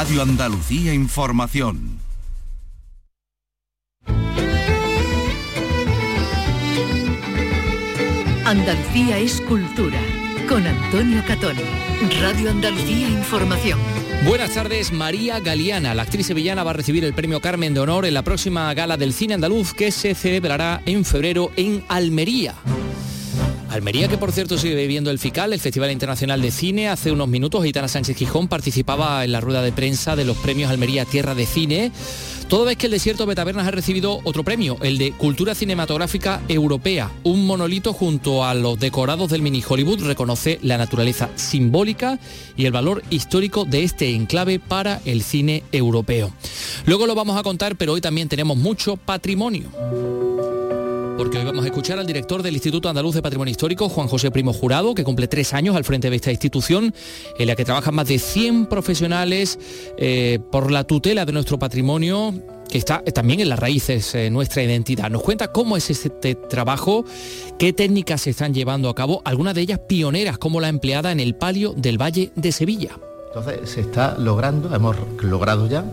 Radio 0.00 0.22
Andalucía 0.22 0.94
Información. 0.94 1.98
Andalucía 8.44 9.18
es 9.18 9.40
cultura. 9.40 9.98
Con 10.48 10.64
Antonio 10.64 11.20
Catón. 11.26 11.56
Radio 12.20 12.48
Andalucía 12.48 13.08
Información. 13.08 13.80
Buenas 14.24 14.54
tardes, 14.54 14.92
María 14.92 15.40
Galeana. 15.40 15.96
La 15.96 16.02
actriz 16.02 16.28
sevillana 16.28 16.62
va 16.62 16.70
a 16.70 16.74
recibir 16.74 17.04
el 17.04 17.12
premio 17.12 17.40
Carmen 17.40 17.74
de 17.74 17.80
Honor 17.80 18.06
en 18.06 18.14
la 18.14 18.22
próxima 18.22 18.72
gala 18.74 18.96
del 18.96 19.12
cine 19.12 19.34
andaluz 19.34 19.74
que 19.74 19.90
se 19.90 20.14
celebrará 20.14 20.80
en 20.86 21.04
febrero 21.04 21.50
en 21.56 21.82
Almería. 21.88 22.54
Almería, 23.70 24.08
que 24.08 24.18
por 24.18 24.32
cierto 24.32 24.56
sigue 24.56 24.74
viviendo 24.74 25.10
el 25.10 25.18
FICAL, 25.18 25.52
el 25.52 25.60
Festival 25.60 25.90
Internacional 25.90 26.40
de 26.40 26.50
Cine. 26.50 26.88
Hace 26.88 27.12
unos 27.12 27.28
minutos, 27.28 27.64
Gitana 27.64 27.88
Sánchez 27.88 28.16
Gijón 28.16 28.48
participaba 28.48 29.24
en 29.24 29.32
la 29.32 29.40
rueda 29.40 29.62
de 29.62 29.72
prensa 29.72 30.16
de 30.16 30.24
los 30.24 30.36
premios 30.38 30.70
Almería 30.70 31.04
Tierra 31.04 31.34
de 31.34 31.46
Cine. 31.46 31.92
Toda 32.48 32.64
vez 32.64 32.78
que 32.78 32.86
el 32.86 32.92
desierto 32.92 33.26
de 33.26 33.34
Tabernas 33.34 33.66
ha 33.66 33.70
recibido 33.70 34.20
otro 34.24 34.42
premio, 34.42 34.78
el 34.80 34.96
de 34.96 35.12
Cultura 35.12 35.54
Cinematográfica 35.54 36.40
Europea. 36.48 37.10
Un 37.22 37.46
monolito 37.46 37.92
junto 37.92 38.42
a 38.42 38.54
los 38.54 38.78
decorados 38.78 39.30
del 39.30 39.42
mini 39.42 39.62
Hollywood 39.66 40.02
reconoce 40.02 40.58
la 40.62 40.78
naturaleza 40.78 41.28
simbólica 41.36 42.18
y 42.56 42.64
el 42.64 42.72
valor 42.72 43.02
histórico 43.10 43.66
de 43.66 43.84
este 43.84 44.14
enclave 44.14 44.60
para 44.60 45.02
el 45.04 45.22
cine 45.22 45.62
europeo. 45.72 46.32
Luego 46.86 47.06
lo 47.06 47.14
vamos 47.14 47.38
a 47.38 47.42
contar, 47.42 47.76
pero 47.76 47.92
hoy 47.92 48.00
también 48.00 48.28
tenemos 48.28 48.56
mucho 48.56 48.96
patrimonio 48.96 50.57
porque 51.18 51.36
hoy 51.36 51.44
vamos 51.44 51.64
a 51.64 51.66
escuchar 51.66 51.98
al 51.98 52.06
director 52.06 52.44
del 52.44 52.54
Instituto 52.54 52.88
Andaluz 52.88 53.16
de 53.16 53.22
Patrimonio 53.22 53.50
Histórico, 53.50 53.88
Juan 53.88 54.06
José 54.06 54.30
Primo 54.30 54.52
Jurado, 54.52 54.94
que 54.94 55.02
cumple 55.02 55.26
tres 55.26 55.52
años 55.52 55.74
al 55.74 55.82
frente 55.82 56.10
de 56.10 56.14
esta 56.14 56.30
institución, 56.30 56.94
en 57.36 57.46
la 57.48 57.56
que 57.56 57.64
trabajan 57.64 57.96
más 57.96 58.06
de 58.06 58.20
100 58.20 58.66
profesionales 58.66 59.58
eh, 59.96 60.38
por 60.52 60.70
la 60.70 60.84
tutela 60.84 61.26
de 61.26 61.32
nuestro 61.32 61.58
patrimonio 61.58 62.32
que 62.70 62.78
está 62.78 63.02
también 63.02 63.40
en 63.40 63.48
las 63.48 63.58
raíces 63.58 64.12
de 64.12 64.30
nuestra 64.30 64.62
identidad. 64.62 65.10
Nos 65.10 65.22
cuenta 65.22 65.50
cómo 65.50 65.76
es 65.76 65.90
este 65.90 66.36
trabajo, 66.36 67.04
qué 67.58 67.72
técnicas 67.72 68.20
se 68.20 68.30
están 68.30 68.54
llevando 68.54 68.88
a 68.88 68.94
cabo, 68.94 69.20
algunas 69.24 69.56
de 69.56 69.62
ellas 69.62 69.80
pioneras, 69.88 70.38
como 70.38 70.60
la 70.60 70.68
empleada 70.68 71.10
en 71.10 71.18
el 71.18 71.34
palio 71.34 71.74
del 71.76 72.00
Valle 72.00 72.30
de 72.36 72.52
Sevilla. 72.52 72.90
Entonces 73.26 73.70
se 73.70 73.80
está 73.80 74.16
logrando, 74.16 74.72
hemos 74.72 74.94
logrado 75.20 75.66
ya, 75.66 75.84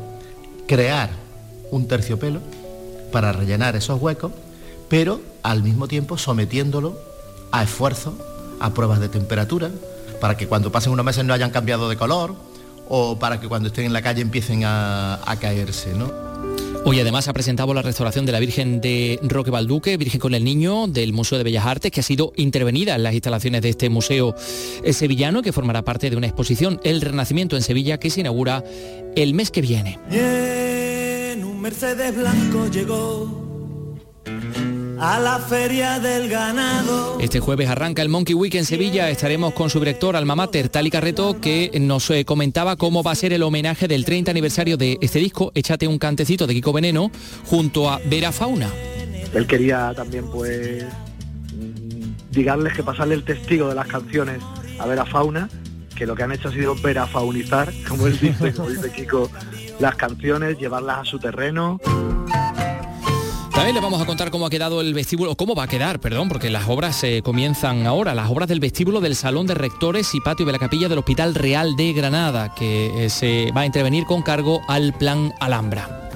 crear 0.68 1.10
un 1.72 1.88
terciopelo 1.88 2.42
para 3.12 3.32
rellenar 3.32 3.76
esos 3.76 4.00
huecos 4.00 4.32
pero 4.90 5.22
al 5.44 5.64
mismo 5.64 5.88
tiempo 5.88 6.18
sometiéndolo 6.18 6.98
a 7.52 7.64
esfuerzo, 7.64 8.14
a 8.60 8.74
pruebas 8.74 9.00
de 9.00 9.10
temperatura, 9.10 9.72
para 10.20 10.38
que 10.38 10.48
cuando 10.48 10.72
pasen 10.72 10.92
unos 10.92 11.06
meses 11.06 11.26
no 11.26 11.34
hayan 11.34 11.52
cambiado 11.52 11.90
de 11.90 11.98
color 11.98 12.36
o 12.88 13.18
para 13.18 13.40
que 13.40 13.48
cuando 13.48 13.68
estén 13.68 13.86
en 13.86 13.94
la 13.94 14.02
calle 14.02 14.22
empiecen 14.22 14.64
a, 14.66 15.20
caerse. 15.40 15.94
¿no? 15.94 16.12
Hoy 16.86 17.00
además 17.00 17.28
ha 17.28 17.34
presentado 17.34 17.74
la 17.74 17.82
restauración 17.82 18.26
de 18.26 18.32
la 18.32 18.40
Virgen 18.40 18.80
de 18.80 19.20
Roque 19.24 19.50
Balduque, 19.50 19.98
Virgen 19.98 20.20
con 20.20 20.36
el 20.36 20.44
Niño, 20.44 20.88
del 20.88 21.14
Museo 21.14 21.38
de 21.38 21.44
Bellas 21.44 21.66
Artes, 21.66 21.92
que 21.92 22.02
ha 22.02 22.04
sido 22.04 22.32
intervenida 22.36 22.96
en 22.96 23.04
las 23.04 23.14
instalaciones 23.14 23.62
de 23.62 23.70
este 23.70 23.90
museo 23.90 24.36
sevillano, 24.92 25.42
que 25.42 25.52
formará 25.52 25.84
parte 25.84 26.10
de 26.10 26.16
una 26.16 26.28
exposición 26.28 26.80
El 26.84 27.02
Renacimiento 27.02 27.56
en 27.56 27.64
Sevilla, 27.64 27.98
que 27.98 28.10
se 28.10 28.20
inaugura 28.20 28.64
el 29.16 29.34
mes 29.34 29.50
que 29.50 29.62
viene. 29.62 29.98
un 31.44 31.62
Mercedes 31.62 32.16
blanco 32.16 32.68
llegó 32.68 33.55
a 35.00 35.20
la 35.20 35.40
feria 35.40 36.00
del 36.00 36.30
ganado. 36.30 37.18
Este 37.20 37.40
jueves 37.40 37.70
arranca 37.70 38.02
el 38.02 38.10
Monkey 38.10 38.36
Week 38.36 38.54
en 38.56 38.66
Sevilla. 38.66 39.10
Estaremos 39.10 39.54
con 39.54 39.70
su 39.70 39.80
director 39.80 40.16
Alma 40.16 40.36
Mater, 40.36 40.70
Tali 40.70 40.90
Carreto, 40.90 41.40
que 41.40 41.72
nos 41.80 42.10
eh, 42.10 42.26
comentaba 42.26 42.76
cómo 42.76 43.04
va 43.04 43.12
a 43.12 43.16
ser 43.16 43.34
el 43.34 43.44
homenaje 43.44 43.88
del 43.88 44.06
30 44.06 44.32
aniversario 44.32 44.78
de 44.78 44.98
este 45.02 45.20
disco, 45.20 45.52
Échate 45.56 45.88
un 45.88 45.98
cantecito 45.98 46.48
de 46.48 46.54
Kiko 46.54 46.74
Veneno, 46.74 47.12
junto 47.46 47.90
a 47.90 48.00
Vera 48.06 48.32
Fauna. 48.32 48.70
Él 49.34 49.48
quería 49.48 49.94
también 49.96 50.26
pues 50.32 50.86
digarles 52.32 52.74
que 52.74 52.84
pasarle 52.84 53.16
el 53.16 53.24
testigo 53.24 53.70
de 53.70 53.76
las 53.76 53.88
canciones 53.88 54.42
a 54.80 54.86
Vera 54.86 55.06
Fauna, 55.06 55.50
que 55.96 56.06
lo 56.06 56.16
que 56.16 56.24
han 56.24 56.32
hecho 56.32 56.50
ha 56.50 56.52
sido 56.52 56.76
verafaunizar, 56.76 57.72
como 57.88 58.08
él 58.08 58.20
dice, 58.20 58.54
como 58.54 58.70
dice 58.70 58.92
Kiko, 58.92 59.30
las 59.80 59.96
canciones, 59.96 60.58
llevarlas 60.58 61.00
a 61.00 61.06
su 61.06 61.20
terreno. 61.20 61.80
También 63.56 63.74
les 63.74 63.82
vamos 63.82 64.02
a 64.02 64.06
contar 64.06 64.32
cómo 64.32 64.46
ha 64.46 64.50
quedado 64.50 64.82
el 64.82 64.94
vestíbulo, 64.94 65.36
cómo 65.36 65.56
va 65.56 65.64
a 65.64 65.68
quedar, 65.68 66.02
perdón, 66.02 66.28
porque 66.28 66.50
las 66.50 66.68
obras 66.68 66.94
se 66.98 67.22
comienzan 67.22 67.88
ahora, 67.88 68.14
las 68.14 68.30
obras 68.30 68.50
del 68.50 68.60
vestíbulo 68.60 69.00
del 69.00 69.16
Salón 69.16 69.48
de 69.48 69.54
Rectores 69.54 70.14
y 70.14 70.20
Patio 70.20 70.46
de 70.46 70.52
la 70.52 70.60
Capilla 70.60 70.90
del 70.90 71.00
Hospital 71.00 71.34
Real 71.34 71.78
de 71.78 71.94
Granada, 71.94 72.54
que 72.54 73.06
eh, 73.06 73.10
se 73.10 73.54
va 73.54 73.62
a 73.62 73.66
intervenir 73.66 74.04
con 74.06 74.24
cargo 74.24 74.62
al 74.68 74.94
Plan 74.94 75.34
Alhambra. 75.40 76.10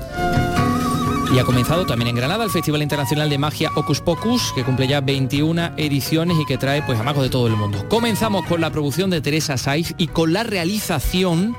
Y 1.33 1.39
ha 1.39 1.45
comenzado 1.45 1.85
también 1.85 2.09
en 2.09 2.15
Granada 2.15 2.43
el 2.43 2.49
Festival 2.49 2.81
Internacional 2.81 3.29
de 3.29 3.37
Magia 3.37 3.71
Ocus 3.73 4.01
Pocus, 4.01 4.51
que 4.53 4.65
cumple 4.65 4.87
ya 4.87 4.99
21 4.99 5.77
ediciones 5.77 6.37
y 6.39 6.45
que 6.45 6.57
trae 6.57 6.81
pues 6.81 6.99
a 6.99 7.03
magos 7.03 7.23
de 7.23 7.29
todo 7.29 7.47
el 7.47 7.55
mundo. 7.55 7.87
Comenzamos 7.87 8.45
con 8.47 8.59
la 8.59 8.69
producción 8.69 9.09
de 9.09 9.21
Teresa 9.21 9.57
Saiz 9.57 9.93
y 9.97 10.07
con 10.07 10.33
la 10.33 10.43
realización 10.43 11.55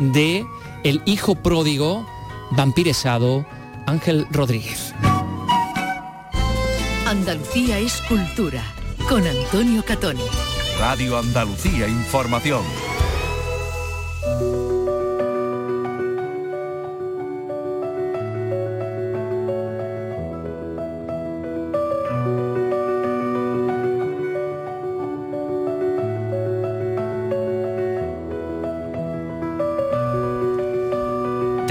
de 0.00 0.44
El 0.82 1.02
hijo 1.04 1.36
pródigo, 1.36 2.04
vampiresado, 2.50 3.46
Ángel 3.86 4.26
Rodríguez. 4.32 4.92
Andalucía 7.10 7.76
es 7.80 8.00
cultura, 8.02 8.62
con 9.08 9.26
Antonio 9.26 9.84
Catoni. 9.84 10.22
Radio 10.78 11.18
Andalucía 11.18 11.88
Información. 11.88 12.62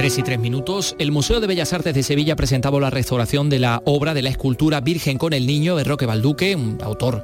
3 0.09 0.17
y 0.17 0.23
3 0.23 0.39
minutos, 0.39 0.95
el 0.97 1.11
Museo 1.11 1.39
de 1.39 1.45
Bellas 1.45 1.71
Artes 1.71 1.93
de 1.93 2.01
Sevilla 2.01 2.35
presentaba 2.35 2.79
la 2.79 2.89
restauración 2.89 3.47
de 3.47 3.59
la 3.59 3.83
obra 3.85 4.15
de 4.15 4.23
la 4.23 4.31
escultura 4.31 4.81
Virgen 4.81 5.19
con 5.19 5.33
el 5.33 5.45
Niño 5.45 5.75
de 5.75 5.83
Roque 5.83 6.07
Balduque, 6.07 6.55
un 6.55 6.79
autor 6.81 7.23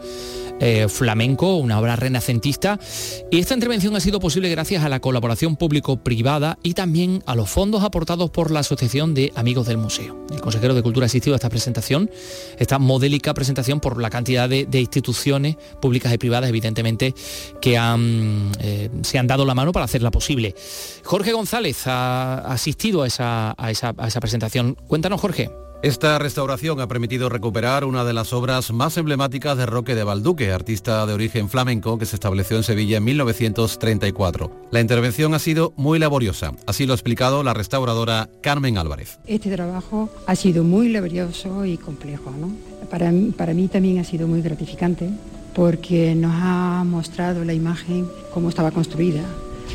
eh, 0.59 0.87
flamenco, 0.87 1.57
una 1.57 1.79
obra 1.79 1.95
renacentista. 1.95 2.79
Y 3.31 3.39
esta 3.39 3.53
intervención 3.53 3.95
ha 3.95 3.99
sido 3.99 4.19
posible 4.19 4.49
gracias 4.49 4.83
a 4.83 4.89
la 4.89 4.99
colaboración 4.99 5.57
público-privada 5.57 6.57
y 6.63 6.73
también 6.73 7.23
a 7.25 7.35
los 7.35 7.49
fondos 7.49 7.83
aportados 7.83 8.29
por 8.29 8.51
la 8.51 8.61
Asociación 8.61 9.13
de 9.13 9.31
Amigos 9.35 9.67
del 9.67 9.77
Museo. 9.77 10.17
El 10.31 10.41
consejero 10.41 10.73
de 10.73 10.81
Cultura 10.81 11.05
ha 11.05 11.07
asistido 11.07 11.35
a 11.35 11.37
esta 11.37 11.49
presentación, 11.49 12.09
esta 12.57 12.79
modélica 12.79 13.33
presentación 13.33 13.79
por 13.79 14.01
la 14.01 14.09
cantidad 14.09 14.47
de, 14.47 14.67
instituciones 14.79 15.57
públicas 15.81 16.13
y 16.13 16.17
privadas, 16.17 16.49
evidentemente, 16.49 17.13
que 17.61 17.77
han, 17.77 18.51
eh, 18.59 18.89
se 19.01 19.17
han 19.17 19.27
dado 19.27 19.45
la 19.45 19.55
mano 19.55 19.71
para 19.71 19.85
hacerla 19.85 20.11
posible. 20.11 20.55
Jorge 21.03 21.33
González 21.33 21.87
ha 21.87 22.37
asistido 22.51 23.03
a 23.03 23.07
esa, 23.07 23.55
a 23.57 23.71
esa 23.71 24.19
presentación. 24.19 24.75
Cuéntanos, 24.87 25.19
Jorge. 25.19 25.64
Esta 25.85 26.17
restauración 26.17 26.81
ha 26.81 26.87
permitido 26.87 27.29
recuperar 27.29 27.85
una 27.85 28.03
de 28.03 28.11
las 28.11 28.33
obras 28.33 28.73
más 28.73 28.97
emblemáticas 28.97 29.55
de 29.55 29.67
Roque 29.67 29.93
de 29.93 30.03
Balduque, 30.03 30.51
artista 30.51 31.05
de 31.05 31.13
origen 31.13 31.47
flamenco 31.47 31.99
que 31.99 32.07
se 32.07 32.15
estableció 32.15 32.57
en 32.57 32.63
Sevilla 32.63 32.97
en 32.97 33.03
1934. 33.03 34.49
La 34.71 34.81
intervención 34.81 35.35
ha 35.35 35.37
sido 35.37 35.73
muy 35.77 35.99
laboriosa, 35.99 36.53
así 36.65 36.87
lo 36.87 36.93
ha 36.93 36.95
explicado 36.95 37.43
la 37.43 37.53
restauradora 37.53 38.29
Carmen 38.41 38.79
Álvarez. 38.79 39.19
Este 39.27 39.51
trabajo 39.51 40.09
ha 40.25 40.35
sido 40.35 40.63
muy 40.63 40.89
laborioso 40.89 41.63
y 41.65 41.77
complejo. 41.77 42.31
Para, 42.89 43.11
mí, 43.11 43.31
para 43.37 43.53
mí 43.53 43.67
también 43.67 43.99
ha 43.99 44.03
sido 44.03 44.27
muy 44.27 44.41
gratificante 44.41 45.11
porque 45.53 46.15
nos 46.15 46.33
ha 46.33 46.83
mostrado 46.83 47.45
la 47.45 47.53
imagen 47.53 48.07
cómo 48.33 48.49
estaba 48.49 48.71
construida, 48.71 49.21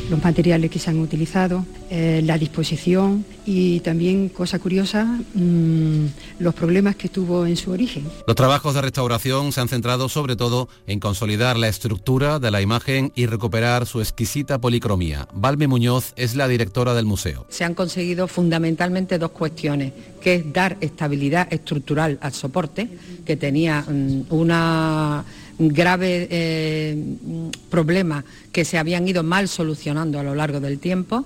los 0.09 0.23
materiales 0.23 0.69
que 0.69 0.79
se 0.79 0.89
han 0.89 0.99
utilizado, 0.99 1.65
eh, 1.89 2.21
la 2.23 2.37
disposición 2.37 3.25
y 3.45 3.79
también, 3.79 4.29
cosa 4.29 4.59
curiosa, 4.59 5.05
mm, 5.33 6.05
los 6.39 6.53
problemas 6.53 6.95
que 6.95 7.09
tuvo 7.09 7.45
en 7.45 7.57
su 7.57 7.71
origen. 7.71 8.03
Los 8.27 8.35
trabajos 8.35 8.75
de 8.75 8.81
restauración 8.81 9.51
se 9.51 9.61
han 9.61 9.67
centrado 9.67 10.09
sobre 10.09 10.35
todo 10.35 10.69
en 10.87 10.99
consolidar 10.99 11.57
la 11.57 11.67
estructura 11.67 12.39
de 12.39 12.51
la 12.51 12.61
imagen 12.61 13.11
y 13.15 13.25
recuperar 13.25 13.85
su 13.85 13.99
exquisita 13.99 14.59
policromía. 14.59 15.27
Valme 15.33 15.67
Muñoz 15.67 16.13
es 16.15 16.35
la 16.35 16.47
directora 16.47 16.93
del 16.93 17.05
museo. 17.05 17.45
Se 17.49 17.63
han 17.63 17.73
conseguido 17.73 18.27
fundamentalmente 18.27 19.17
dos 19.17 19.31
cuestiones, 19.31 19.93
que 20.21 20.35
es 20.35 20.53
dar 20.53 20.77
estabilidad 20.81 21.51
estructural 21.51 22.19
al 22.21 22.33
soporte, 22.33 22.89
que 23.25 23.35
tenía 23.37 23.81
mm, 23.81 24.25
una 24.29 25.25
graves 25.69 26.27
eh, 26.31 26.97
problemas 27.69 28.23
que 28.51 28.65
se 28.65 28.77
habían 28.77 29.07
ido 29.07 29.23
mal 29.23 29.47
solucionando 29.47 30.19
a 30.19 30.23
lo 30.23 30.35
largo 30.35 30.59
del 30.59 30.79
tiempo 30.79 31.25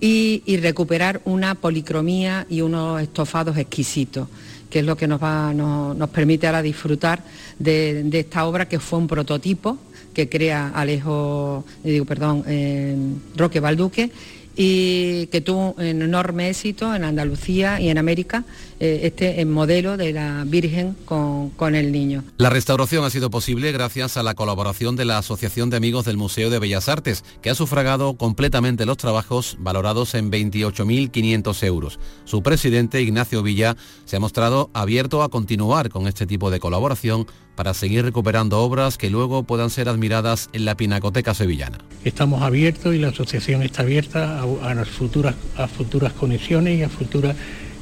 y, 0.00 0.42
recuperar 0.62 1.20
una 1.24 1.54
policromía 1.54 2.46
y 2.48 2.62
unos 2.62 3.02
estofados 3.02 3.56
exquisitos 3.58 4.28
que 4.70 4.78
es 4.78 4.84
lo 4.84 4.96
que 4.96 5.08
nos, 5.08 5.20
va, 5.20 5.52
nos, 5.52 6.10
permite 6.10 6.46
ahora 6.46 6.62
disfrutar 6.62 7.24
de, 7.58 8.08
esta 8.12 8.46
obra 8.46 8.68
que 8.68 8.78
fue 8.78 9.00
un 9.00 9.08
prototipo 9.08 9.78
que 10.14 10.28
crea 10.28 10.70
Alejo, 10.74 11.64
digo, 11.82 12.04
perdón, 12.04 12.44
eh, 12.46 12.96
Roque 13.36 13.58
Balduque 13.58 14.12
y 14.56 15.26
que 15.26 15.40
tuvo 15.40 15.72
un 15.72 15.84
enorme 15.84 16.50
éxito 16.50 16.94
en 16.94 17.04
Andalucía 17.04 17.80
y 17.80 17.88
en 17.88 17.98
América, 17.98 18.44
eh, 18.80 19.00
este 19.04 19.44
modelo 19.44 19.96
de 19.96 20.12
la 20.12 20.44
Virgen 20.46 20.96
con, 21.04 21.50
con, 21.50 21.74
el 21.74 21.92
niño. 21.92 22.24
La 22.38 22.50
restauración 22.50 23.04
ha 23.04 23.10
sido 23.10 23.30
posible 23.30 23.72
gracias 23.72 24.16
a 24.16 24.22
la 24.22 24.34
colaboración 24.34 24.96
de 24.96 25.04
la 25.04 25.18
Asociación 25.18 25.68
de 25.68 25.76
Amigos 25.76 26.06
del 26.06 26.16
Museo 26.16 26.50
de 26.50 26.58
Bellas 26.58 26.88
Artes, 26.88 27.22
que 27.42 27.50
ha 27.50 27.54
sufragado 27.54 28.14
completamente 28.14 28.86
los 28.86 28.96
trabajos 28.96 29.56
valorados 29.60 30.14
en 30.14 30.30
28.500 30.30 31.62
euros. 31.64 32.00
Su 32.24 32.42
presidente, 32.42 33.02
Ignacio 33.02 33.42
Villa, 33.42 33.76
se 34.06 34.16
ha 34.16 34.20
mostrado 34.20 34.70
abierto 34.72 35.22
a 35.22 35.28
continuar 35.28 35.90
con 35.90 36.06
este 36.06 36.26
tipo 36.26 36.50
de 36.50 36.58
colaboración 36.58 37.26
para 37.54 37.74
seguir 37.74 38.04
recuperando 38.04 38.60
obras 38.60 38.96
que 38.96 39.10
luego 39.10 39.42
puedan 39.42 39.68
ser 39.68 39.90
admiradas 39.90 40.48
en 40.54 40.64
la 40.64 40.76
Pinacoteca 40.76 41.34
Sevillana. 41.34 41.78
Estamos 42.04 42.40
abiertos 42.40 42.94
y 42.94 42.98
la 42.98 43.08
asociación 43.08 43.62
está 43.62 43.82
abierta 43.82 44.40
a, 44.40 44.74
las 44.74 44.88
futuras, 44.88 45.34
a 45.58 45.68
futuras 45.68 46.14
conexiones 46.14 46.78
y 46.78 46.82
a 46.82 46.88
futuras 46.88 47.36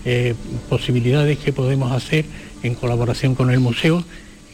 eh, 0.04 0.34
posibilidades 0.68 1.38
que 1.38 1.52
podemos 1.52 1.92
hacer 1.92 2.24
en 2.62 2.74
colaboración 2.74 3.34
con 3.34 3.50
el 3.50 3.60
museo. 3.60 4.04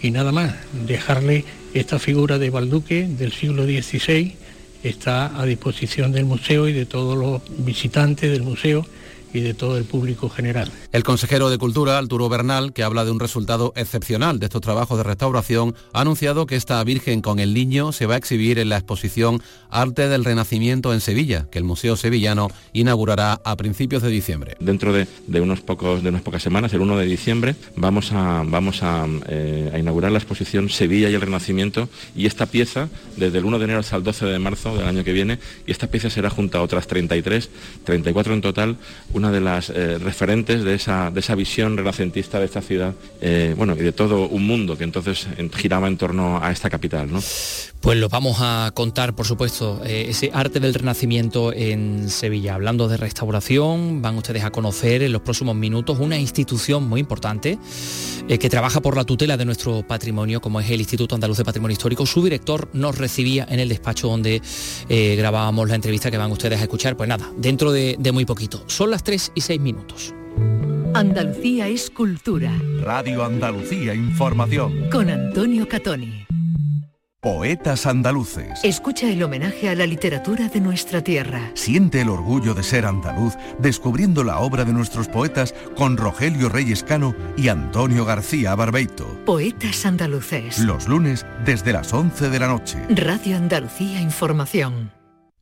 Y 0.03 0.11
nada 0.11 0.33
más, 0.33 0.55
dejarle 0.87 1.45
esta 1.73 1.99
figura 1.99 2.39
de 2.39 2.51
Balduque 2.51 3.07
del 3.07 3.33
siglo 3.33 3.65
XVI, 3.65 4.35
está 4.83 5.41
a 5.41 5.47
disposición 5.47 6.13
del 6.13 6.27
museo 6.27 6.69
y 6.69 6.73
de 6.73 6.87
todos 6.87 7.17
los 7.17 7.43
visitantes 7.65 8.31
del 8.31 8.43
museo 8.43 8.87
y 9.35 9.41
de 9.41 9.53
todo 9.53 9.77
el 9.77 9.85
público 9.85 10.31
general. 10.31 10.71
El 10.93 11.03
consejero 11.03 11.51
de 11.51 11.59
Cultura, 11.59 11.99
Arturo 11.99 12.29
Bernal, 12.29 12.73
que 12.73 12.85
habla 12.85 13.05
de 13.05 13.11
un 13.11 13.21
resultado 13.21 13.73
excepcional 13.77 14.39
de 14.39 14.47
estos 14.47 14.61
trabajos 14.61 14.97
de 14.97 15.03
restauración, 15.03 15.75
ha 15.93 16.01
anunciado 16.03 16.47
que 16.47 16.57
esta 16.57 16.83
Virgen 16.85 17.21
con 17.21 17.41
el 17.41 17.53
Niño 17.53 17.93
se 17.93 18.07
va 18.07 18.15
a 18.15 18.17
exhibir 18.17 18.59
en 18.59 18.69
la 18.69 18.77
exposición 18.77 19.43
Arte 19.71 20.09
del 20.09 20.25
Renacimiento 20.25 20.95
en 20.95 21.01
Sevilla, 21.01 21.49
que 21.51 21.59
el 21.59 21.65
Museo 21.65 21.97
Sevillano 21.97 22.49
inaugurará 22.73 23.41
a 23.45 23.57
principios 23.57 24.03
de 24.03 24.09
diciembre. 24.09 24.57
Dentro 24.61 24.93
de, 24.93 25.07
unos 25.41 25.61
pocos, 25.61 26.03
de 26.05 26.11
unas 26.11 26.23
pocas 26.23 26.43
semanas, 26.43 26.73
el 26.73 26.81
1 26.81 26.97
de 26.97 27.07
diciembre, 27.07 27.57
vamos 27.75 28.13
a, 28.13 28.45
vamos 28.47 28.83
eh, 29.29 29.71
a, 29.75 29.79
inaugurar 29.79 30.13
la 30.13 30.19
exposición 30.19 30.69
Sevilla 30.71 31.11
y 31.11 31.15
el 31.15 31.21
Renacimiento 31.21 31.89
y 32.15 32.27
esta 32.27 32.47
pieza, 32.47 32.89
desde 33.17 33.39
el 33.39 33.45
1 33.45 33.59
de 33.59 33.65
enero 33.65 33.81
hasta 33.81 33.97
el 33.97 34.05
12 34.05 34.27
de 34.27 34.39
marzo 34.39 34.77
del 34.77 34.87
año 34.87 35.03
que 35.03 35.13
viene, 35.13 35.41
y 35.67 35.73
esta 35.73 35.89
pieza 35.89 36.09
será 36.09 36.31
junto 36.31 36.59
a 36.59 36.63
otras 36.63 36.87
33, 36.87 37.51
34 37.85 38.35
en 38.35 38.41
total, 38.41 38.77
una 39.13 39.24
de 39.31 39.41
las 39.41 39.71
eh, 39.71 39.99
referentes 39.99 40.65
de 40.65 40.75
esa, 40.75 41.11
de 41.11 41.21
esa 41.21 41.35
visión 41.35 41.77
renacentista 41.77 42.39
de 42.39 42.47
esta 42.47 42.63
ciudad, 42.63 42.95
eh, 43.21 43.55
bueno, 43.57 43.75
y 43.75 43.83
de 43.83 43.93
todo 43.93 44.29
un 44.29 44.47
mundo 44.47 44.77
que 44.77 44.85
entonces 44.85 45.27
giraba 45.55 45.89
en 45.89 45.97
torno 45.97 46.43
a 46.43 46.51
esta 46.51 46.71
capital. 46.71 47.13
¿no? 47.13 47.21
Pues 47.81 47.99
lo 47.99 48.09
vamos 48.09 48.39
a 48.41 48.71
contar, 48.75 49.15
por 49.15 49.27
supuesto, 49.27 49.83
eh, 49.85 50.07
ese 50.09 50.31
arte 50.33 50.61
del 50.61 50.75
renacimiento 50.75 51.53
en 51.53 52.09
Sevilla. 52.09 52.55
Hablando 52.55 52.89
de 52.89 52.97
restauración, 52.97 54.03
van 54.03 54.17
ustedes 54.17 54.45
a 54.45 54.51
conocer 54.51 55.03
en 55.03 55.13
los 55.13 55.23
próximos 55.23 55.55
minutos 55.55 55.99
una 56.01 56.19
institución 56.19 56.89
muy 56.89 57.01
importante 57.01 57.59
que 58.27 58.49
trabaja 58.49 58.81
por 58.81 58.97
la 58.97 59.05
tutela 59.05 59.37
de 59.37 59.45
nuestro 59.45 59.87
patrimonio, 59.87 60.41
como 60.41 60.59
es 60.59 60.71
el 60.71 60.81
Instituto 60.81 61.15
Andaluz 61.15 61.37
de 61.37 61.45
Patrimonio 61.45 61.75
Histórico. 61.75 62.07
Su 62.07 62.25
director 62.25 62.71
nos 62.73 62.97
recibía 62.97 63.47
en 63.51 63.61
el 63.61 63.69
despacho 63.69 64.09
donde 64.09 64.41
grabábamos 64.89 65.69
la 65.69 65.75
entrevista 65.75 66.11
que 66.11 66.17
van 66.17 66.33
ustedes 66.33 66.59
a 66.59 66.63
escuchar. 66.63 66.97
Pues 66.97 67.07
nada, 67.07 67.31
dentro 67.37 67.71
de, 67.71 67.97
de 67.99 68.13
muy 68.13 68.25
poquito. 68.25 68.65
Son 68.67 68.91
las 68.91 69.03
3 69.15 69.31
y 69.37 69.41
6 69.43 69.61
minutos. 69.61 70.13
Andalucía 70.93 71.69
es 71.69 71.89
cultura. 71.89 72.51
Radio 72.81 73.25
Andalucía 73.25 73.95
Información. 73.95 74.91
Con 74.91 75.09
Antonio 75.09 75.69
Catoni. 75.69 76.27
Poetas 77.21 77.87
andaluces. 77.87 78.59
Escucha 78.65 79.09
el 79.09 79.23
homenaje 79.23 79.69
a 79.69 79.77
la 79.77 79.87
literatura 79.87 80.49
de 80.49 80.61
nuestra 80.61 81.01
tierra. 81.01 81.53
Siente 81.55 82.01
el 82.01 82.09
orgullo 82.09 82.55
de 82.55 82.65
ser 82.65 82.87
andaluz 82.87 83.35
descubriendo 83.61 84.25
la 84.25 84.41
obra 84.41 84.65
de 84.65 84.73
nuestros 84.73 85.07
poetas 85.07 85.55
con 85.77 85.97
Rogelio 85.97 86.49
Reyes 86.49 86.83
Cano 86.83 87.15
y 87.37 87.47
Antonio 87.47 88.05
García 88.05 88.57
Barbeito. 88.57 89.07
Poetas 89.25 89.87
andaluces. 89.87 90.59
Los 90.59 90.89
lunes 90.89 91.25
desde 91.45 91.73
las 91.73 91.95
11 91.95 92.31
de 92.31 92.39
la 92.41 92.49
noche. 92.49 92.79
Radio 92.89 93.37
Andalucía 93.37 94.01
Información. 94.01 94.91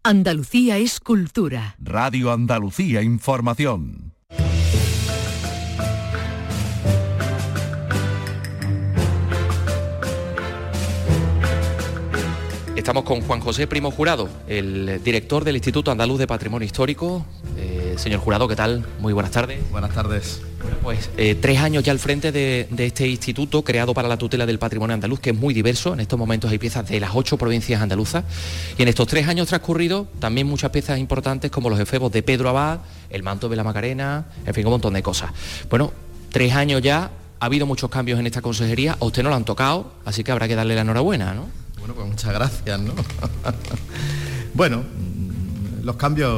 Andalucía 0.05 0.79
es 0.79 0.99
cultura. 0.99 1.77
Radio 1.79 2.33
Andalucía 2.33 3.03
Información. 3.03 4.13
Estamos 12.75 13.05
con 13.05 13.21
Juan 13.21 13.39
José 13.39 13.69
Primo 13.69 13.93
Jurado, 13.93 14.29
el 14.49 15.01
director 15.05 15.45
del 15.45 15.55
Instituto 15.55 15.93
Andaluz 15.93 16.19
de 16.19 16.27
Patrimonio 16.27 16.67
Histórico. 16.67 17.25
Eh, 17.57 17.95
señor 17.97 18.19
Jurado, 18.19 18.49
¿qué 18.49 18.57
tal? 18.57 18.85
Muy 18.99 19.13
buenas 19.13 19.31
tardes. 19.31 19.71
Buenas 19.71 19.95
tardes. 19.95 20.43
Pues 20.83 21.11
eh, 21.17 21.35
tres 21.35 21.59
años 21.59 21.85
ya 21.85 21.93
al 21.93 21.99
frente 21.99 22.33
de, 22.33 22.69
este 22.79 23.07
instituto 23.07 23.63
creado 23.63 23.95
para 23.95 24.09
la 24.09 24.17
tutela 24.17 24.47
del 24.47 24.59
patrimonio 24.59 24.95
andaluz, 24.95 25.21
que 25.21 25.31
es 25.31 25.37
muy 25.37 25.55
diverso. 25.55 25.95
En 25.95 26.01
estos 26.01 26.19
momentos 26.19 26.51
hay 26.51 26.59
piezas 26.59 26.89
de 26.89 27.01
las 27.01 27.11
ocho 27.15 27.37
provincias 27.37 27.81
andaluzas. 27.81 28.25
Y 28.77 28.83
en 28.83 28.89
estos 28.89 29.07
tres 29.07 29.29
años 29.29 29.49
transcurridos, 29.49 30.09
también 30.19 30.47
muchas 30.47 30.71
piezas 30.71 30.99
importantes 30.99 31.51
como 31.51 31.71
los 31.71 31.79
efebos 31.79 32.11
de 32.13 32.23
Pedro 32.23 32.49
Abad, 32.49 32.81
el 33.11 33.23
manto 33.23 33.49
de 33.49 33.57
la 33.57 33.65
Macarena, 33.65 34.27
en 34.45 34.55
fin, 34.55 34.67
un 34.67 34.73
montón 34.73 34.95
de 34.95 35.03
cosas. 35.03 35.31
Bueno, 35.71 35.93
tres 36.31 36.53
años 36.55 36.83
ya, 36.83 37.11
ha 37.41 37.47
habido 37.47 37.67
muchos 37.67 37.91
cambios 37.91 38.19
en 38.21 38.27
esta 38.27 38.41
consejería, 38.41 38.97
a 39.01 39.05
usted 39.05 39.23
no 39.23 39.29
lo 39.29 39.37
han 39.37 39.45
tocado, 39.45 39.93
así 40.05 40.23
que 40.25 40.33
habrá 40.33 40.49
que 40.49 40.55
darle 40.55 40.75
la 40.75 40.83
enhorabuena, 40.83 41.35
¿no? 41.35 41.49
Bueno, 41.79 41.95
pues 41.95 42.07
muchas 42.07 42.33
gracias, 42.33 42.81
¿no? 42.81 42.93
bueno, 44.55 44.79
mm, 44.79 45.85
los 45.85 45.97
cambios 45.97 46.31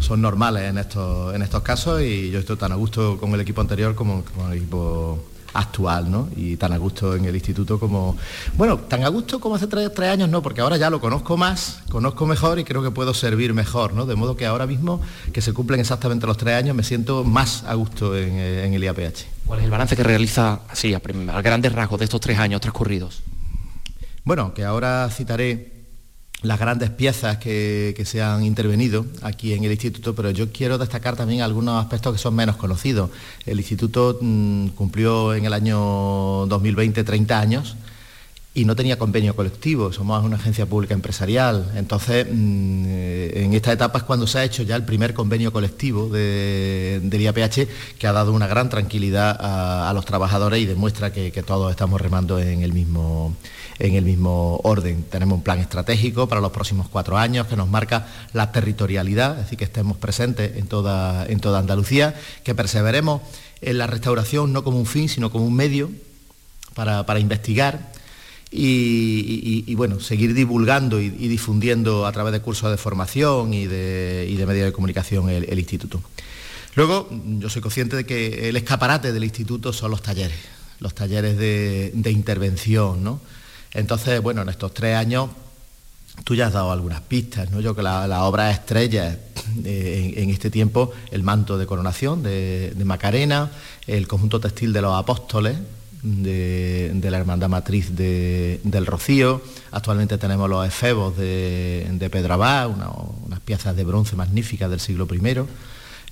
son 0.00 0.20
normales 0.20 0.64
en 0.64 0.78
estos, 0.78 1.34
en 1.34 1.42
estos 1.42 1.62
casos 1.62 2.02
y 2.02 2.30
yo 2.30 2.38
estoy 2.38 2.56
tan 2.56 2.72
a 2.72 2.74
gusto 2.76 3.18
con 3.18 3.32
el 3.32 3.40
equipo 3.40 3.60
anterior 3.60 3.94
como 3.94 4.24
con 4.24 4.50
el 4.50 4.58
equipo 4.58 5.18
actual, 5.56 6.10
¿no? 6.10 6.28
Y 6.36 6.56
tan 6.56 6.72
a 6.72 6.78
gusto 6.78 7.14
en 7.16 7.24
el 7.24 7.34
instituto 7.34 7.80
como... 7.80 8.16
Bueno, 8.56 8.78
tan 8.78 9.02
a 9.04 9.08
gusto 9.08 9.40
como 9.40 9.54
hace 9.54 9.66
tres, 9.66 9.90
años, 9.98 10.28
no, 10.28 10.42
porque 10.42 10.60
ahora 10.60 10.76
ya 10.76 10.90
lo 10.90 11.00
conozco 11.00 11.36
más, 11.36 11.82
conozco 11.90 12.26
mejor 12.26 12.58
y 12.58 12.64
creo 12.64 12.82
que 12.82 12.90
puedo 12.90 13.14
servir 13.14 13.54
mejor, 13.54 13.94
¿no? 13.94 14.06
De 14.06 14.14
modo 14.14 14.36
que 14.36 14.46
ahora 14.46 14.66
mismo, 14.66 15.00
que 15.32 15.40
se 15.40 15.52
cumplen 15.52 15.80
exactamente 15.80 16.26
los 16.26 16.36
tres 16.36 16.54
años, 16.54 16.76
me 16.76 16.82
siento 16.82 17.24
más 17.24 17.64
a 17.64 17.74
gusto 17.74 18.16
en, 18.16 18.74
el 18.74 18.84
IAPH. 18.84 19.24
¿Cuál 19.46 19.60
es 19.60 19.64
el 19.64 19.70
balance 19.70 19.96
que 19.96 20.02
realiza, 20.02 20.60
así, 20.68 20.94
a, 20.94 20.98
a 20.98 21.42
grandes 21.42 21.72
rasgos 21.72 21.98
de 21.98 22.04
estos 22.04 22.20
tres 22.20 22.38
años 22.38 22.60
transcurridos? 22.60 23.22
Bueno, 24.24 24.52
que 24.54 24.64
ahora 24.64 25.08
citaré 25.10 25.75
las 26.42 26.58
grandes 26.60 26.90
piezas 26.90 27.38
que, 27.38 28.00
se 28.04 28.22
han 28.22 28.44
intervenido 28.44 29.06
aquí 29.22 29.52
en 29.52 29.64
el 29.64 29.72
instituto, 29.72 30.14
pero 30.14 30.30
yo 30.30 30.52
quiero 30.52 30.78
destacar 30.78 31.16
también 31.16 31.42
algunos 31.42 31.82
aspectos 31.82 32.12
que 32.12 32.18
son 32.18 32.34
menos 32.34 32.56
conocidos. 32.56 33.10
El 33.46 33.58
instituto 33.58 34.18
mm, 34.20 34.68
cumplió 34.68 35.34
en 35.34 35.44
el 35.46 35.52
año 35.52 36.46
2020 36.46 37.04
30 37.04 37.40
años 37.40 37.76
y 38.54 38.64
no 38.64 38.74
tenía 38.74 38.98
convenio 38.98 39.36
colectivo, 39.36 39.92
somos 39.92 40.24
una 40.24 40.36
agencia 40.36 40.66
pública 40.66 40.94
empresarial. 40.94 41.72
Entonces, 41.74 42.26
mm, 42.30 42.84
en 42.86 43.54
esta 43.54 43.72
etapa 43.72 43.98
es 43.98 44.04
cuando 44.04 44.26
se 44.26 44.38
ha 44.38 44.44
hecho 44.44 44.62
ya 44.62 44.76
el 44.76 44.84
primer 44.84 45.14
convenio 45.14 45.52
colectivo 45.52 46.08
del 46.08 47.20
IAPH 47.20 47.68
que 47.98 48.06
ha 48.06 48.12
dado 48.12 48.32
una 48.32 48.46
gran 48.46 48.68
tranquilidad 48.68 49.36
a, 49.40 49.92
los 49.94 50.04
trabajadores 50.04 50.60
y 50.60 50.66
demuestra 50.66 51.12
que, 51.12 51.32
que 51.32 51.42
todos 51.42 51.70
estamos 51.70 52.00
remando 52.00 52.38
en 52.38 52.62
el 52.62 52.72
mismo 52.72 53.34
en 53.78 53.94
el 53.94 54.04
mismo 54.04 54.60
orden. 54.62 55.04
Tenemos 55.04 55.36
un 55.36 55.42
plan 55.42 55.58
estratégico 55.58 56.28
para 56.28 56.40
los 56.40 56.52
próximos 56.52 56.88
cuatro 56.88 57.18
años 57.18 57.46
que 57.46 57.56
nos 57.56 57.68
marca 57.68 58.06
la 58.32 58.52
territorialidad, 58.52 59.32
es 59.32 59.44
decir, 59.44 59.58
que 59.58 59.64
estemos 59.64 59.96
presentes 59.96 60.56
en 60.56 60.66
toda, 60.66 61.26
en 61.26 61.40
toda 61.40 61.58
Andalucía, 61.58 62.14
que 62.44 62.54
perseveremos 62.54 63.22
en 63.60 63.78
la 63.78 63.86
restauración 63.86 64.52
no 64.52 64.64
como 64.64 64.78
un 64.78 64.86
fin, 64.86 65.08
sino 65.08 65.30
como 65.30 65.46
un 65.46 65.54
medio 65.54 65.90
para, 66.74 67.18
investigar 67.18 67.92
y, 68.50 69.74
bueno, 69.74 69.98
seguir 70.00 70.34
divulgando 70.34 71.00
y, 71.00 71.08
difundiendo 71.08 72.06
a 72.06 72.12
través 72.12 72.32
de 72.32 72.40
cursos 72.40 72.70
de 72.70 72.76
formación 72.76 73.54
y 73.54 73.66
de, 73.66 74.44
medios 74.46 74.66
de 74.66 74.72
comunicación 74.72 75.30
el, 75.30 75.58
instituto. 75.58 76.02
Luego, 76.74 77.08
yo 77.38 77.48
soy 77.48 77.62
consciente 77.62 77.96
de 77.96 78.04
que 78.04 78.50
el 78.50 78.56
escaparate 78.56 79.12
del 79.12 79.24
instituto 79.24 79.72
son 79.72 79.90
los 79.90 80.02
talleres, 80.02 80.36
los 80.80 80.94
talleres 80.94 81.38
de, 81.38 81.90
de 81.94 82.10
intervención, 82.10 83.02
¿no? 83.02 83.20
Entonces, 83.76 84.22
bueno, 84.22 84.40
en 84.42 84.48
estos 84.48 84.72
tres 84.72 84.96
años 84.96 85.28
tú 86.24 86.34
ya 86.34 86.46
has 86.46 86.54
dado 86.54 86.72
algunas 86.72 87.02
pistas, 87.02 87.50
¿no? 87.50 87.60
Yo 87.60 87.76
que 87.76 87.82
la, 87.82 88.24
obra 88.24 88.50
estrella 88.50 89.18
eh, 89.64 90.14
en, 90.16 90.30
este 90.30 90.50
tiempo, 90.50 90.92
el 91.10 91.22
manto 91.22 91.58
de 91.58 91.66
coronación 91.66 92.22
de, 92.22 92.72
Macarena, 92.84 93.50
el 93.86 94.08
conjunto 94.08 94.40
textil 94.40 94.72
de 94.72 94.80
los 94.80 94.94
apóstoles, 94.94 95.58
de, 96.02 96.98
la 97.02 97.18
Hermandad 97.18 97.50
Matriz 97.50 97.94
del 97.94 98.86
Rocío. 98.86 99.42
Actualmente 99.72 100.16
tenemos 100.16 100.48
los 100.48 100.66
efebos 100.66 101.14
de, 101.18 101.86
de 101.92 102.08
Pedrabá, 102.08 102.66
unas 102.66 103.40
piezas 103.40 103.76
de 103.76 103.84
bronce 103.84 104.16
magníficas 104.16 104.70
del 104.70 104.80
siglo 104.80 105.06
I. 105.12 105.20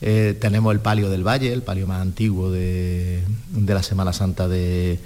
Eh, 0.01 0.37
tenemos 0.41 0.73
el 0.73 0.81
palio 0.81 1.09
del 1.09 1.27
Valle, 1.27 1.53
el 1.53 1.63
palio 1.63 1.87
más 1.87 2.03
antiguo 2.03 2.51
de, 2.51 3.23
la 3.67 3.83
Semana 3.83 4.13
Santa 4.13 4.49
de, 4.49 4.99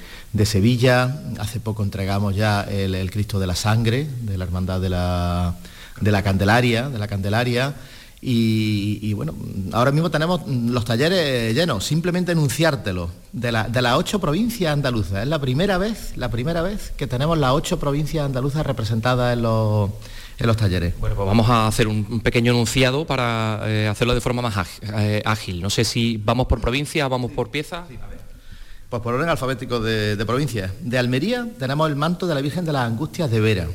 Sevilla. 0.44 1.22
Hace 1.38 1.60
poco 1.60 1.82
entregamos 1.82 2.34
ya 2.34 2.62
el, 2.62 3.10
Cristo 3.10 3.38
de 3.38 3.46
la 3.46 3.54
Sangre, 3.54 4.06
de 4.22 4.38
la 4.38 4.44
Hermandad 4.44 4.80
de 4.80 4.88
la, 4.88 5.56
de 6.00 6.10
la 6.10 6.22
Candelaria, 6.22 6.88
de 6.88 6.98
la 6.98 7.06
Candelaria. 7.06 7.74
Y, 8.20 9.12
bueno, 9.12 9.32
ahora 9.72 9.92
mismo 9.92 10.10
tenemos 10.10 10.40
los 10.48 10.84
talleres 10.84 11.54
llenos, 11.54 11.84
simplemente 11.84 12.32
enunciártelo, 12.32 13.10
de, 13.32 13.66
de 13.68 13.82
las 13.82 13.94
ocho 13.94 14.18
provincias 14.18 14.72
andaluzas. 14.72 15.22
Es 15.22 15.28
la 15.28 15.38
primera 15.38 15.78
vez, 15.78 16.16
la 16.16 16.28
primera 16.28 16.62
vez 16.62 16.92
que 16.96 17.06
tenemos 17.06 17.38
las 17.38 17.52
ocho 17.52 17.78
provincias 17.78 18.24
andaluzas 18.24 18.66
representadas 18.66 19.34
en 19.34 19.42
los, 19.42 19.90
en 20.38 20.46
los 20.46 20.56
talleres. 20.56 20.94
Bueno, 20.98 21.16
pues 21.16 21.26
vamos 21.26 21.48
a 21.48 21.66
hacer 21.66 21.88
un, 21.88 22.20
pequeño 22.20 22.52
enunciado 22.52 23.06
para 23.06 23.60
eh, 23.64 23.88
hacerlo 23.88 24.14
de 24.14 24.20
forma 24.20 24.42
más 24.42 24.80
eh, 24.82 25.22
ágil. 25.24 25.60
No 25.60 25.70
sé 25.70 25.84
si 25.84 26.16
vamos 26.16 26.46
por 26.46 26.60
provincia, 26.60 27.08
vamos 27.08 27.32
por 27.32 27.50
pieza. 27.50 27.84
Pues 28.88 29.02
por 29.02 29.14
orden 29.14 29.28
alfabético 29.28 29.80
de, 29.80 30.16
de 30.16 30.26
provincias. 30.26 30.72
De 30.80 30.98
Almería 30.98 31.46
tenemos 31.58 31.88
el 31.88 31.96
manto 31.96 32.26
de 32.26 32.34
la 32.34 32.40
Virgen 32.40 32.64
de 32.64 32.72
las 32.72 32.86
Angustias 32.86 33.30
de 33.30 33.40
Vera. 33.40 33.66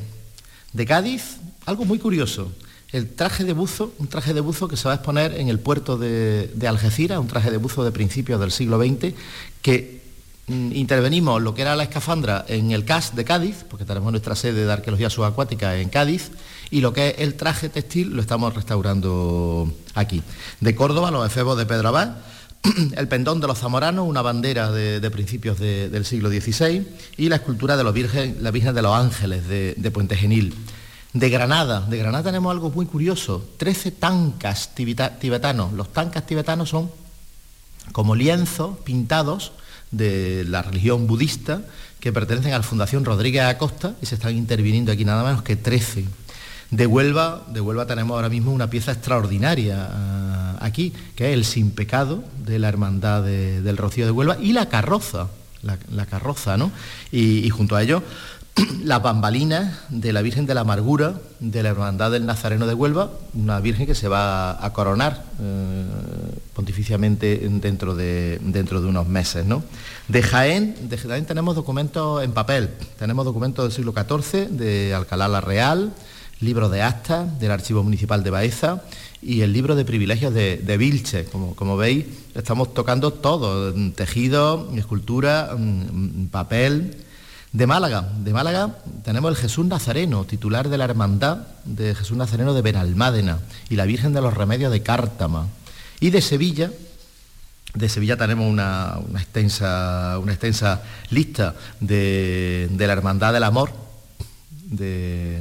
De 0.72 0.86
Cádiz, 0.86 1.36
algo 1.66 1.84
muy 1.84 1.98
curioso 1.98 2.50
el 2.94 3.08
traje 3.08 3.42
de 3.42 3.52
buzo, 3.52 3.92
un 3.98 4.06
traje 4.06 4.32
de 4.32 4.40
buzo 4.40 4.68
que 4.68 4.76
se 4.76 4.84
va 4.84 4.92
a 4.92 4.94
exponer 4.94 5.34
en 5.40 5.48
el 5.48 5.58
puerto 5.58 5.98
de, 5.98 6.48
Algeciras, 6.64 7.18
un 7.18 7.26
traje 7.26 7.50
de 7.50 7.56
buzo 7.56 7.82
de 7.82 7.90
principios 7.90 8.38
del 8.38 8.52
siglo 8.52 8.78
XX, 8.78 9.12
que 9.62 10.03
intervenimos 10.48 11.40
lo 11.40 11.54
que 11.54 11.62
era 11.62 11.76
la 11.76 11.84
escafandra 11.84 12.44
en 12.48 12.70
el 12.70 12.84
CAS 12.84 13.16
de 13.16 13.24
Cádiz, 13.24 13.64
porque 13.68 13.84
tenemos 13.84 14.10
nuestra 14.10 14.34
sede 14.34 14.66
de 14.66 14.72
arqueología 14.72 15.10
subacuática 15.10 15.76
en 15.76 15.88
Cádiz, 15.88 16.30
y 16.70 16.80
lo 16.80 16.92
que 16.92 17.10
es 17.10 17.14
el 17.18 17.34
traje 17.34 17.68
textil 17.68 18.14
lo 18.14 18.20
estamos 18.20 18.54
restaurando 18.54 19.72
aquí. 19.94 20.22
De 20.60 20.74
Córdoba, 20.74 21.10
los 21.10 21.26
efebos 21.26 21.56
de 21.56 21.66
Pedro 21.66 21.88
Abad, 21.88 22.16
el 22.96 23.08
pendón 23.08 23.40
de 23.40 23.46
los 23.46 23.58
zamoranos, 23.58 24.06
una 24.06 24.22
bandera 24.22 24.70
de, 24.70 25.10
principios 25.10 25.58
del 25.58 26.04
siglo 26.04 26.28
XVI, 26.28 26.86
y 27.16 27.28
la 27.28 27.36
escultura 27.36 27.76
de 27.76 27.84
los 27.84 27.94
virgen, 27.94 28.38
la 28.40 28.50
Virgen 28.50 28.74
de 28.74 28.82
los 28.82 28.94
Ángeles 28.94 29.48
de, 29.48 29.74
de 29.76 29.90
Puente 29.90 30.16
Genil. 30.16 30.54
De 31.14 31.30
Granada, 31.30 31.80
de 31.82 31.96
Granada 31.96 32.24
tenemos 32.24 32.50
algo 32.50 32.70
muy 32.70 32.86
curioso, 32.86 33.44
13 33.58 33.92
tancas 33.92 34.74
tibetanos. 34.74 35.72
Los 35.72 35.92
tancas 35.92 36.26
tibetanos 36.26 36.70
son 36.70 36.90
como 37.92 38.16
lienzos 38.16 38.78
pintados 38.78 39.52
de 39.96 40.44
la 40.44 40.62
religión 40.62 41.06
budista 41.06 41.62
que 42.00 42.12
pertenecen 42.12 42.52
a 42.52 42.58
la 42.58 42.62
Fundación 42.62 43.04
Rodríguez 43.04 43.44
Acosta 43.44 43.94
y 44.02 44.06
se 44.06 44.16
están 44.16 44.36
interviniendo 44.36 44.92
aquí 44.92 45.04
nada 45.04 45.24
menos 45.24 45.42
que 45.42 45.56
13. 45.56 46.04
De 46.70 46.86
Huelva, 46.86 47.42
de 47.48 47.60
Huelva 47.60 47.86
tenemos 47.86 48.14
ahora 48.14 48.28
mismo 48.28 48.52
una 48.52 48.68
pieza 48.68 48.92
extraordinaria 48.92 49.88
ah, 49.90 50.58
aquí, 50.60 50.92
que 51.14 51.28
es 51.28 51.34
el 51.34 51.44
sin 51.44 51.70
pecado 51.70 52.24
de 52.44 52.58
la 52.58 52.68
Hermandad 52.68 53.22
del 53.22 53.76
Rocío 53.76 54.04
de 54.04 54.10
Huelva 54.10 54.36
y 54.40 54.52
la 54.52 54.68
carroza, 54.68 55.28
la, 55.62 56.06
carroza, 56.06 56.56
¿no? 56.56 56.72
y 57.10 57.48
junto 57.50 57.76
a 57.76 57.82
ello 57.82 58.02
las 58.84 59.02
bambalinas 59.02 59.80
de 59.88 60.12
la 60.12 60.22
Virgen 60.22 60.46
de 60.46 60.54
la 60.54 60.60
Amargura 60.60 61.14
de 61.40 61.62
la 61.62 61.70
Hermandad 61.70 62.12
del 62.12 62.24
Nazareno 62.26 62.66
de 62.66 62.74
Huelva, 62.74 63.10
una 63.34 63.58
Virgen 63.60 63.86
que 63.86 63.94
se 63.94 64.06
va 64.06 64.64
a 64.64 64.72
coronar 64.72 65.24
eh, 65.40 65.84
pontificiamente 66.54 67.48
dentro 67.50 67.94
de, 67.96 68.38
dentro 68.42 68.80
de 68.80 68.88
unos 68.88 69.08
meses. 69.08 69.44
¿no? 69.44 69.64
De, 70.08 70.22
Jaén, 70.22 70.88
de 70.88 70.98
Jaén 70.98 71.26
tenemos 71.26 71.56
documentos 71.56 72.22
en 72.22 72.32
papel, 72.32 72.70
tenemos 72.98 73.24
documentos 73.24 73.64
del 73.64 73.72
siglo 73.72 73.92
XIV 73.92 74.48
de 74.50 74.94
Alcalá 74.94 75.26
la 75.26 75.40
Real, 75.40 75.92
libro 76.40 76.68
de 76.68 76.82
actas 76.82 77.40
del 77.40 77.50
Archivo 77.50 77.82
Municipal 77.82 78.22
de 78.22 78.30
Baeza 78.30 78.82
y 79.20 79.40
el 79.40 79.52
libro 79.52 79.74
de 79.74 79.84
privilegios 79.84 80.32
de, 80.32 80.58
de 80.58 80.76
Vilche. 80.76 81.24
Como, 81.24 81.56
como 81.56 81.76
veis, 81.76 82.04
estamos 82.34 82.72
tocando 82.74 83.12
todo, 83.12 83.72
tejido, 83.92 84.70
escultura, 84.76 85.56
mm, 85.56 86.26
papel, 86.26 87.04
de 87.54 87.68
Málaga, 87.68 88.08
de 88.18 88.32
Málaga 88.32 88.78
tenemos 89.04 89.30
el 89.30 89.36
Jesús 89.36 89.64
Nazareno, 89.64 90.24
titular 90.24 90.68
de 90.68 90.76
la 90.76 90.86
Hermandad 90.86 91.46
de 91.64 91.94
Jesús 91.94 92.16
Nazareno 92.16 92.52
de 92.52 92.62
Benalmádena 92.62 93.38
y 93.70 93.76
la 93.76 93.84
Virgen 93.84 94.12
de 94.12 94.20
los 94.20 94.34
Remedios 94.34 94.72
de 94.72 94.82
Cártama. 94.82 95.46
Y 96.00 96.10
de 96.10 96.20
Sevilla, 96.20 96.72
de 97.72 97.88
Sevilla 97.88 98.16
tenemos 98.16 98.50
una, 98.50 98.98
extensa, 99.12 100.18
una 100.20 100.32
extensa, 100.32 100.82
lista 101.10 101.54
de, 101.78 102.68
la 102.76 102.92
Hermandad 102.92 103.32
del 103.32 103.44
Amor, 103.44 103.70
de, 104.64 105.38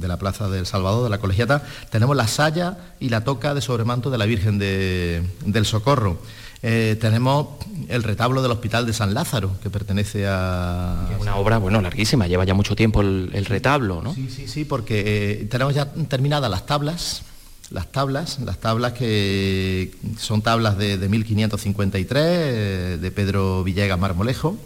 la 0.00 0.16
Plaza 0.16 0.48
del 0.48 0.66
Salvador, 0.66 1.04
de 1.04 1.10
la 1.10 1.18
Colegiata. 1.18 1.62
Tenemos 1.88 2.16
la 2.16 2.26
saya 2.26 2.78
y 2.98 3.10
la 3.10 3.22
toca 3.22 3.54
de 3.54 3.60
sobremanto 3.60 4.10
de 4.10 4.18
la 4.18 4.26
Virgen 4.26 4.58
del 4.58 5.66
Socorro. 5.66 6.20
Eh, 6.62 6.96
tenemos 7.00 7.48
el 7.88 8.02
retablo 8.02 8.42
del 8.42 8.50
Hospital 8.50 8.84
de 8.84 8.92
San 8.92 9.14
Lázaro, 9.14 9.58
que 9.62 9.70
pertenece 9.70 10.26
a... 10.26 11.08
Una 11.20 11.36
obra, 11.36 11.58
bueno, 11.58 11.80
larguísima, 11.80 12.26
lleva 12.26 12.44
ya 12.44 12.54
mucho 12.54 12.74
tiempo 12.74 13.00
el, 13.00 13.44
retablo, 13.46 14.02
¿no? 14.02 14.12
Sí, 14.14 14.28
sí, 14.28 14.48
sí, 14.48 14.64
porque 14.64 15.02
eh, 15.42 15.46
tenemos 15.46 15.74
ya 15.74 15.92
terminadas 15.92 16.50
las 16.50 16.66
tablas, 16.66 17.22
las 17.70 17.86
tablas, 17.92 18.40
las 18.40 18.58
tablas 18.58 18.92
que 18.94 19.92
son 20.18 20.42
tablas 20.42 20.76
de, 20.76 20.96
1553, 21.08 22.22
eh, 22.24 22.98
de 23.00 23.10
Pedro 23.12 23.62
Villegas 23.62 23.98
Marmolejo, 23.98 24.56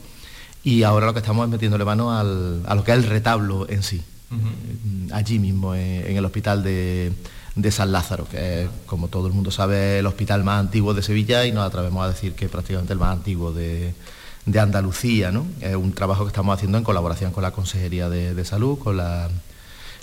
y 0.64 0.84
ahora 0.84 1.06
lo 1.06 1.12
que 1.12 1.18
estamos 1.18 1.44
es 1.44 1.50
metiéndole 1.50 1.84
mano 1.84 2.10
a 2.10 2.24
lo 2.74 2.84
que 2.84 2.92
es 2.92 2.98
el 2.98 3.04
retablo 3.04 3.68
en 3.68 3.82
sí, 3.82 4.00
allí 5.12 5.38
mismo, 5.38 5.74
en 5.74 6.16
el 6.16 6.24
Hospital 6.24 6.62
de 6.62 7.12
de 7.54 7.70
San 7.70 7.92
Lázaro, 7.92 8.26
que 8.28 8.62
es, 8.62 8.68
como 8.86 9.08
todo 9.08 9.26
el 9.26 9.32
mundo 9.32 9.50
sabe, 9.50 9.98
el 9.98 10.06
hospital 10.06 10.42
más 10.44 10.60
antiguo 10.60 10.94
de 10.94 11.02
Sevilla 11.02 11.44
y 11.44 11.52
nos 11.52 11.66
atrevemos 11.66 12.04
a 12.04 12.08
decir 12.08 12.32
que 12.34 12.48
prácticamente 12.48 12.92
el 12.92 12.98
más 12.98 13.12
antiguo 13.12 13.52
de, 13.52 13.94
Andalucía. 14.58 15.30
¿no? 15.30 15.46
Es 15.60 15.76
un 15.76 15.92
trabajo 15.92 16.24
que 16.24 16.28
estamos 16.28 16.54
haciendo 16.56 16.78
en 16.78 16.84
colaboración 16.84 17.32
con 17.32 17.42
la 17.42 17.50
Consejería 17.50 18.08
de, 18.08 18.44
Salud 18.44 18.78
con 18.78 18.96
la, 18.96 19.28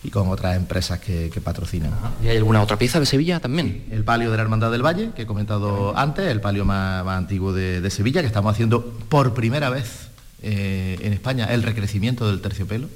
y 0.03 0.11
con 0.11 0.29
otras 0.29 0.55
empresas 0.55 0.99
que, 0.99 1.31
patrocinan. 1.43 1.91
¿Y 2.23 2.27
hay 2.27 2.37
alguna 2.37 2.61
otra 2.61 2.77
pieza 2.77 2.99
de 2.99 3.05
Sevilla 3.05 3.39
también? 3.39 3.85
el 3.91 4.03
palio 4.03 4.29
de 4.29 4.37
la 4.37 4.43
Hermandad 4.43 4.71
del 4.71 4.85
Valle, 4.85 5.09
que 5.15 5.23
he 5.23 5.25
comentado 5.25 5.97
antes, 5.97 6.27
el 6.27 6.41
palio 6.41 6.65
más, 6.65 7.05
antiguo 7.07 7.51
de, 7.51 7.89
Sevilla, 7.89 8.21
que 8.21 8.27
estamos 8.27 8.53
haciendo 8.53 8.85
por 9.09 9.33
primera 9.33 9.69
vez 9.69 10.09
eh, 10.43 10.99
en 11.01 11.13
España 11.13 11.45
el 11.45 11.63
recrecimiento 11.63 12.27
del 12.27 12.41
terciopelo, 12.41 12.87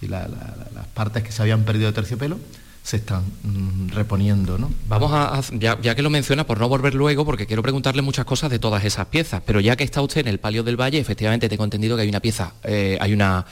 y 0.00 0.06
las 0.06 0.26
partes 0.94 1.22
que 1.22 1.30
se 1.30 1.42
habían 1.42 1.64
perdido 1.64 1.88
de 1.88 1.92
terciopelo 1.92 2.38
se 2.90 2.96
están 2.96 3.22
mm, 3.44 3.90
reponiendo. 3.90 4.58
¿no? 4.58 4.68
Vamos 4.88 5.12
a, 5.12 5.40
ya, 5.52 5.76
que 5.76 6.02
lo 6.02 6.10
menciona, 6.10 6.44
por 6.44 6.58
no 6.58 6.68
volver 6.68 6.94
luego, 6.94 7.24
porque 7.24 7.46
quiero 7.46 7.62
preguntarle 7.62 8.02
muchas 8.02 8.24
cosas 8.24 8.50
de 8.50 8.58
todas 8.58 8.84
esas 8.84 9.06
piezas, 9.06 9.42
pero 9.46 9.60
ya 9.60 9.76
que 9.76 9.84
está 9.84 10.02
usted 10.02 10.22
en 10.22 10.26
el 10.26 10.40
Palio 10.40 10.64
del 10.64 10.78
Valle, 10.78 10.98
efectivamente 10.98 11.48
tengo 11.48 11.62
entendido 11.62 11.94
que 11.96 12.02
hay 12.02 12.08
una 12.08 12.18
pieza, 12.18 12.54
eh, 12.64 12.98
hay 13.00 13.12
una 13.12 13.46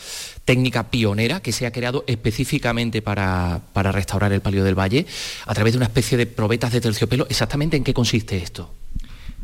técnica 0.44 0.90
pionera 0.90 1.40
que 1.40 1.52
se 1.52 1.66
ha 1.66 1.70
creado 1.70 2.02
específicamente 2.08 3.00
para, 3.00 3.60
para 3.72 3.92
restaurar 3.92 4.32
el 4.32 4.40
Palio 4.40 4.64
del 4.64 4.74
Valle 4.74 5.06
a 5.46 5.54
través 5.54 5.74
de 5.74 5.76
una 5.76 5.86
especie 5.86 6.18
de 6.18 6.26
probetas 6.26 6.72
de 6.72 6.80
terciopelo. 6.80 7.26
¿Exactamente 7.30 7.76
en 7.76 7.84
qué 7.84 7.94
consiste 7.94 8.38
esto? 8.38 8.74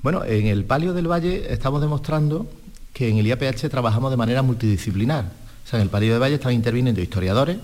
Bueno, 0.02 0.24
en 0.24 0.48
el 0.48 0.64
Palio 0.64 0.92
del 0.92 1.06
Valle 1.06 1.52
estamos 1.52 1.80
demostrando 1.80 2.48
que 2.92 3.08
en 3.08 3.18
el 3.18 3.28
IAPH 3.28 3.68
trabajamos 3.70 4.10
de 4.10 4.16
manera 4.16 4.42
multidisciplinar. 4.42 5.26
O 5.64 5.68
sea, 5.68 5.78
en 5.78 5.84
el 5.84 5.88
Palio 5.88 6.12
del 6.12 6.20
Valle 6.20 6.34
están 6.34 6.52
interviniendo 6.52 7.00
historiadores, 7.00 7.58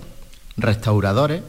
restauradores, 0.57 1.43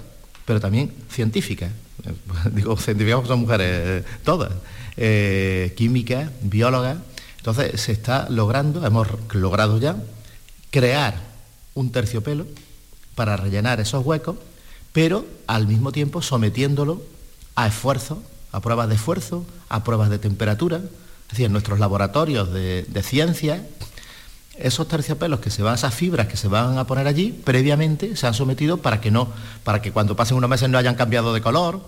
pero 0.46 0.60
también 0.60 0.92
científicas. 1.10 1.72
Digo, 2.52 2.78
científicas 2.78 3.28
son 3.28 3.42
mujeres 3.42 3.68
eh, 3.70 4.04
todas, 4.24 4.52
eh, 4.98 5.74
químicas, 5.76 6.30
biólogas. 6.42 6.98
Entonces 7.38 7.82
se 7.82 7.92
está 7.92 8.30
logrando, 8.30 8.86
hemos 8.86 9.08
logrado 9.34 9.80
ya, 9.80 9.96
crear 10.70 11.16
un 11.74 11.92
terciopelo 11.92 12.46
para 13.16 13.36
rellenar 13.38 13.80
esos 13.80 14.06
huecos, 14.06 14.38
pero 14.94 15.26
al 15.48 15.68
mismo 15.68 15.92
tiempo 15.92 16.22
sometiéndolo 16.22 17.02
a 17.56 17.68
esfuerzo, 17.68 18.22
a 18.52 18.60
pruebas 18.62 18.90
de 18.90 18.96
esfuerzo, 18.96 19.46
a 19.70 19.84
pruebas 19.84 20.10
de 20.10 20.20
temperatura. 20.20 20.78
Es 20.78 21.30
decir, 21.32 21.46
en 21.46 21.54
nuestros 21.54 21.80
laboratorios 21.80 22.52
de, 22.52 22.84
de 22.84 23.04
ciencia 23.04 23.66
esos 24.58 24.88
terciopelos 24.88 25.40
que 25.40 25.50
se 25.50 25.64
van, 25.64 25.76
esas 25.76 25.94
fibras 25.94 26.28
que 26.28 26.38
se 26.38 26.48
van 26.48 26.78
a 26.78 26.86
poner 26.86 27.08
allí, 27.08 27.32
previamente 27.44 28.16
se 28.16 28.28
han 28.28 28.34
sometido 28.34 28.78
para 28.78 29.02
que 29.02 29.12
no, 29.12 29.30
para 29.64 29.82
que 29.82 29.92
cuando 29.92 30.16
pasen 30.16 30.38
unos 30.38 30.50
meses 30.50 30.70
no 30.70 30.78
hayan 30.78 30.96
cambiado 30.96 31.34
de 31.34 31.42
color 31.42 31.82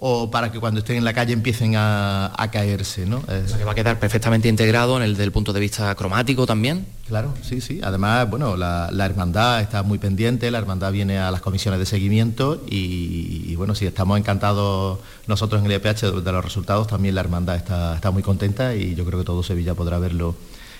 o 0.00 0.30
para 0.30 0.52
que 0.52 0.60
cuando 0.60 0.78
estén 0.78 0.96
en 0.96 1.04
la 1.04 1.12
calle 1.12 1.32
empiecen 1.32 1.74
a, 1.76 2.48
caerse, 2.52 3.04
¿no? 3.04 3.20
que 3.26 3.64
va 3.64 3.72
a 3.72 3.74
quedar 3.74 3.98
perfectamente 3.98 4.48
integrado 4.48 4.96
en 4.96 5.02
el 5.02 5.16
del 5.16 5.32
punto 5.32 5.52
de 5.52 5.58
vista 5.58 5.92
cromático 5.96 6.46
también. 6.46 6.86
Claro, 7.08 7.34
sí, 7.42 7.60
sí. 7.60 7.80
Además, 7.82 8.30
bueno, 8.30 8.56
la, 8.56 8.88
hermandad 9.04 9.60
está 9.60 9.82
muy 9.82 9.98
pendiente, 9.98 10.52
la 10.52 10.58
hermandad 10.58 10.92
viene 10.92 11.18
a 11.18 11.32
las 11.32 11.40
comisiones 11.40 11.80
de 11.80 11.86
seguimiento 11.86 12.62
y, 12.70 13.56
bueno, 13.56 13.74
si 13.74 13.86
estamos 13.86 14.16
encantados 14.20 15.00
nosotros 15.26 15.64
en 15.64 15.70
el 15.70 15.76
IPH 15.78 16.04
e 16.04 16.10
de, 16.12 16.32
los 16.32 16.44
resultados, 16.44 16.86
también 16.86 17.16
la 17.16 17.20
hermandad 17.22 17.56
está, 17.56 17.96
está 17.96 18.12
muy 18.12 18.22
contenta 18.22 18.76
y 18.76 18.94
yo 18.94 19.04
creo 19.04 19.18
que 19.18 19.24
todo 19.24 19.42
Sevilla 19.42 19.74
podrá 19.74 19.98
verlo 19.98 20.36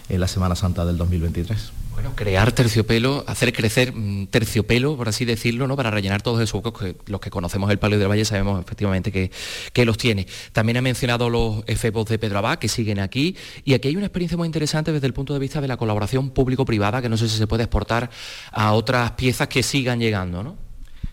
en 0.08 0.20
la 0.20 0.28
Semana 0.28 0.54
Santa 0.54 0.84
del 0.84 0.96
2023. 0.96 1.72
Bueno, 1.92 2.12
crear 2.14 2.52
terciopelo, 2.52 3.24
hacer 3.26 3.52
crecer 3.52 3.92
mm, 3.92 4.28
terciopelo, 4.28 4.96
por 4.96 5.08
así 5.08 5.24
decirlo, 5.24 5.66
¿no? 5.66 5.76
para 5.76 5.90
rellenar 5.90 6.22
todos 6.22 6.40
esos 6.40 6.54
huecos 6.54 6.72
que 6.78 6.96
los 7.06 7.20
que 7.20 7.28
conocemos 7.28 7.70
el 7.70 7.78
Palio 7.78 7.98
del 7.98 8.08
Valle 8.08 8.24
sabemos 8.24 8.60
efectivamente 8.60 9.10
que, 9.10 9.32
que 9.72 9.84
los 9.84 9.98
tiene. 9.98 10.26
También 10.52 10.76
ha 10.76 10.82
mencionado 10.82 11.28
los 11.28 11.64
efebos 11.66 12.06
de 12.06 12.18
Pedro 12.18 12.38
Abad, 12.38 12.58
que 12.58 12.68
siguen 12.68 13.00
aquí, 13.00 13.36
y 13.64 13.74
aquí 13.74 13.88
hay 13.88 13.96
una 13.96 14.06
experiencia 14.06 14.36
muy 14.36 14.46
interesante 14.46 14.92
desde 14.92 15.08
el 15.08 15.12
punto 15.12 15.32
de 15.32 15.40
vista 15.40 15.60
de 15.60 15.66
la 15.66 15.76
colaboración 15.76 16.30
público-privada, 16.30 17.02
que 17.02 17.08
no 17.08 17.16
sé 17.16 17.28
si 17.28 17.36
se 17.36 17.46
puede 17.48 17.64
exportar 17.64 18.10
a 18.52 18.72
otras 18.74 19.10
piezas 19.12 19.48
que 19.48 19.64
sigan 19.64 19.98
llegando, 19.98 20.44
¿no? 20.44 20.68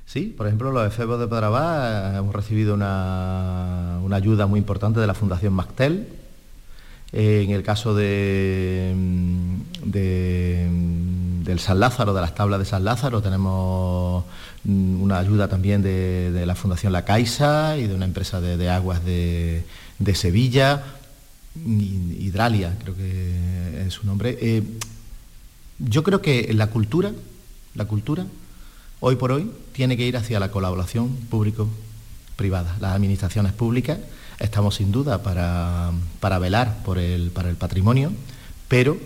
Sí, 0.06 0.34
por 0.38 0.46
ejemplo, 0.46 0.72
los 0.72 0.86
efebos 0.88 1.20
de 1.20 1.28
Pedrabá 1.28 2.14
eh, 2.14 2.18
hemos 2.20 2.34
recibido 2.34 2.76
una, 2.76 3.98
ayuda 4.16 4.46
muy 4.46 4.60
importante 4.60 5.00
de 5.00 5.08
la 5.08 5.16
Fundación 5.16 5.54
Mactel. 5.54 6.08
Eh, 7.12 7.44
en 7.44 7.52
el 7.52 7.64
caso 7.64 7.94
de, 7.96 8.94
mm, 8.96 9.56
mm, 9.86 11.44
del 11.44 11.60
San 11.60 11.80
Lázaro, 11.80 12.14
de 12.14 12.22
las 12.22 12.36
tablas 12.36 12.60
de 12.60 12.66
San 12.66 12.84
Lázaro, 12.84 13.22
tenemos 13.22 14.26
mm, 14.64 15.02
una 15.02 15.20
ayuda 15.20 15.48
también 15.48 15.82
de, 15.82 16.44
la 16.46 16.56
Fundación 16.56 16.92
La 16.92 17.06
Caixa 17.06 17.78
y 17.78 17.88
de 17.88 17.96
una 17.96 18.06
empresa 18.06 18.42
de, 18.42 18.70
aguas 18.70 19.04
de, 19.06 19.64
Sevilla, 20.14 20.84
Hidralia, 21.56 22.76
creo 22.84 22.96
que 22.96 23.86
es 23.88 23.94
su 23.94 24.06
nombre. 24.06 24.38
Eh, 24.42 24.64
yo 25.80 26.04
creo 26.04 26.22
que 26.22 26.54
la 26.54 26.68
cultura, 26.68 27.12
la 27.76 27.86
cultura 27.86 28.26
hoy 29.00 29.16
por 29.16 29.32
hoy 29.32 29.52
tiene 29.74 29.98
que 29.98 30.06
ir 30.06 30.18
hacia 30.18 30.40
la 30.40 30.52
colaboración 30.52 31.16
público-privada. 31.30 32.76
Las 32.80 32.94
administraciones 32.96 33.54
públicas 33.54 34.00
estamos 34.40 34.76
sin 34.76 34.92
duda 34.92 35.24
para, 35.24 36.40
velar 36.40 36.84
por 36.84 36.98
el, 36.98 37.32
para 37.32 37.50
el 37.50 37.56
patrimonio, 37.56 38.12
pero 38.68 38.98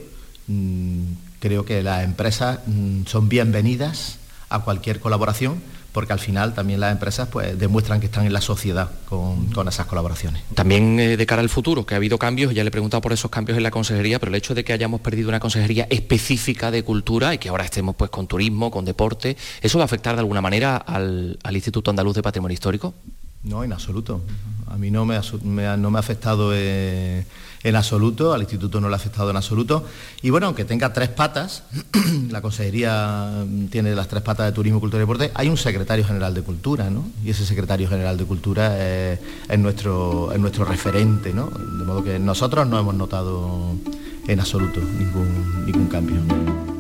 mm, 0.47 1.03
creo 1.39 1.65
que 1.65 1.83
las 1.83 2.03
empresas 2.03 2.59
mm, 2.65 3.05
son 3.05 3.29
bienvenidas 3.29 4.17
a 4.49 4.59
cualquier 4.59 4.99
colaboración 4.99 5.61
porque 5.91 6.13
al 6.13 6.19
final 6.19 6.53
también 6.53 6.79
las 6.79 6.91
empresas 6.91 7.27
pues, 7.29 7.57
demuestran 7.57 7.99
que 7.99 8.05
están 8.05 8.25
en 8.25 8.33
la 8.33 8.41
sociedad 8.41 8.91
con, 9.07 9.49
esas 9.67 9.85
colaboraciones. 9.87 10.43
También 10.53 10.99
eh, 10.99 11.17
de 11.17 11.25
cara 11.25 11.41
al 11.41 11.49
futuro, 11.49 11.85
que 11.85 11.93
ha 11.93 11.97
habido 11.97 12.17
cambios, 12.17 12.53
ya 12.53 12.63
le 12.63 12.69
he 12.69 12.71
preguntado 12.71 13.01
por 13.01 13.11
esos 13.11 13.31
cambios 13.31 13.57
en 13.57 13.63
la 13.63 13.71
consejería, 13.71 14.19
pero 14.19 14.29
el 14.29 14.35
hecho 14.35 14.55
de 14.55 14.63
que 14.63 14.73
hayamos 14.73 15.01
perdido 15.01 15.29
una 15.29 15.39
consejería 15.39 15.87
específica 15.89 16.71
de 16.71 16.83
cultura 16.83 17.33
y 17.33 17.37
que 17.37 17.49
ahora 17.49 17.65
estemos 17.65 17.95
pues, 17.95 18.11
con 18.11 18.27
turismo, 18.27 18.71
con 18.71 18.85
deporte, 18.85 19.35
¿eso 19.61 19.77
va 19.77 19.83
a 19.83 19.85
afectar 19.85 20.15
de 20.15 20.19
alguna 20.19 20.41
manera 20.41 20.77
al, 20.77 21.37
Instituto 21.51 21.89
Andaluz 21.89 22.15
de 22.15 22.21
Patrimonio 22.21 22.53
Histórico? 22.53 22.93
No, 23.43 23.63
en 23.63 23.73
absoluto. 23.73 24.21
A 24.67 24.77
mí 24.77 24.91
no 24.91 25.05
me 25.05 25.15
ha, 25.15 25.77
no 25.77 25.91
me 25.91 25.97
ha 25.97 25.99
afectado... 25.99 26.51
Eh, 26.53 27.25
en 27.63 27.75
absoluto, 27.75 28.33
al 28.33 28.41
instituto 28.41 28.79
no 28.79 28.87
le 28.87 28.95
ha 28.95 28.97
afectado 28.97 29.29
en 29.29 29.35
absoluto. 29.35 29.85
Y 30.21 30.29
bueno, 30.29 30.47
aunque 30.47 30.65
tenga 30.65 30.93
tres 30.93 31.09
patas, 31.09 31.63
la 32.29 32.41
consejería 32.41 33.45
tiene 33.69 33.95
las 33.95 34.07
tres 34.07 34.23
patas 34.23 34.45
de 34.45 34.51
turismo, 34.53 34.79
cultura 34.79 34.99
y 34.99 35.03
deporte, 35.03 35.31
hay 35.33 35.49
un 35.49 35.57
secretario 35.57 36.05
general 36.05 36.33
de 36.33 36.41
cultura, 36.41 36.89
¿no? 36.89 37.05
Y 37.23 37.31
ese 37.31 37.45
secretario 37.45 37.87
general 37.87 38.17
de 38.17 38.25
cultura 38.25 39.11
es, 39.11 39.19
nuestro, 39.59 40.31
es 40.31 40.39
nuestro 40.39 40.65
referente, 40.65 41.33
¿no? 41.33 41.47
De 41.49 41.83
modo 41.83 42.03
que 42.03 42.17
nosotros 42.19 42.67
no 42.67 42.79
hemos 42.79 42.95
notado 42.95 43.75
en 44.27 44.39
absoluto 44.39 44.79
ningún, 44.79 45.65
ningún 45.65 45.87
cambio. 45.87 46.78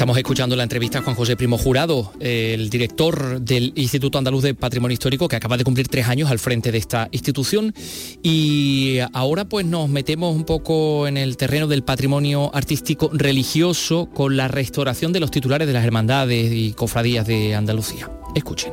Estamos 0.00 0.16
escuchando 0.16 0.56
la 0.56 0.62
entrevista 0.62 1.00
a 1.00 1.02
Juan 1.02 1.14
José 1.14 1.36
Primo 1.36 1.58
Jurado, 1.58 2.14
el 2.20 2.70
director 2.70 3.38
del 3.38 3.74
Instituto 3.76 4.16
Andaluz 4.16 4.42
de 4.42 4.54
Patrimonio 4.54 4.94
Histórico, 4.94 5.28
que 5.28 5.36
acaba 5.36 5.58
de 5.58 5.64
cumplir 5.64 5.88
tres 5.88 6.08
años 6.08 6.30
al 6.30 6.38
frente 6.38 6.72
de 6.72 6.78
esta 6.78 7.08
institución. 7.12 7.74
Y 8.22 9.00
ahora 9.12 9.44
pues 9.44 9.66
nos 9.66 9.90
metemos 9.90 10.34
un 10.34 10.44
poco 10.44 11.06
en 11.06 11.18
el 11.18 11.36
terreno 11.36 11.66
del 11.66 11.82
patrimonio 11.82 12.50
artístico 12.54 13.10
religioso 13.12 14.08
con 14.08 14.38
la 14.38 14.48
restauración 14.48 15.12
de 15.12 15.20
los 15.20 15.30
titulares 15.30 15.68
de 15.68 15.74
las 15.74 15.84
hermandades 15.84 16.50
y 16.50 16.72
cofradías 16.72 17.26
de 17.26 17.54
Andalucía. 17.54 18.10
Escuchen. 18.34 18.72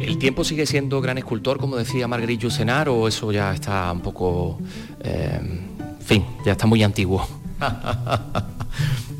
¿El 0.00 0.18
tiempo 0.18 0.44
sigue 0.44 0.66
siendo 0.66 1.00
gran 1.00 1.16
escultor, 1.16 1.56
como 1.56 1.76
decía 1.76 2.06
Marguerite 2.06 2.42
Yusenar, 2.42 2.90
o 2.90 3.08
eso 3.08 3.32
ya 3.32 3.54
está 3.54 3.90
un 3.90 4.02
poco... 4.02 4.58
Eh, 5.02 5.68
fin, 6.10 6.26
ya 6.44 6.52
está 6.52 6.66
muy 6.66 6.82
antiguo. 6.82 7.26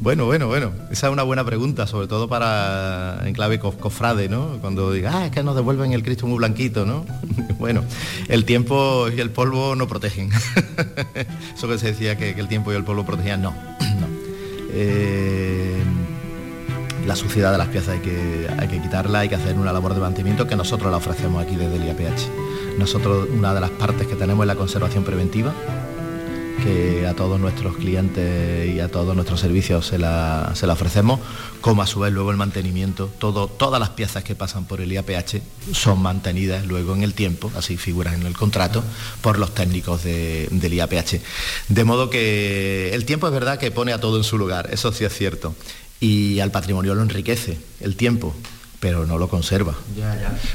Bueno, 0.03 0.25
bueno, 0.25 0.47
bueno. 0.47 0.73
Esa 0.91 1.09
es 1.09 1.13
una 1.13 1.25
buena 1.25 1.45
pregunta, 1.45 1.87
sobre 1.87 2.07
todo 2.07 2.27
para 2.27 3.21
en 3.27 3.35
clave 3.35 3.59
cofrade, 3.59 4.31
¿no? 4.31 4.57
Cuando 4.63 4.91
diga, 4.91 5.11
ah, 5.15 5.27
es 5.27 5.31
que 5.31 5.43
nos 5.43 5.55
devuelven 5.55 5.93
el 5.93 6.03
Cristo 6.03 6.27
muy 6.27 6.39
blanquito, 6.39 6.87
¿no? 6.87 7.05
bueno, 7.59 7.85
el 8.29 8.47
tiempo 8.47 9.09
y 9.15 9.21
el 9.21 9.29
polvo 9.29 9.77
no 9.77 9.87
protegen. 9.87 10.31
Eso 11.55 11.69
que 11.69 11.77
se 11.77 11.89
decía 11.89 12.17
que, 12.17 12.31
el 12.31 12.49
tiempo 12.49 12.73
y 12.73 12.77
el 12.77 12.85
polvo 12.85 13.05
protegían, 13.05 13.43
no. 13.43 13.53
Eh, 14.73 15.83
la 17.07 17.15
suciedad 17.15 17.53
de 17.53 17.59
las 17.59 17.69
piezas 17.69 17.97
hay 17.97 18.01
que, 18.01 18.49
hay 18.59 18.69
que 18.69 18.81
quitarla, 18.81 19.19
hay 19.19 19.29
que 19.29 19.35
hacer 19.35 19.55
una 19.57 19.71
labor 19.71 19.93
de 19.93 20.01
mantenimiento 20.01 20.47
que 20.47 20.57
nosotros 20.57 20.91
la 20.91 20.97
ofrecemos 20.97 21.45
aquí 21.45 21.57
desde 21.57 21.77
el 21.77 21.85
IAPH. 21.85 22.79
Nosotros, 22.79 23.29
una 23.31 23.53
de 23.53 23.61
las 23.61 23.71
partes 23.71 24.07
que 24.07 24.17
tenemos 24.17 24.45
es 24.45 24.47
la 24.47 24.57
conservación 24.57 25.05
preventiva, 25.05 25.53
que 26.61 27.07
a 27.07 27.15
todos 27.15 27.41
nuestros 27.41 27.77
clientes 27.77 28.75
y 28.75 28.81
a 28.81 28.89
todos 28.89 29.15
nuestros 29.15 29.41
servicios 29.41 29.87
se 29.87 29.99
la, 29.99 30.53
ofrecemos, 30.69 31.21
como 31.61 31.83
a 31.83 31.87
su 31.87 32.01
vez 32.01 32.13
luego 32.13 32.31
el 32.31 32.37
mantenimiento, 32.37 33.11
todo, 33.19 33.49
todas 33.49 33.81
las 33.81 33.91
piezas 33.91 34.23
que 34.25 34.35
pasan 34.35 34.65
por 34.65 34.81
el 34.81 34.93
IAPH 34.93 35.41
son 35.73 36.03
mantenidas 36.03 36.67
luego 36.67 36.95
en 36.95 37.03
el 37.03 37.15
tiempo, 37.15 37.51
así 37.57 37.77
figuran 37.77 38.15
en 38.21 38.27
el 38.27 38.35
contrato, 38.35 38.85
por 39.21 39.39
los 39.39 39.55
técnicos 39.55 40.05
del 40.05 40.75
IAPH. 40.75 41.21
De 41.69 41.85
modo 41.85 42.11
que 42.11 42.95
el 42.95 43.05
tiempo 43.05 43.27
es 43.27 43.33
verdad 43.33 43.59
que 43.59 43.71
pone 43.71 43.93
a 43.93 44.01
todo 44.01 44.19
en 44.19 44.25
su 44.25 44.39
lugar, 44.39 44.69
eso 44.73 44.93
sí 44.93 45.05
es 45.05 45.15
cierto, 45.15 45.55
y 46.01 46.41
al 46.41 46.51
patrimonio 46.51 46.95
lo 46.95 47.03
enriquece, 47.03 47.59
el 47.81 47.97
tiempo, 47.97 48.35
pero 48.81 49.07
no 49.07 49.19
lo 49.19 49.29
conserva. 49.29 49.75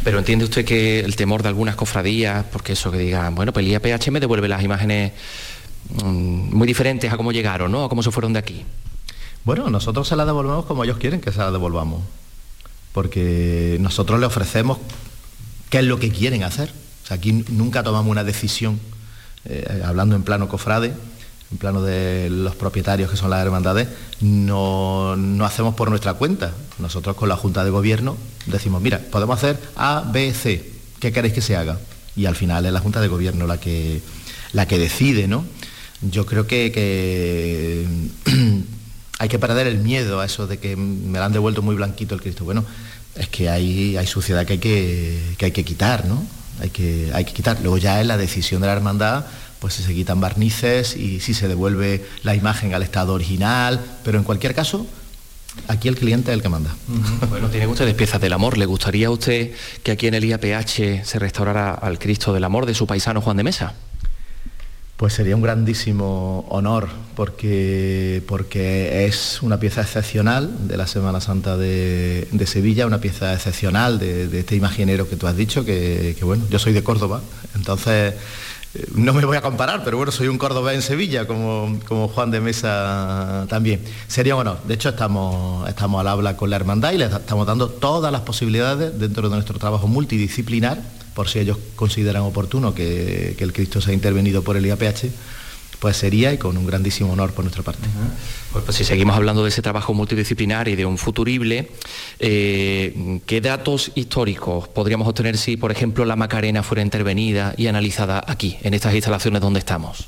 Pero 0.04 0.18
entiende 0.18 0.46
usted 0.46 0.66
que 0.66 1.02
el 1.02 1.16
temor 1.16 1.44
de 1.44 1.50
algunas 1.50 1.76
cofradías, 1.76 2.44
porque 2.52 2.74
eso 2.74 2.92
que 2.92 2.98
digan, 2.98 3.36
bueno, 3.36 3.54
pues 3.54 3.66
el 3.66 3.72
IAPH 3.72 4.10
me 4.10 4.20
devuelve 4.20 4.48
las 4.48 4.64
imágenes 4.64 5.14
muy 6.04 6.68
diferentes 6.68 7.12
a 7.12 7.18
cómo 7.18 7.32
llegaron, 7.32 7.72
¿no? 7.72 7.86
A 7.86 7.90
cómo 7.90 8.04
se 8.04 8.12
fueron 8.12 8.34
de 8.34 8.40
aquí. 8.40 8.66
Bueno, 9.44 9.70
nosotros 9.70 10.08
se 10.08 10.16
las 10.16 10.26
devolvemos 10.26 10.66
como 10.66 10.84
ellos 10.84 10.98
quieren 10.98 11.22
que 11.22 11.32
se 11.32 11.38
las 11.38 11.52
devolvamos, 11.52 12.02
porque 12.94 13.78
nosotros 13.80 14.20
le 14.20 14.26
ofrecemos 14.26 14.80
qué 15.70 15.80
es 15.80 15.86
lo 15.86 16.00
que 16.00 16.10
quieren 16.10 16.44
hacer. 16.44 16.74
Aquí 17.10 17.46
nunca 17.50 17.84
tomamos 17.84 18.10
una 18.10 18.24
decisión, 18.24 18.80
eh, 19.46 19.84
hablando 19.86 20.16
en 20.16 20.24
plano 20.24 20.48
cofrade, 20.48 20.94
en 21.52 21.58
plano 21.58 21.84
de 21.84 22.30
los 22.32 22.56
propietarios 22.56 23.12
que 23.12 23.18
son 23.18 23.30
las 23.30 23.46
hermandades, 23.46 23.88
no, 24.22 25.16
no, 25.16 25.46
hacemos 25.46 25.76
por 25.76 25.90
nuestra 25.90 26.16
cuenta. 26.16 26.52
Nosotros 26.80 27.16
con 27.16 27.30
la 27.30 27.38
Junta 27.38 27.64
de 27.64 27.70
Gobierno 27.70 28.18
decimos, 28.48 28.82
mira, 28.82 29.00
podemos 29.12 29.38
hacer 29.38 29.62
A, 29.76 30.04
B, 30.12 30.34
C, 30.34 30.72
¿qué 31.00 31.12
queréis 31.12 31.36
que 31.36 31.42
se 31.42 31.56
haga? 31.56 31.78
Y 32.16 32.26
al 32.26 32.36
final 32.36 32.66
es 32.66 32.74
la 32.74 32.80
Junta 32.80 33.00
de 33.00 33.08
Gobierno 33.08 33.46
la 33.46 33.60
que, 33.60 34.02
la 34.54 34.68
que 34.68 34.80
decide, 34.80 35.28
¿no? 35.28 35.46
Yo 36.02 36.26
creo 36.26 36.48
que, 36.48 37.86
hay 39.20 39.30
que 39.30 39.40
perder 39.40 39.68
el 39.68 39.78
miedo 39.80 40.20
a 40.20 40.26
eso 40.26 40.48
de 40.48 40.58
que 40.58 40.76
me 40.76 41.20
lo 41.20 41.24
han 41.24 41.34
devuelto 41.34 41.62
muy 41.62 41.76
blanquito 41.76 42.16
el 42.16 42.22
Cristo. 42.22 42.44
Bueno, 42.44 42.66
es 43.16 43.30
que 43.30 43.50
hay, 43.50 43.98
hay 43.98 44.08
suciedad 44.08 44.46
que 44.46 44.54
hay 44.54 44.60
que, 44.60 45.36
hay 45.42 45.52
que 45.52 45.64
quitar, 45.64 46.06
¿no? 46.06 46.26
Hay 46.62 46.70
que, 46.70 47.12
hay 47.14 47.26
que 47.26 47.34
quitar. 47.34 47.60
Luego 47.62 47.78
ya 47.78 48.02
es 48.02 48.08
la 48.08 48.18
decisión 48.18 48.62
de 48.62 48.68
la 48.68 48.74
hermandad, 48.74 49.26
pues 49.60 49.74
si 49.74 49.84
se 49.84 49.94
quitan 49.94 50.20
barnices 50.20 50.96
y 50.96 51.20
si 51.20 51.34
se 51.34 51.48
devuelve 51.48 52.06
la 52.24 52.36
imagen 52.36 52.74
al 52.74 52.84
estado 52.84 53.14
original, 53.14 53.80
pero 54.04 54.18
en 54.18 54.24
cualquier 54.24 54.54
caso, 54.54 54.86
aquí 55.68 55.88
el 55.88 55.96
cliente 55.96 56.32
es 56.32 56.36
el 56.36 56.42
que 56.42 56.50
manda. 56.50 56.76
Bueno, 57.30 57.50
tienen 57.50 57.70
ustedes 57.70 57.94
piezas 57.94 58.22
del 58.22 58.34
amor. 58.34 58.58
¿Le 58.58 58.66
gustaría 58.66 59.08
a 59.08 59.12
usted 59.12 59.52
que 59.84 59.92
aquí 59.92 60.08
en 60.08 60.14
el 60.14 60.26
IAPH 60.26 61.04
se 61.04 61.20
restaurara 61.20 61.74
al 61.74 62.00
Cristo 62.00 62.34
del 62.34 62.44
Amor 62.44 62.66
de 62.66 62.74
su 62.74 62.86
paisano 62.86 63.22
Juan 63.22 63.38
de 63.38 63.44
Mesa? 63.44 63.74
Pues 64.98 65.12
sería 65.12 65.36
un 65.36 65.42
grandísimo 65.42 66.46
honor 66.48 66.88
porque, 67.18 68.24
porque 68.30 69.06
es 69.06 69.42
una 69.42 69.60
pieza 69.60 69.82
excepcional 69.82 70.70
de 70.70 70.78
la 70.78 70.88
Semana 70.88 71.20
Santa 71.20 71.58
de, 71.58 72.46
Sevilla, 72.46 72.88
una 72.88 73.02
pieza 73.02 73.34
excepcional 73.34 74.00
de, 74.00 74.40
este 74.40 74.56
imaginero 74.56 75.10
que 75.10 75.18
tú 75.18 75.28
has 75.28 75.36
dicho, 75.36 75.66
que, 75.66 76.16
bueno, 76.22 76.46
yo 76.50 76.60
soy 76.60 76.72
de 76.72 76.82
Córdoba, 76.82 77.20
entonces 77.56 78.14
eh, 78.74 78.86
no 78.96 79.12
me 79.12 79.26
voy 79.26 79.36
a 79.36 79.42
comparar, 79.42 79.84
pero 79.84 79.98
bueno, 79.98 80.14
soy 80.14 80.30
un 80.30 80.38
Córdoba 80.38 80.74
en 80.74 80.82
Sevilla, 80.82 81.28
como, 81.28 81.78
como 81.90 82.08
Juan 82.08 82.32
de 82.32 82.40
Mesa 82.40 83.48
también. 83.50 83.82
Sería 84.08 84.36
un 84.36 84.42
honor. 84.42 84.60
De 84.66 84.76
hecho, 84.76 84.88
estamos, 84.88 85.68
estamos 85.68 86.00
al 86.00 86.08
habla 86.08 86.38
con 86.38 86.50
la 86.50 86.56
hermandad 86.56 86.94
y 86.94 87.00
le 87.00 87.06
estamos 87.08 87.46
dando 87.46 87.68
todas 87.68 88.14
las 88.14 88.22
posibilidades 88.22 88.98
dentro 88.98 89.28
de 89.28 89.36
nuestro 89.36 89.60
trabajo 89.60 89.90
multidisciplinar 89.90 90.95
por 91.16 91.28
si 91.30 91.40
ellos 91.40 91.58
consideran 91.76 92.22
oportuno 92.24 92.76
que, 92.76 93.36
el 93.40 93.54
Cristo 93.54 93.80
sea 93.82 93.94
intervenido 93.94 94.44
por 94.44 94.58
el 94.58 94.66
IAPH, 94.66 95.06
pues 95.80 95.96
sería 95.98 96.32
y 96.34 96.38
con 96.38 96.58
un 96.58 96.68
grandísimo 96.68 97.14
honor 97.14 97.32
por 97.34 97.46
nuestra 97.46 97.64
parte. 97.64 97.88
Pues, 98.52 98.66
pues, 98.66 98.78
si 98.78 98.84
seguimos 98.84 99.16
hablando 99.16 99.44
de 99.44 99.50
ese 99.50 99.62
trabajo 99.62 99.94
multidisciplinar 99.94 100.68
y 100.68 100.76
de 100.76 100.86
un 100.86 100.98
futurible, 100.98 101.70
eh, 102.20 103.22
¿qué 103.26 103.40
datos 103.42 103.92
históricos 103.96 104.68
podríamos 104.68 105.08
obtener 105.08 105.38
si, 105.38 105.56
por 105.58 105.72
ejemplo, 105.72 106.04
la 106.06 106.18
Macarena 106.18 106.64
fuera 106.64 106.82
intervenida 106.82 107.54
y 107.58 107.68
analizada 107.68 108.24
aquí, 108.28 108.58
en 108.62 108.74
estas 108.74 108.94
instalaciones 108.94 109.42
donde 109.42 109.60
estamos? 109.60 110.08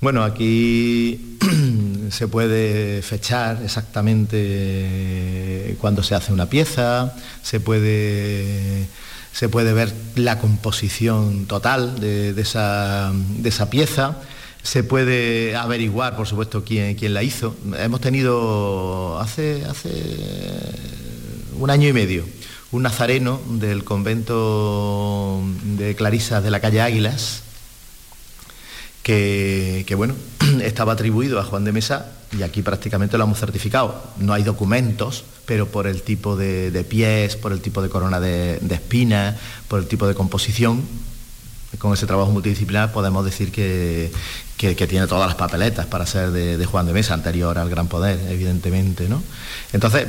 Bueno, 0.00 0.24
aquí 0.24 1.36
se 2.10 2.28
puede 2.28 3.02
fechar 3.02 3.60
exactamente 3.62 5.76
cuando 5.80 6.02
se 6.02 6.14
hace 6.14 6.32
una 6.32 6.46
pieza, 6.46 7.14
se 7.42 7.60
puede 7.60 8.88
se 9.32 9.48
puede 9.48 9.72
ver 9.72 9.92
la 10.14 10.38
composición 10.38 11.46
total 11.46 12.00
de, 12.00 12.30
esa, 12.40 13.12
pieza. 13.70 14.16
se 14.62 14.84
puede 14.84 15.56
averiguar, 15.56 16.16
por 16.16 16.26
supuesto, 16.26 16.64
quién, 16.64 16.94
quién 16.96 17.14
la 17.14 17.22
hizo. 17.22 17.56
Hemos 17.78 18.00
tenido 18.00 19.18
hace, 19.20 19.64
hace 19.64 19.90
un 21.58 21.70
año 21.70 21.88
y 21.88 21.92
medio 21.92 22.24
un 22.72 22.82
nazareno 22.82 23.40
del 23.46 23.84
convento 23.84 25.42
de 25.76 25.94
Clarisas 25.94 26.42
de 26.42 26.50
la 26.50 26.60
calle 26.60 26.80
Águilas, 26.80 27.42
que, 29.02 29.84
bueno, 29.94 30.14
estaba 30.62 30.94
atribuido 30.94 31.38
a 31.38 31.44
Juan 31.44 31.64
de 31.64 31.72
Mesa 31.72 32.12
y 32.36 32.42
aquí 32.42 32.62
prácticamente 32.62 33.18
lo 33.18 33.24
hemos 33.24 33.38
certificado. 33.38 34.02
No 34.18 34.32
hay 34.32 34.42
documentos, 34.42 35.24
pero 35.46 35.66
por 35.66 35.86
el 35.86 36.02
tipo 36.02 36.36
de, 36.36 36.86
pies, 36.88 37.36
por 37.36 37.52
el 37.52 37.60
tipo 37.60 37.82
de 37.82 37.88
corona 37.88 38.20
de, 38.20 38.58
espinas, 38.70 39.36
por 39.68 39.80
el 39.80 39.86
tipo 39.86 40.06
de 40.06 40.14
composición, 40.14 40.82
con 41.78 41.92
ese 41.94 42.06
trabajo 42.06 42.30
multidisciplinar 42.30 42.92
podemos 42.92 43.24
decir 43.24 43.50
que, 43.50 44.10
tiene 44.56 45.06
todas 45.08 45.26
las 45.26 45.34
papeletas 45.34 45.86
para 45.86 46.06
ser 46.06 46.30
de, 46.30 46.56
de, 46.56 46.66
Juan 46.66 46.86
de 46.86 46.92
Mesa, 46.92 47.14
anterior 47.14 47.58
al 47.58 47.68
Gran 47.68 47.88
Poder, 47.88 48.18
evidentemente. 48.30 49.08
¿no? 49.08 49.22
Entonces, 49.72 50.06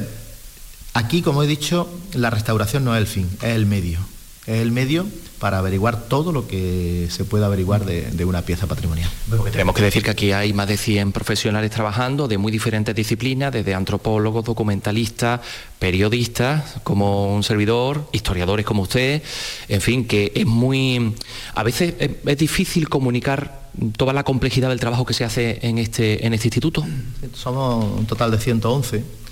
Aquí, 0.93 1.23
como 1.23 1.41
he 1.41 1.47
dicho, 1.47 1.89
la 2.13 2.29
restauración 2.29 2.85
no 2.85 2.95
es 2.95 3.01
el 3.01 3.07
fin, 3.07 3.27
es 3.41 3.55
el 3.55 3.65
medio. 3.65 3.99
Es 4.45 4.59
el 4.61 4.71
medio 4.71 5.05
para 5.39 5.59
averiguar 5.59 6.03
todo 6.07 6.31
lo 6.31 6.47
que 6.47 7.07
se 7.09 7.23
puede 7.23 7.45
averiguar 7.45 7.85
de, 7.85 8.25
una 8.25 8.41
pieza 8.41 8.67
patrimonial. 8.67 9.09
tenemos 9.51 9.75
que 9.75 9.81
decir 9.81 10.03
que 10.03 10.09
aquí 10.09 10.31
hay 10.31 10.53
más 10.53 10.67
de 10.67 10.77
100 10.77 11.11
profesionales 11.11 11.71
trabajando 11.71 12.27
de 12.27 12.37
muy 12.37 12.51
diferentes 12.51 12.93
disciplinas, 12.95 13.51
desde 13.51 13.73
antropólogos, 13.73 14.45
documentalistas, 14.45 15.41
periodistas 15.79 16.75
como 16.83 17.33
un 17.33 17.43
servidor, 17.43 18.07
historiadores 18.11 18.65
como 18.65 18.83
usted, 18.83 19.21
en 19.67 19.81
fin, 19.81 20.05
que 20.07 20.31
es 20.35 20.45
muy... 20.45 21.13
A 21.55 21.63
veces 21.63 21.95
es, 21.99 22.37
difícil 22.37 22.89
comunicar 22.89 23.69
toda 23.97 24.13
la 24.13 24.23
complejidad 24.23 24.69
del 24.69 24.79
trabajo 24.79 25.05
que 25.05 25.13
se 25.13 25.23
hace 25.23 25.59
en 25.61 25.77
este, 25.77 26.25
en 26.25 26.33
este 26.33 26.47
instituto. 26.47 26.85
Somos 27.33 27.83
un 27.97 28.05
total 28.05 28.31
de 28.31 28.39
111 28.39 29.22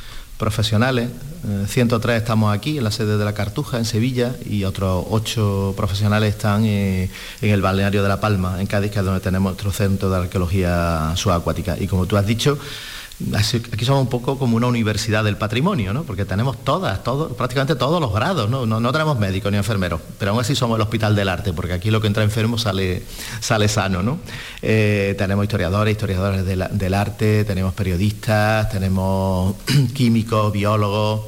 profesionales, 0.41 1.07
103 1.67 2.15
eh, 2.15 2.17
estamos 2.17 2.51
aquí 2.51 2.79
en 2.79 2.83
la 2.83 2.89
sede 2.89 3.15
de 3.15 3.23
la 3.23 3.33
Cartuja, 3.33 3.77
en 3.77 3.85
Sevilla, 3.85 4.33
y 4.43 4.63
otros 4.63 5.05
8 5.07 5.75
profesionales 5.77 6.33
están 6.33 6.65
eh, 6.65 7.11
en 7.43 7.49
el 7.51 7.61
balneario 7.61 8.01
de 8.01 8.09
La 8.09 8.19
Palma, 8.19 8.59
en 8.59 8.65
Cádiz, 8.65 8.89
que 8.89 8.97
es 8.97 9.05
donde 9.05 9.19
tenemos 9.19 9.51
nuestro 9.51 9.71
centro 9.71 10.09
de 10.09 10.17
arqueología 10.17 11.13
subacuática. 11.15 11.77
Y 11.79 11.85
como 11.85 12.07
tú 12.07 12.17
has 12.17 12.25
dicho, 12.25 12.57
aquí 13.71 13.85
somos 13.85 14.01
un 14.01 14.09
poco 14.09 14.37
como 14.37 14.57
una 14.57 14.67
universidad 14.67 15.23
del 15.23 15.37
patrimonio, 15.37 15.93
¿no? 15.93 16.03
porque 16.03 16.25
tenemos 16.25 16.63
todas, 16.63 16.99
prácticamente 17.37 17.75
todos 17.75 18.01
los 18.01 18.13
grados, 18.13 18.49
¿no? 18.49 18.65
No, 18.65 18.91
tenemos 18.91 19.17
médicos 19.19 19.51
ni 19.51 19.57
enfermeros, 19.57 20.01
pero 20.17 20.31
aún 20.31 20.41
así 20.41 20.55
somos 20.55 20.75
el 20.77 20.81
hospital 20.81 21.15
del 21.15 21.29
arte, 21.29 21.53
porque 21.53 21.73
aquí 21.73 21.91
lo 21.91 22.01
que 22.01 22.07
entra 22.07 22.23
enfermo 22.23 22.57
sale, 22.57 23.03
sale 23.39 23.67
sano. 23.67 24.03
¿no? 24.03 24.19
Eh, 24.61 25.15
tenemos 25.17 25.43
historiadores, 25.45 25.91
historiadores 25.93 26.45
del, 26.45 26.93
arte, 26.93 27.45
tenemos 27.45 27.73
periodistas, 27.73 28.69
tenemos 28.69 29.55
químicos, 29.93 30.51
biólogos, 30.51 31.21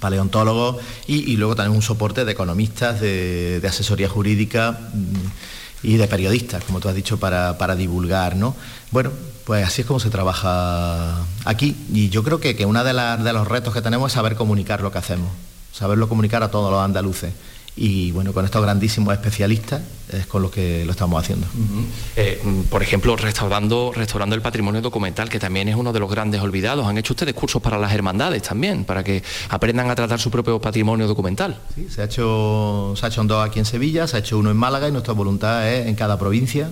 paleontólogos 0.00 0.76
y, 1.06 1.36
luego 1.36 1.56
tenemos 1.56 1.76
un 1.76 1.82
soporte 1.82 2.24
de 2.24 2.32
economistas, 2.32 3.00
de, 3.00 3.62
asesoría 3.66 4.08
jurídica 4.08 4.78
mm, 4.92 5.86
y 5.86 5.96
de 5.96 6.06
periodistas, 6.06 6.64
como 6.64 6.80
tú 6.80 6.88
has 6.88 6.94
dicho, 6.94 7.18
para, 7.18 7.58
para 7.58 7.76
divulgar. 7.76 8.36
¿no? 8.36 8.54
Bueno, 8.90 9.10
pues 9.46 9.64
así 9.64 9.82
es 9.82 9.86
como 9.86 10.00
se 10.00 10.10
trabaja 10.10 11.24
aquí 11.44 11.76
y 11.92 12.08
yo 12.08 12.24
creo 12.24 12.40
que, 12.40 12.66
uno 12.66 12.82
de, 12.82 12.92
los 13.32 13.48
retos 13.48 13.72
que 13.72 13.80
tenemos 13.80 14.10
es 14.10 14.14
saber 14.14 14.34
comunicar 14.34 14.80
lo 14.80 14.90
que 14.90 14.98
hacemos, 14.98 15.30
saberlo 15.72 16.08
comunicar 16.08 16.42
a 16.42 16.50
todos 16.50 16.68
los 16.72 16.82
andaluces 16.82 17.32
y 17.76 18.10
bueno, 18.10 18.32
con 18.32 18.44
estos 18.44 18.60
grandísimos 18.60 19.14
especialistas 19.14 19.82
es 20.12 20.26
con 20.26 20.42
lo 20.42 20.50
que 20.50 20.84
lo 20.84 20.90
estamos 20.90 21.22
haciendo. 21.22 21.46
Eh, 22.16 22.42
por 22.70 22.82
ejemplo, 22.82 23.14
restaurando, 23.14 23.92
restaurando 23.94 24.34
el 24.34 24.40
patrimonio 24.40 24.80
documental, 24.80 25.28
que 25.28 25.38
también 25.38 25.68
es 25.68 25.76
uno 25.76 25.92
de 25.92 26.00
los 26.00 26.10
grandes 26.10 26.40
olvidados. 26.40 26.86
Han 26.86 26.96
hecho 26.96 27.12
ustedes 27.12 27.34
cursos 27.34 27.60
para 27.60 27.78
las 27.78 27.92
hermandades 27.92 28.42
también, 28.42 28.84
para 28.84 29.04
que 29.04 29.22
aprendan 29.50 29.90
a 29.90 29.94
tratar 29.94 30.18
su 30.18 30.30
propio 30.30 30.58
patrimonio 30.58 31.06
documental. 31.06 31.60
Sí, 31.74 31.86
se 31.90 32.00
ha 32.00 32.06
hecho, 32.06 32.94
se 32.96 33.04
ha 33.04 33.10
hecho 33.10 33.22
dos 33.24 33.46
aquí 33.46 33.58
en 33.58 33.66
Sevilla, 33.66 34.06
se 34.06 34.16
ha 34.16 34.20
hecho 34.20 34.38
uno 34.38 34.50
en 34.50 34.56
Málaga 34.56 34.88
y 34.88 34.92
nuestra 34.92 35.12
voluntad 35.12 35.70
es 35.70 35.86
en 35.86 35.94
cada 35.94 36.18
provincia 36.18 36.70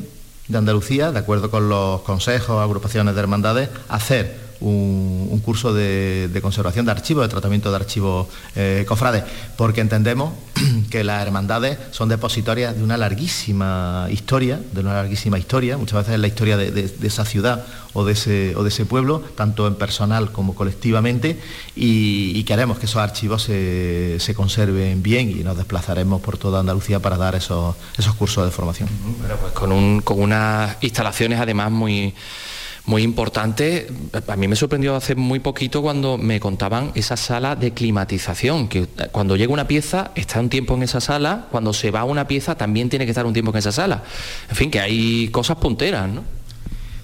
de 0.48 0.59
Andalucía, 0.59 1.12
de 1.12 1.18
acuerdo 1.18 1.50
con 1.50 1.68
los 1.68 2.02
consejos, 2.02 2.62
agrupaciones 2.62 3.14
de 3.14 3.20
hermandades, 3.20 3.70
hacer 3.88 4.43
un, 4.60 5.40
curso 5.44 5.74
de, 5.74 6.38
conservación 6.40 6.86
de 6.86 6.92
archivos, 6.92 7.24
de 7.24 7.28
tratamiento 7.28 7.70
de 7.70 7.76
archivos 7.76 8.28
eh, 8.56 8.84
cofrades, 8.88 9.24
porque 9.56 9.80
entendemos 9.80 10.32
que 10.90 11.04
las 11.04 11.22
hermandades 11.22 11.78
son 11.90 12.08
depositorias 12.08 12.76
de 12.76 12.82
una 12.82 12.96
larguísima 12.96 14.06
historia, 14.10 14.60
de 14.72 14.80
una 14.80 14.94
larguísima 14.94 15.38
historia, 15.38 15.76
muchas 15.76 15.98
veces 15.98 16.14
es 16.14 16.20
la 16.20 16.26
historia 16.26 16.56
de, 16.56 16.90
esa 17.02 17.24
ciudad 17.24 17.66
o 17.92 18.04
de, 18.04 18.12
ese, 18.12 18.54
o 18.56 18.62
de 18.62 18.68
ese 18.68 18.86
pueblo, 18.86 19.20
tanto 19.36 19.66
en 19.66 19.74
personal 19.74 20.32
como 20.32 20.54
colectivamente, 20.54 21.38
y, 21.76 22.42
queremos 22.44 22.78
que 22.78 22.86
esos 22.86 23.00
archivos 23.00 23.42
se, 23.42 24.34
conserven 24.36 25.02
bien 25.02 25.30
y 25.30 25.44
nos 25.44 25.56
desplazaremos 25.56 26.20
por 26.20 26.36
toda 26.36 26.60
Andalucía 26.60 27.00
para 27.00 27.16
dar 27.16 27.34
esos, 27.34 27.74
esos 27.96 28.14
cursos 28.14 28.44
de 28.44 28.50
formación. 28.50 28.88
pues 29.40 29.52
con, 29.52 30.00
con 30.02 30.20
unas 30.20 30.76
instalaciones 30.82 31.40
además 31.40 31.70
muy 31.70 32.14
muy 32.87 33.03
importante. 33.03 33.88
A 34.27 34.37
mí 34.37 34.49
me 34.49 34.57
sorprendió 34.57 34.94
hace 34.94 35.14
muy 35.14 35.40
poquito 35.40 35.81
cuando 35.81 36.18
me 36.18 36.40
contaban 36.40 36.92
esa 36.94 37.16
sala 37.16 37.57
de 37.57 37.73
climatización, 37.73 38.68
que 38.68 38.87
cuando 39.11 39.37
llega 39.37 39.53
una 39.53 39.66
pieza 39.66 40.11
está 40.14 40.40
un 40.40 40.51
tiempo 40.51 40.75
en 40.75 40.83
esa 40.83 41.01
sala, 41.01 41.47
cuando 41.51 41.73
se 41.73 41.90
va 41.90 42.05
una 42.05 42.29
pieza 42.29 42.57
también 42.57 42.90
tiene 42.90 43.07
que 43.07 43.12
estar 43.12 43.27
un 43.27 43.33
tiempo 43.33 43.53
en 43.53 43.59
esa 43.59 43.73
sala. 43.73 44.03
En 44.51 44.57
fin, 44.57 44.70
que 44.70 44.81
hay 44.81 45.29
cosas 45.29 45.57
punteras, 45.57 46.09
¿no? 46.09 46.23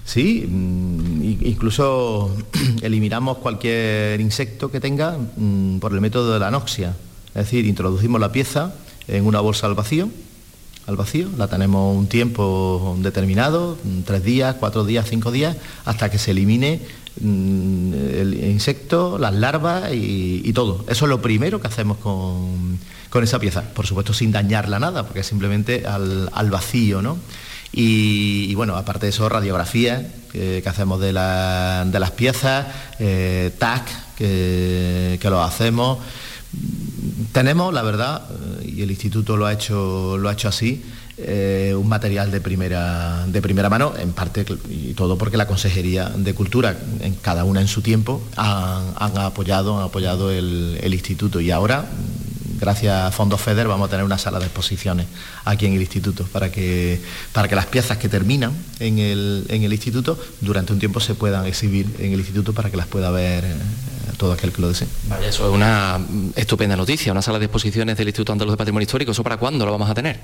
Sí, 0.05 0.45
mm, 0.47 1.23
incluso 1.45 2.35
eliminamos 2.81 3.37
cualquier 3.37 4.19
insecto 4.19 4.71
que 4.71 4.79
tenga 4.79 5.17
mm, 5.17 5.79
por 5.79 5.93
el 5.93 6.01
método 6.01 6.33
de 6.33 6.39
la 6.39 6.47
anoxia. 6.47 6.95
Es 7.29 7.45
decir, 7.45 7.65
introducimos 7.65 8.19
la 8.19 8.31
pieza 8.31 8.73
en 9.07 9.25
una 9.25 9.39
bolsa 9.39 9.67
al 9.67 9.73
vacío 9.73 10.09
al 10.87 10.95
vacío, 10.95 11.29
la 11.37 11.47
tenemos 11.47 11.95
un 11.95 12.07
tiempo 12.07 12.95
determinado, 12.99 13.77
tres 14.05 14.23
días, 14.23 14.55
cuatro 14.59 14.83
días, 14.83 15.07
cinco 15.09 15.31
días, 15.31 15.55
hasta 15.85 16.09
que 16.09 16.17
se 16.17 16.31
elimine 16.31 16.81
mm, 17.21 17.93
el 17.93 18.43
insecto, 18.51 19.17
las 19.17 19.33
larvas 19.33 19.91
y, 19.93 20.51
todo. 20.53 20.83
Eso 20.89 21.05
es 21.05 21.09
lo 21.09 21.21
primero 21.21 21.61
que 21.61 21.67
hacemos 21.67 21.97
con, 21.97 22.79
esa 23.21 23.39
pieza, 23.39 23.61
por 23.73 23.85
supuesto 23.85 24.13
sin 24.13 24.31
dañarla 24.31 24.79
nada, 24.79 25.03
porque 25.03 25.19
es 25.19 25.27
simplemente 25.27 25.85
al, 25.85 26.49
vacío, 26.49 27.01
¿no? 27.01 27.17
Y, 27.73 28.53
bueno, 28.55 28.75
aparte 28.75 29.05
de 29.05 29.11
eso, 29.11 29.29
radiografías 29.29 30.03
que 30.31 30.63
hacemos 30.65 30.99
de, 30.99 31.13
las 31.13 32.11
piezas, 32.11 32.67
eh, 32.99 33.51
TAC 33.57 34.15
que, 34.15 35.17
que 35.21 35.29
lo 35.29 35.41
hacemos. 35.41 35.99
Tenemos, 37.31 37.73
la 37.73 37.81
verdad, 37.81 38.23
eh, 38.61 38.73
y 38.75 38.81
el 38.81 38.91
instituto 38.91 39.37
lo 39.37 39.45
ha 39.45 39.53
hecho, 39.53 40.17
lo 40.17 40.29
ha 40.29 40.33
hecho 40.33 40.49
así, 40.49 40.83
eh, 41.17 41.75
un 41.77 41.87
material 41.87 42.31
de 42.31 42.41
primera, 42.41 43.25
de 43.27 43.41
primera 43.41 43.69
mano, 43.69 43.93
en 43.97 44.11
parte 44.11 44.43
y 44.69 44.93
todo 44.93 45.17
porque 45.17 45.37
la 45.37 45.45
Consejería 45.45 46.09
de 46.09 46.33
Cultura, 46.33 46.75
en 47.01 47.13
cada 47.15 47.43
una 47.43 47.61
en 47.61 47.67
su 47.67 47.81
tiempo, 47.81 48.23
han, 48.35 49.17
apoyado, 49.17 49.77
han 49.77 49.85
apoyado 49.85 50.31
el, 50.31 50.79
instituto. 50.91 51.39
Y 51.39 51.51
ahora 51.51 51.85
gracias 52.61 52.93
a 52.93 53.11
Fondos 53.11 53.41
FEDER 53.41 53.67
vamos 53.67 53.87
a 53.87 53.89
tener 53.89 54.05
una 54.05 54.17
sala 54.17 54.39
de 54.39 54.45
exposiciones 54.45 55.07
aquí 55.43 55.65
en 55.65 55.73
el 55.73 55.81
instituto 55.81 56.23
para 56.31 56.51
que, 56.51 57.01
para 57.33 57.49
que 57.49 57.55
las 57.55 57.65
piezas 57.65 57.97
que 57.97 58.07
terminan 58.07 58.53
en 58.79 58.99
el, 58.99 59.45
en 59.49 59.63
el 59.63 59.73
instituto 59.73 60.17
durante 60.39 60.71
un 60.71 60.79
tiempo 60.79 61.01
se 61.01 61.15
puedan 61.15 61.45
exhibir 61.45 61.87
en 61.99 62.13
el 62.13 62.19
instituto 62.19 62.53
para 62.53 62.69
que 62.69 62.77
las 62.77 62.87
pueda 62.87 63.11
ver 63.11 63.43
eh, 63.43 63.55
todo 64.17 64.33
aquel 64.33 64.53
que 64.53 64.61
lo 64.61 64.69
desee. 64.69 64.87
Vaya, 65.09 65.27
eso 65.27 65.47
es 65.47 65.53
una 65.53 65.99
estupenda 66.35 66.75
noticia, 66.75 67.11
una 67.11 67.23
sala 67.23 67.39
de 67.39 67.45
exposiciones 67.45 67.97
del 67.97 68.07
Instituto 68.07 68.31
Andaluz 68.31 68.53
de 68.53 68.57
Patrimonio 68.57 68.83
Histórico. 68.83 69.11
¿Eso 69.11 69.23
para 69.23 69.37
cuándo 69.37 69.65
lo 69.65 69.71
vamos 69.71 69.89
a 69.89 69.95
tener? 69.95 70.19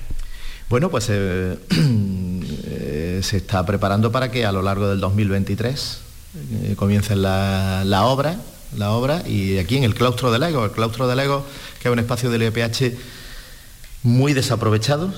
Bueno, 0.70 0.90
pues 0.90 1.08
eh, 1.10 1.58
eh, 1.72 3.20
se 3.24 3.38
está 3.38 3.66
preparando 3.66 4.12
para 4.12 4.30
que 4.30 4.46
a 4.46 4.52
lo 4.52 4.62
largo 4.62 4.90
del 4.90 5.00
2023 5.00 6.00
eh, 6.38 6.76
comiencen 6.76 7.22
la, 7.22 8.02
obra, 8.06 8.36
la 8.76 8.92
obra 8.92 9.24
y 9.28 9.58
aquí 9.58 9.78
en 9.78 9.84
el 9.84 9.96
claustro 9.96 10.32
de 10.32 10.40
Lego, 10.40 10.66
el 10.66 10.72
claustro 10.72 11.08
de 11.08 11.16
Lego, 11.16 11.46
que 11.82 11.88
es 11.88 11.92
un 11.92 12.00
espacio 12.00 12.30
del 12.30 12.42
EPH 12.44 12.94
muy 14.04 14.34
desaprovechado, 14.34 15.14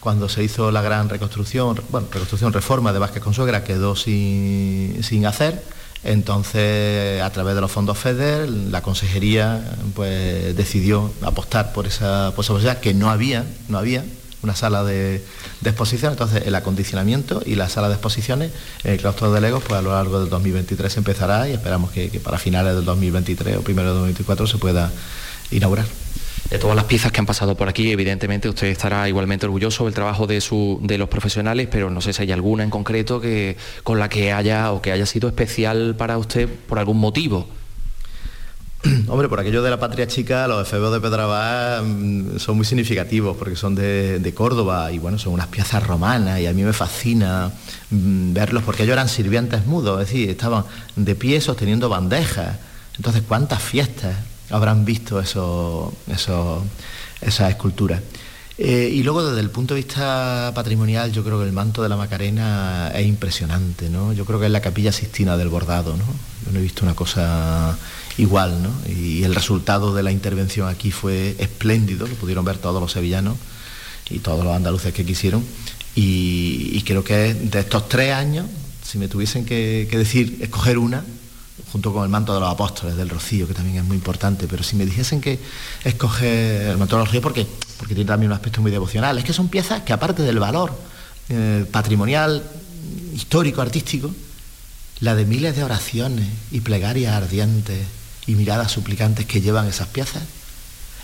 cuando 0.00 0.28
se 0.28 0.42
hizo 0.42 0.70
la 0.72 0.82
gran 0.82 1.08
reconstrucción, 1.08 1.80
bueno, 1.90 2.08
reconstrucción, 2.10 2.52
reforma 2.52 2.92
de 2.92 2.98
Vázquez 2.98 3.22
Consuegra, 3.22 3.62
quedó 3.62 3.94
sin, 3.94 4.98
sin 5.02 5.26
hacer. 5.26 5.62
Entonces, 6.04 7.22
a 7.22 7.30
través 7.30 7.54
de 7.54 7.60
los 7.60 7.70
fondos 7.70 7.96
FEDER, 7.96 8.48
la 8.48 8.82
consejería 8.82 9.76
pues, 9.94 10.56
decidió 10.56 11.12
apostar 11.22 11.72
por 11.72 11.86
esa 11.86 12.32
posibilidad 12.34 12.80
que 12.80 12.94
no 12.94 13.10
había, 13.10 13.44
no 13.68 13.78
había 13.78 14.04
una 14.42 14.54
sala 14.54 14.84
de, 14.84 15.22
exposición. 15.64 16.12
Entonces, 16.12 16.44
el 16.46 16.54
acondicionamiento 16.54 17.42
y 17.44 17.54
la 17.54 17.68
sala 17.68 17.88
de 17.88 17.94
exposiciones, 17.94 18.52
el 18.84 18.98
claustro 18.98 19.32
de 19.32 19.40
Legos, 19.40 19.62
pues 19.62 19.78
a 19.78 19.82
lo 19.82 19.92
largo 19.92 20.20
del 20.20 20.28
2023 20.30 20.96
empezará 20.96 21.48
y 21.48 21.52
esperamos 21.52 21.90
que, 21.90 22.08
para 22.22 22.38
finales 22.38 22.74
del 22.74 22.84
2023 22.84 23.58
o 23.58 23.62
primero 23.62 23.88
del 23.88 23.98
2024 23.98 24.46
se 24.46 24.58
pueda 24.58 24.90
inaugurar. 25.50 25.86
De 26.50 26.58
todas 26.58 26.76
las 26.76 26.84
piezas 26.84 27.12
que 27.12 27.20
han 27.20 27.26
pasado 27.26 27.56
por 27.56 27.68
aquí, 27.68 27.90
evidentemente 27.92 28.48
usted 28.48 28.66
estará 28.66 29.08
igualmente 29.08 29.46
orgulloso 29.46 29.86
del 29.86 29.94
trabajo 29.94 30.26
de, 30.26 30.40
su, 30.42 30.78
de 30.82 30.98
los 30.98 31.08
profesionales, 31.08 31.68
pero 31.70 31.88
no 31.88 32.02
sé 32.02 32.12
si 32.12 32.22
hay 32.22 32.32
alguna 32.32 32.62
en 32.62 32.68
concreto 32.68 33.22
que, 33.22 33.56
con 33.84 33.98
la 33.98 34.10
que 34.10 34.32
haya 34.32 34.70
o 34.72 34.82
que 34.82 34.92
haya 34.92 35.06
sido 35.06 35.28
especial 35.28 35.94
para 35.96 36.18
usted 36.18 36.48
por 36.68 36.78
algún 36.78 36.98
motivo. 36.98 37.48
Hombre, 39.08 39.28
por 39.28 39.38
aquello 39.38 39.62
de 39.62 39.70
la 39.70 39.78
patria 39.78 40.08
chica, 40.08 40.48
los 40.48 40.66
efebos 40.66 40.92
de 40.92 41.00
Pedrabá 41.00 41.82
mm, 41.82 42.38
son 42.38 42.56
muy 42.56 42.64
significativos 42.64 43.36
porque 43.36 43.54
son 43.54 43.76
de, 43.76 44.32
Córdoba 44.34 44.90
y 44.90 44.98
bueno, 44.98 45.18
son 45.18 45.34
unas 45.34 45.46
piezas 45.46 45.86
romanas 45.86 46.40
y 46.40 46.46
a 46.46 46.52
mí 46.52 46.64
me 46.64 46.72
fascina 46.72 47.52
mm, 47.90 48.32
verlos 48.32 48.64
porque 48.64 48.82
ellos 48.82 48.94
eran 48.94 49.08
sirvientes 49.08 49.66
mudos, 49.66 50.00
es 50.00 50.08
decir, 50.08 50.30
estaban 50.30 50.64
de 50.96 51.14
pie 51.14 51.40
sosteniendo 51.40 51.88
bandejas. 51.88 52.56
Entonces, 52.96 53.22
¿cuántas 53.26 53.62
fiestas 53.62 54.16
habrán 54.50 54.84
visto 54.84 55.20
eso, 55.20 55.92
esas 57.20 57.50
esculturas? 57.50 58.00
Eh, 58.58 58.90
y 58.92 59.02
luego 59.02 59.24
desde 59.24 59.40
el 59.40 59.50
punto 59.50 59.74
de 59.74 59.80
vista 59.80 60.52
patrimonial, 60.54 61.12
yo 61.12 61.24
creo 61.24 61.38
que 61.38 61.46
el 61.46 61.52
manto 61.52 61.82
de 61.82 61.88
la 61.88 61.96
Macarena 61.96 62.90
es 62.94 63.06
impresionante, 63.06 63.88
¿no? 63.88 64.12
Yo 64.12 64.24
creo 64.24 64.38
que 64.40 64.46
es 64.46 64.52
la 64.52 64.60
capilla 64.60 64.92
Sistina 64.92 65.36
del 65.36 65.48
bordado, 65.48 65.96
¿no? 65.96 66.04
Yo 66.44 66.52
no 66.52 66.58
he 66.58 66.62
visto 66.62 66.84
una 66.84 66.94
cosa 66.94 67.76
igual, 68.18 68.62
¿no? 68.62 68.70
Y 68.88 69.24
el 69.24 69.34
resultado 69.34 69.94
de 69.94 70.02
la 70.02 70.12
intervención 70.12 70.68
aquí 70.68 70.90
fue 70.90 71.36
espléndido, 71.38 72.06
lo 72.06 72.14
pudieron 72.14 72.44
ver 72.44 72.58
todos 72.58 72.80
los 72.80 72.92
sevillanos 72.92 73.36
y 74.10 74.18
todos 74.18 74.44
los 74.44 74.54
andaluces 74.54 74.92
que 74.92 75.04
quisieron. 75.04 75.44
Y, 75.94 76.82
creo 76.82 77.04
que 77.04 77.34
de 77.34 77.60
estos 77.60 77.88
tres 77.88 78.12
años, 78.12 78.46
si 78.82 78.98
me 78.98 79.08
tuviesen 79.08 79.44
que, 79.44 79.86
decir, 79.90 80.38
escoger 80.40 80.78
una, 80.78 81.04
junto 81.70 81.92
con 81.92 82.02
el 82.02 82.08
manto 82.08 82.34
de 82.34 82.40
los 82.40 82.50
apóstoles 82.50 82.96
del 82.96 83.08
Rocío, 83.08 83.46
que 83.46 83.54
también 83.54 83.78
es 83.78 83.84
muy 83.84 83.96
importante, 83.96 84.46
pero 84.48 84.62
si 84.62 84.76
me 84.76 84.84
dijesen 84.84 85.20
que 85.20 85.38
escoger 85.84 86.70
el 86.70 86.78
manto 86.78 86.96
de 86.96 87.00
los 87.00 87.08
Rocío, 87.08 87.22
porque, 87.22 87.46
porque 87.78 87.94
tiene 87.94 88.08
también 88.08 88.30
un 88.30 88.36
aspecto 88.36 88.62
muy 88.62 88.70
devocional, 88.70 89.18
es 89.18 89.24
que 89.24 89.32
son 89.32 89.48
piezas 89.48 89.82
que 89.82 89.92
aparte 89.92 90.22
del 90.22 90.38
valor 90.38 90.72
eh, 91.28 91.66
patrimonial, 91.70 92.42
histórico, 93.14 93.60
artístico, 93.60 94.10
la 95.00 95.14
de 95.14 95.24
miles 95.24 95.56
de 95.56 95.64
oraciones 95.64 96.26
y 96.50 96.60
plegarias 96.60 97.12
ardientes 97.14 97.86
y 98.26 98.34
miradas 98.34 98.72
suplicantes 98.72 99.26
que 99.26 99.40
llevan 99.40 99.66
esas 99.66 99.88
piezas, 99.88 100.22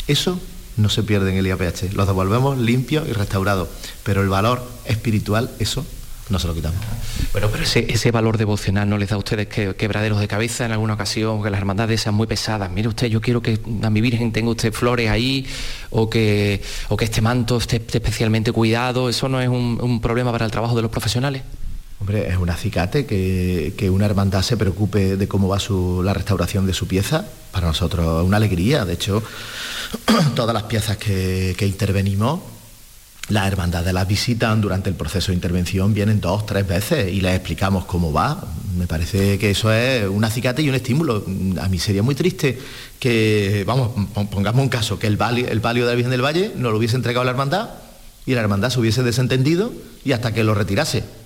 eso 0.07 0.41
no 0.77 0.89
se 0.89 1.03
pierde 1.03 1.33
en 1.33 1.39
el 1.39 1.47
IAPH. 1.47 1.93
Los 1.93 2.07
devolvemos 2.07 2.59
limpios 2.59 3.09
y 3.09 3.13
restaurados, 3.13 3.69
pero 4.05 4.23
el 4.23 4.29
valor 4.29 4.67
espiritual, 4.87 5.51
eso 5.59 5.85
no 6.31 6.39
se 6.39 6.47
lo 6.47 6.55
quitamos. 6.55 6.79
Bueno, 7.33 7.49
pero 7.51 7.65
ese, 7.65 8.11
valor 8.11 8.37
devocional 8.37 8.89
no 8.89 8.99
les 8.99 9.09
da 9.09 9.17
a 9.17 9.19
ustedes 9.19 9.49
que, 9.49 9.75
quebraderos 9.75 10.21
de 10.21 10.29
cabeza 10.29 10.67
en 10.67 10.73
alguna 10.73 10.95
ocasión, 10.95 11.43
que 11.43 11.51
las 11.51 11.59
hermandades 11.59 12.03
sean 12.03 12.15
muy 12.15 12.27
pesadas. 12.27 12.71
Mire 12.71 12.89
usted, 12.89 13.09
yo 13.09 13.21
quiero 13.21 13.41
que 13.43 13.59
a 13.83 13.91
mi 13.91 14.01
Virgen 14.01 14.31
tenga 14.33 14.51
usted 14.51 14.73
flores 14.73 15.11
ahí, 15.11 15.47
o 15.91 16.09
que, 16.09 16.63
o 16.89 16.97
que 16.97 17.07
este 17.07 17.21
manto 17.21 17.57
esté, 17.57 17.77
especialmente 17.77 18.53
cuidado. 18.53 19.09
¿Eso 19.09 19.29
no 19.29 19.41
es 19.41 19.49
un 19.49 20.01
problema 20.01 20.31
para 20.31 20.45
el 20.45 20.51
trabajo 20.51 20.77
de 20.77 20.83
los 20.83 20.91
profesionales? 20.91 21.43
Hombre, 22.01 22.29
es 22.29 22.37
un 22.37 22.49
acicate 22.49 23.07
que, 23.07 23.91
una 23.91 24.07
hermandad 24.07 24.43
se 24.43 24.57
preocupe 24.57 25.17
de 25.17 25.29
cómo 25.29 25.49
va 25.49 25.59
la 26.05 26.15
restauración 26.15 26.65
de 26.67 26.73
su 26.73 26.87
pieza. 26.87 27.27
Para 27.51 27.67
nosotros 27.67 28.23
es 28.23 28.27
una 28.27 28.37
alegría. 28.37 28.85
De 28.85 28.93
hecho, 28.93 29.23
todas 30.37 30.55
las 30.55 30.65
piezas 30.65 30.97
que, 30.97 31.57
intervenimos, 31.61 32.41
las 33.31 33.49
hermandades 33.49 33.93
las 33.93 34.07
visitan 34.07 34.61
durante 34.61 34.89
el 34.89 34.95
proceso 34.95 35.33
de 35.33 35.35
intervención, 35.35 35.93
vienen 35.93 36.21
dos, 36.21 36.47
tres 36.47 36.67
veces 36.67 37.13
y 37.13 37.21
les 37.21 37.35
explicamos 37.35 37.85
cómo 37.85 38.13
va. 38.13 38.47
Me 38.77 38.87
parece 38.87 39.37
que 39.37 39.51
eso 39.51 39.73
es 39.73 40.09
un 40.09 40.25
acicate 40.25 40.63
y 40.63 40.69
un 40.69 40.77
estímulo. 40.77 41.25
A 41.61 41.69
mí 41.69 41.81
sería 41.81 42.05
muy 42.05 42.15
triste 42.15 42.59
que, 43.01 43.65
vamos, 43.67 43.91
pongamos 44.31 44.63
un 44.63 44.69
caso, 44.69 45.01
que 45.01 45.09
el 45.09 45.19
palio, 45.19 45.49
el 45.49 45.61
de 45.61 45.81
la 45.81 45.95
Virgen 45.95 46.13
del 46.13 46.25
Valle 46.25 46.53
no 46.57 46.71
lo 46.71 46.79
hubiese 46.79 46.95
entregado 46.95 47.23
a 47.23 47.25
la 47.25 47.33
hermandad 47.33 47.71
y 48.25 48.35
la 48.35 48.41
hermandad 48.41 48.71
se 48.71 48.79
hubiese 48.79 49.03
desentendido 49.03 49.73
y 50.05 50.13
hasta 50.13 50.33
que 50.33 50.45
lo 50.45 50.55
retirase 50.55 51.18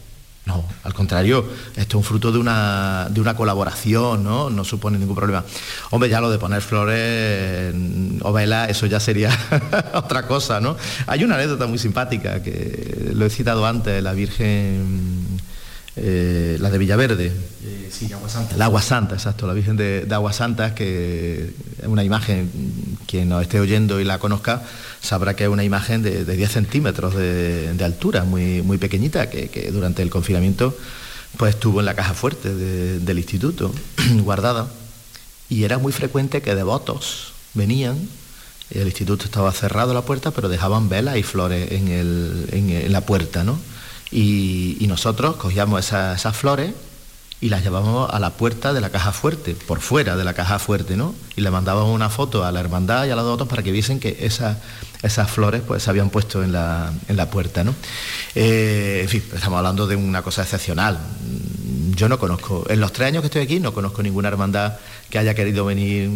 no, 0.45 0.65
al 0.83 0.93
contrario, 0.93 1.45
esto 1.77 1.81
es 1.81 1.95
un 1.95 2.03
fruto 2.03 2.33
de 2.33 2.39
una, 2.39 3.07
de 3.11 3.21
una 3.21 3.37
colaboración, 3.37 4.25
¿no? 4.25 4.51
No 4.51 4.65
supone 4.65 4.99
ningún 4.99 5.15
problema. 5.15 5.45
Hombre, 5.91 6.09
ya 6.09 6.21
lo 6.21 6.31
de 6.31 6.39
poner 6.39 6.63
flores 6.63 7.73
o 8.23 8.33
velas, 8.33 8.69
eso 8.69 8.87
ya 8.87 8.99
sería 8.99 9.31
otra 9.95 10.27
cosa, 10.27 10.61
¿no? 10.61 10.77
Hay 11.07 11.23
una 11.23 11.37
anécdota 11.37 11.67
muy 11.67 11.79
simpática 11.79 12.43
que 12.43 13.13
lo 13.15 13.25
he 13.25 13.31
citado 13.31 13.65
antes, 13.65 14.03
la 14.03 14.15
Virgen, 14.15 15.41
eh, 15.97 16.57
la 16.61 16.71
de 16.71 16.79
Villaverde. 16.79 17.27
Eh, 17.27 17.91
sí, 17.91 18.13
Agua 18.13 18.29
Santa. 18.29 18.57
La 18.57 18.65
Agua 18.67 18.83
Santa, 18.83 19.15
exacto, 19.15 19.47
la 19.47 19.53
Virgen 19.53 19.77
de, 19.77 20.07
de 20.07 20.15
Agua 20.15 20.33
Santa, 20.33 20.75
que 20.75 21.51
es 21.81 21.87
una 21.87 22.05
imagen, 22.05 22.51
quien 23.07 23.29
nos 23.29 23.43
esté 23.43 23.61
oyendo 23.61 24.01
y 24.01 24.05
la 24.05 24.19
conozca, 24.19 24.63
sabrá 25.01 25.35
que 25.35 25.45
es 25.45 25.51
una 25.51 25.65
imagen 25.65 26.03
de, 26.03 26.25
10 26.25 26.51
centímetros 26.51 27.15
de, 27.15 27.77
altura, 27.85 28.25
muy, 28.25 28.63
muy 28.63 28.79
pequeñita, 28.79 29.29
que, 29.29 29.71
durante 29.73 30.03
el 30.03 30.11
confinamiento 30.11 30.77
pues 31.37 31.55
estuvo 31.55 31.81
en 31.81 31.87
la 31.87 31.95
caja 31.95 32.13
fuerte 32.13 32.55
del 32.55 33.19
instituto, 33.19 33.73
guardada. 34.23 34.69
Y 35.49 35.65
era 35.65 35.79
muy 35.79 35.93
frecuente 35.93 36.43
que 36.43 36.55
devotos 36.55 37.33
venían, 37.55 37.97
el 38.71 38.87
instituto 38.87 39.25
estaba 39.25 39.53
cerrado 39.53 39.93
la 39.93 40.03
puerta, 40.03 40.31
pero 40.31 40.49
dejaban 40.49 40.89
velas 40.89 41.17
y 41.17 41.23
flores 41.23 41.71
en, 41.73 42.93
la 42.93 43.01
puerta, 43.03 43.45
¿no? 43.45 43.59
Y, 44.13 44.87
nosotros 44.89 45.37
cogíamos 45.37 45.81
esas 45.81 46.37
flores 46.37 46.73
y 47.43 47.49
las 47.49 47.65
llevábamos 47.65 48.09
a 48.09 48.21
la 48.21 48.31
puerta 48.31 48.73
de 48.73 48.81
la 48.81 48.91
caja 48.91 49.11
fuerte, 49.11 49.57
por 49.67 49.81
fuera 49.81 50.17
de 50.17 50.23
la 50.23 50.33
caja 50.33 50.61
fuerte, 50.61 50.97
¿no? 50.97 51.13
Y 51.35 51.41
le 51.41 51.51
mandábamos 51.51 51.93
una 51.93 52.09
foto 52.09 52.45
a 52.45 52.53
la 52.53 52.61
hermandad 52.61 53.05
y 53.05 53.11
a 53.11 53.17
los 53.17 53.25
otros 53.25 53.49
para 53.49 53.65
que 53.65 53.73
viesen 53.73 53.99
que 53.99 54.17
esas, 54.21 54.59
flores 55.29 55.61
pues 55.67 55.83
se 55.83 55.91
habían 55.91 56.09
puesto 56.09 56.45
en 56.45 56.53
la, 56.53 56.93
puerta, 57.33 57.65
¿no? 57.65 57.75
Eh, 58.37 59.01
en 59.03 59.09
fin, 59.09 59.25
estamos 59.35 59.59
hablando 59.59 59.89
de 59.89 59.97
una 59.97 60.23
cosa 60.23 60.43
excepcional. 60.43 61.01
Yo 61.97 62.09
no 62.09 62.21
conozco, 62.21 62.65
en 62.69 62.79
los 62.79 62.93
tres 62.93 63.09
años 63.09 63.23
que 63.23 63.27
estoy 63.27 63.43
aquí, 63.43 63.59
no 63.59 63.75
conozco 63.75 64.05
ninguna 64.05 64.29
hermandad 64.29 64.75
que 65.11 65.19
haya 65.19 65.35
querido 65.35 65.65
venir 65.65 66.11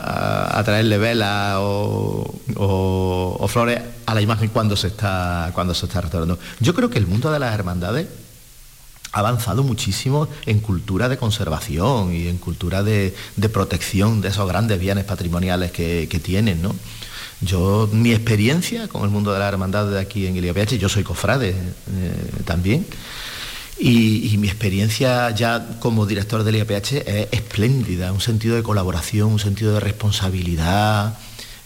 a, 0.00 0.60
traerle 0.64 0.98
velas 0.98 1.58
o, 1.60 3.46
flores 3.48 3.80
a 4.12 4.14
la 4.14 4.20
imagen 4.20 4.48
cuando 4.50 4.76
se 4.76 4.88
está 4.88 5.50
cuando 5.54 5.74
se 5.74 5.86
está 5.86 6.00
restaurando. 6.00 6.38
Yo 6.60 6.74
creo 6.74 6.90
que 6.90 6.98
el 6.98 7.06
mundo 7.06 7.32
de 7.32 7.38
las 7.38 7.54
hermandades 7.54 8.06
ha 9.12 9.18
avanzado 9.18 9.62
muchísimo 9.62 10.28
en 10.46 10.60
cultura 10.60 11.08
de 11.08 11.18
conservación 11.18 12.14
y 12.14 12.28
en 12.28 12.38
cultura 12.38 12.82
de, 12.82 13.14
protección 13.52 14.20
de 14.20 14.28
esos 14.28 14.48
grandes 14.48 14.80
bienes 14.80 15.04
patrimoniales 15.04 15.70
que, 15.70 16.20
tienen, 16.22 16.62
¿no? 16.62 16.74
Yo, 17.42 17.88
mi 17.92 18.12
experiencia 18.12 18.88
con 18.88 19.02
el 19.02 19.10
mundo 19.10 19.32
de 19.32 19.40
la 19.40 19.48
hermandad 19.48 19.90
de 19.90 19.98
aquí 19.98 20.26
en 20.26 20.36
IAPH, 20.36 20.78
yo 20.78 20.88
soy 20.88 21.02
cofrade 21.02 21.50
eh, 21.50 21.54
también, 22.44 22.86
y, 23.78 24.36
mi 24.38 24.46
experiencia 24.46 25.30
ya 25.30 25.78
como 25.80 26.06
director 26.06 26.44
del 26.44 26.56
IAPH 26.56 26.92
es 27.04 27.28
espléndida, 27.32 28.12
un 28.12 28.20
sentido 28.20 28.54
de 28.54 28.62
colaboración, 28.62 29.32
un 29.32 29.38
sentido 29.40 29.74
de 29.74 29.80
responsabilidad. 29.80 31.18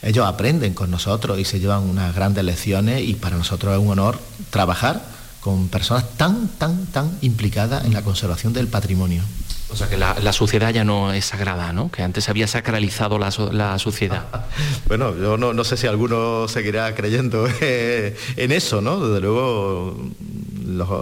Ellos 0.02 0.26
aprenden 0.26 0.74
con 0.74 0.90
nosotros 0.90 1.38
y 1.38 1.44
se 1.44 1.58
llevan 1.58 1.82
unas 1.82 2.14
grandes 2.14 2.44
lecciones 2.44 3.02
y 3.02 3.14
para 3.14 3.36
nosotros 3.36 3.74
es 3.74 3.80
un 3.80 3.90
honor 3.90 4.18
trabajar 4.50 5.02
con 5.40 5.68
personas 5.68 6.04
tan, 6.16 6.48
tan, 6.48 6.86
tan 6.86 7.16
implicadas 7.22 7.84
en 7.84 7.94
la 7.94 8.02
conservación 8.02 8.52
del 8.52 8.68
patrimonio. 8.68 9.22
O 9.68 9.76
sea 9.76 9.88
que 9.88 9.96
la, 9.96 10.16
la 10.22 10.32
suciedad 10.32 10.72
ya 10.72 10.84
no 10.84 11.12
es 11.12 11.24
sagrada, 11.24 11.72
¿no? 11.72 11.90
Que 11.90 12.02
antes 12.02 12.28
había 12.28 12.46
sacralizado 12.46 13.18
la, 13.18 13.32
la 13.52 13.78
suciedad. 13.78 14.26
bueno, 14.88 15.14
yo 15.16 15.36
no, 15.36 15.64
sé 15.64 15.76
si 15.76 15.86
alguno 15.86 16.46
seguirá 16.48 16.94
creyendo 16.94 17.46
en 17.60 18.52
eso, 18.52 18.80
¿no? 18.80 19.00
Desde 19.00 19.20
luego, 19.20 19.96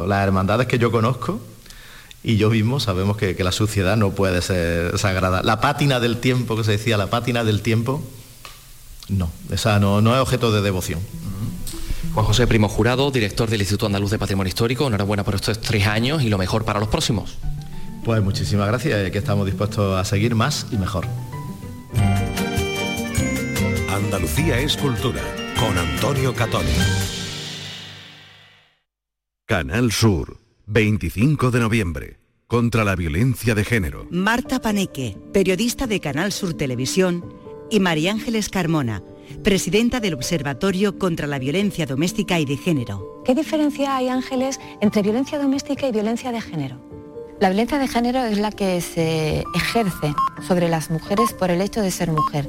las 0.07 0.25
hermandades 0.25 0.67
que 0.67 0.79
yo 0.79 0.91
conozco 0.91 1.41
y 2.23 2.39
yo 2.39 2.49
mismo 2.49 2.81
sabemos 2.81 3.19
que, 3.19 3.37
la 3.45 3.53
suciedad 3.53 3.99
no 3.99 4.13
puede 4.13 4.41
ser 4.41 4.99
sagrada. 4.99 5.43
La 5.43 5.61
pátina 5.61 6.01
del 6.01 6.17
tiempo, 6.17 6.57
que 6.57 6.65
se 6.65 6.73
decía, 6.73 6.97
la 6.97 7.09
pátina 7.09 7.45
del 7.45 7.61
tiempo, 7.61 8.03
no, 9.09 9.31
esa 9.51 9.79
no, 9.79 10.01
no 10.01 10.15
es 10.15 10.21
objeto 10.21 10.53
de 10.53 10.63
devoción. 10.63 11.01
Juan 12.15 12.27
José 12.27 12.47
Primo 12.47 12.69
Jurado, 12.69 13.11
director 13.11 13.51
del 13.51 13.61
Instituto 13.61 13.87
Andaluz 13.87 14.11
de 14.13 14.19
Patrimonio 14.19 14.49
Histórico, 14.49 14.87
enhorabuena 14.87 15.25
por 15.25 15.35
estos 15.35 15.61
tres 15.61 15.87
años 15.87 16.23
y 16.23 16.29
lo 16.29 16.39
mejor 16.39 16.65
para 16.65 16.79
los 16.79 16.89
próximos. 16.89 17.39
Pues 18.05 18.23
muchísimas 18.23 18.69
gracias, 18.69 19.11
que 19.11 19.19
estamos 19.19 19.47
dispuestos 19.47 19.99
a 19.99 20.05
seguir 20.05 20.35
más 20.35 20.67
y 20.71 20.77
mejor. 20.77 21.07
Andalucía 23.91 24.59
es 24.61 24.77
cultura, 24.77 25.23
con 25.59 25.77
Antonio 25.77 26.35
Catoni. 26.35 26.69
Canal 29.47 29.91
Sur, 29.91 30.39
25 30.67 31.51
de 31.51 31.61
noviembre, 31.61 32.19
contra 32.47 32.85
la 32.85 32.95
violencia 32.95 33.55
de 33.55 33.65
género. 33.65 34.07
Marta 34.11 34.61
Paneque, 34.61 35.17
periodista 35.33 35.87
de 35.87 36.01
Canal 36.01 36.33
Sur 36.33 36.55
Televisión, 36.55 37.25
y 37.75 37.81
María 37.81 38.13
Ángeles 38.13 38.51
Carmona, 38.51 39.03
presidenta 39.43 39.99
del 39.99 40.15
Observatorio 40.15 40.97
contra 40.97 41.27
la 41.27 41.41
Violencia 41.41 41.87
Doméstica 41.87 42.39
y 42.39 42.45
de 42.45 42.57
Género. 42.57 43.23
¿Qué 43.25 43.35
diferencia 43.35 43.97
hay, 43.97 44.09
Ángeles, 44.09 44.61
entre 44.81 45.03
violencia 45.03 45.41
doméstica 45.41 45.89
y 45.89 45.91
violencia 45.91 46.31
de 46.31 46.41
género? 46.41 46.77
La 47.41 47.49
violencia 47.49 47.79
de 47.79 47.89
género 47.89 48.23
es 48.23 48.39
la 48.39 48.53
que 48.53 48.81
se 48.81 49.43
ejerce 49.57 50.15
sobre 50.47 50.69
las 50.69 50.89
mujeres 50.89 51.33
por 51.33 51.51
el 51.51 51.61
hecho 51.61 51.83
de 51.83 51.91
ser 51.91 52.13
mujer. 52.13 52.49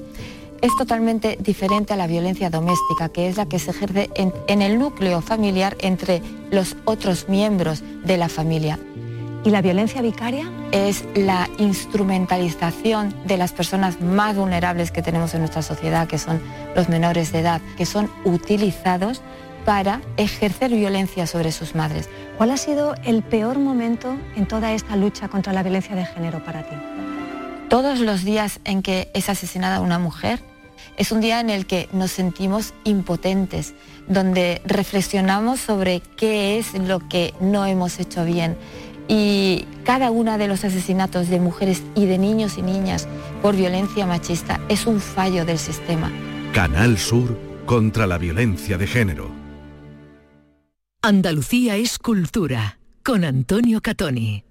es 0.61 0.71
totalmente 0.77 1.37
diferente 1.41 1.93
a 1.93 1.97
la 1.97 2.07
violencia 2.07 2.51
doméstica, 2.51 3.09
que 3.09 3.27
es 3.27 3.35
la 3.35 3.47
que 3.47 3.57
se 3.57 3.71
ejerce 3.71 4.09
en, 4.15 4.31
en 4.47 4.61
el 4.61 4.77
núcleo 4.77 5.21
familiar 5.21 5.75
entre 5.79 6.21
los 6.51 6.75
otros 6.85 7.29
miembros 7.29 7.83
de 8.03 8.17
la 8.17 8.29
familia. 8.29 8.79
¿Y 9.45 9.51
la 9.51 9.61
violencia 9.61 10.01
vicaria? 10.01 10.51
Es 10.71 11.05
la 11.13 11.47
instrumentalización 11.59 13.13
de 13.27 13.37
las 13.37 13.53
personas 13.53 14.01
más 14.01 14.35
vulnerables 14.35 14.89
que 14.89 15.03
tenemos 15.03 15.35
en 15.35 15.41
nuestra 15.41 15.61
sociedad, 15.61 16.07
que 16.07 16.17
son 16.17 16.41
los 16.75 16.89
menores 16.89 17.31
de 17.31 17.41
edad, 17.41 17.61
que 17.77 17.85
son 17.85 18.09
utilizados 18.23 19.21
para 19.63 20.01
ejercer 20.17 20.71
violencia 20.71 21.27
sobre 21.27 21.51
sus 21.51 21.75
madres. 21.75 22.09
¿Cuál 22.39 22.49
ha 22.49 22.57
sido 22.57 22.95
el 23.03 23.21
peor 23.21 23.59
momento 23.59 24.17
en 24.35 24.47
toda 24.47 24.73
esta 24.73 24.95
lucha 24.95 25.27
contra 25.27 25.53
la 25.53 25.61
violencia 25.61 25.95
de 25.95 26.05
género 26.07 26.43
para 26.43 26.63
ti? 26.63 26.75
Todos 27.69 27.99
los 27.99 28.23
días 28.23 28.59
en 28.63 28.81
que 28.81 29.11
es 29.13 29.29
asesinada 29.29 29.79
una 29.79 29.99
mujer 29.99 30.39
es 30.97 31.11
un 31.11 31.19
día 31.19 31.39
en 31.39 31.49
el 31.49 31.65
que 31.65 31.89
nos 31.91 32.11
sentimos 32.11 32.73
impotentes, 32.83 33.73
donde 34.07 34.61
reflexionamos 34.65 35.59
sobre 35.59 36.01
qué 36.15 36.57
es 36.57 36.73
lo 36.73 36.99
que 37.07 37.33
no 37.41 37.65
hemos 37.65 37.99
hecho 37.99 38.23
bien. 38.23 38.57
Y 39.07 39.65
cada 39.83 40.11
uno 40.11 40.37
de 40.37 40.47
los 40.47 40.63
asesinatos 40.63 41.29
de 41.29 41.39
mujeres 41.39 41.83
y 41.95 42.05
de 42.05 42.17
niños 42.17 42.57
y 42.57 42.61
niñas 42.61 43.07
por 43.41 43.55
violencia 43.55 44.05
machista 44.05 44.59
es 44.69 44.87
un 44.87 44.99
fallo 44.99 45.45
del 45.45 45.59
sistema. 45.59 46.11
Canal 46.53 46.97
Sur 46.97 47.37
contra 47.65 48.07
la 48.07 48.17
violencia 48.17 48.77
de 48.77 48.87
género. 48.87 49.29
Andalucía 51.01 51.75
es 51.75 51.99
cultura 51.99 52.79
con 53.03 53.23
Antonio 53.23 53.81
Catoni. 53.81 54.44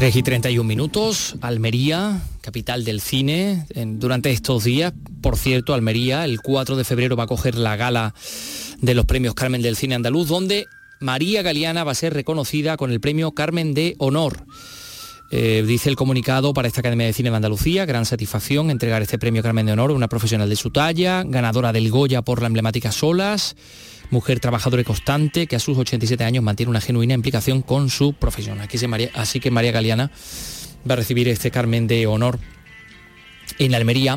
Tres 0.00 0.16
y 0.16 0.22
31 0.22 0.66
minutos, 0.66 1.36
Almería, 1.42 2.22
capital 2.40 2.86
del 2.86 3.02
cine, 3.02 3.66
durante 3.98 4.30
estos 4.30 4.64
días. 4.64 4.94
Por 5.20 5.36
cierto, 5.36 5.74
Almería, 5.74 6.24
el 6.24 6.40
4 6.40 6.76
de 6.76 6.84
febrero 6.84 7.16
va 7.16 7.24
a 7.24 7.26
coger 7.26 7.54
la 7.54 7.76
gala 7.76 8.14
de 8.80 8.94
los 8.94 9.04
premios 9.04 9.34
Carmen 9.34 9.60
del 9.60 9.76
Cine 9.76 9.96
Andaluz, 9.96 10.26
donde 10.26 10.64
María 11.00 11.42
Galeana 11.42 11.84
va 11.84 11.92
a 11.92 11.94
ser 11.94 12.14
reconocida 12.14 12.78
con 12.78 12.90
el 12.92 12.98
premio 12.98 13.32
Carmen 13.32 13.74
de 13.74 13.94
Honor. 13.98 14.46
Eh, 15.32 15.64
dice 15.66 15.90
el 15.90 15.96
comunicado 15.96 16.54
para 16.54 16.66
esta 16.66 16.80
Academia 16.80 17.06
de 17.06 17.12
Cine 17.12 17.28
de 17.28 17.36
Andalucía, 17.36 17.84
gran 17.84 18.06
satisfacción 18.06 18.70
entregar 18.70 19.02
este 19.02 19.18
premio 19.18 19.42
Carmen 19.42 19.66
de 19.66 19.72
Honor 19.72 19.90
a 19.90 19.94
una 19.94 20.08
profesional 20.08 20.48
de 20.48 20.56
su 20.56 20.70
talla, 20.70 21.24
ganadora 21.26 21.74
del 21.74 21.90
Goya 21.90 22.22
por 22.22 22.40
la 22.40 22.46
emblemática 22.46 22.90
Solas, 22.90 23.54
mujer 24.10 24.40
trabajadora 24.40 24.82
y 24.82 24.84
constante 24.84 25.46
que 25.46 25.56
a 25.56 25.60
sus 25.60 25.78
87 25.78 26.22
años 26.24 26.42
mantiene 26.44 26.70
una 26.70 26.80
genuina 26.80 27.14
implicación 27.14 27.62
con 27.62 27.90
su 27.90 28.12
profesión. 28.12 28.60
Aquí 28.60 28.78
se 28.78 28.88
María- 28.88 29.10
así 29.14 29.40
que 29.40 29.50
María 29.50 29.72
Galeana 29.72 30.10
va 30.88 30.94
a 30.94 30.96
recibir 30.96 31.28
este 31.28 31.50
Carmen 31.50 31.86
de 31.86 32.06
Honor 32.06 32.38
en 33.58 33.74
Almería, 33.74 34.16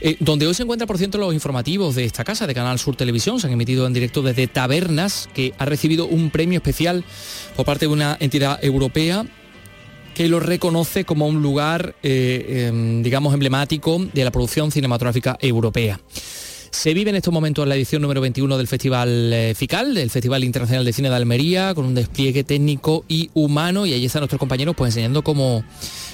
eh, 0.00 0.16
donde 0.20 0.46
hoy 0.46 0.54
se 0.54 0.62
encuentran, 0.62 0.86
por 0.86 0.98
cierto, 0.98 1.18
los 1.18 1.34
informativos 1.34 1.94
de 1.94 2.04
esta 2.04 2.24
casa, 2.24 2.46
de 2.46 2.54
Canal 2.54 2.78
Sur 2.78 2.96
Televisión, 2.96 3.40
se 3.40 3.46
han 3.46 3.52
emitido 3.52 3.86
en 3.86 3.92
directo 3.92 4.22
desde 4.22 4.46
Tabernas, 4.46 5.28
que 5.34 5.52
ha 5.58 5.64
recibido 5.64 6.06
un 6.06 6.30
premio 6.30 6.58
especial 6.58 7.04
por 7.56 7.66
parte 7.66 7.86
de 7.86 7.92
una 7.92 8.16
entidad 8.20 8.62
europea 8.64 9.26
que 10.14 10.28
lo 10.28 10.40
reconoce 10.40 11.04
como 11.04 11.26
un 11.26 11.42
lugar, 11.42 11.96
eh, 12.02 12.66
em, 12.68 13.02
digamos, 13.02 13.34
emblemático 13.34 14.04
de 14.12 14.24
la 14.24 14.30
producción 14.30 14.70
cinematográfica 14.72 15.36
europea. 15.40 16.00
Se 16.70 16.94
vive 16.94 17.10
en 17.10 17.16
estos 17.16 17.32
momentos 17.32 17.66
la 17.66 17.74
edición 17.74 18.02
número 18.02 18.20
21 18.20 18.58
del 18.58 18.66
Festival 18.66 19.32
eh, 19.32 19.54
FICAL, 19.54 19.94
del 19.94 20.10
Festival 20.10 20.44
Internacional 20.44 20.84
de 20.84 20.92
Cine 20.92 21.08
de 21.08 21.16
Almería, 21.16 21.74
con 21.74 21.86
un 21.86 21.94
despliegue 21.94 22.44
técnico 22.44 23.04
y 23.08 23.30
humano, 23.34 23.86
y 23.86 23.94
allí 23.94 24.06
están 24.06 24.20
nuestros 24.20 24.38
compañeros 24.38 24.74
pues 24.76 24.90
enseñando 24.90 25.22
cómo, 25.22 25.64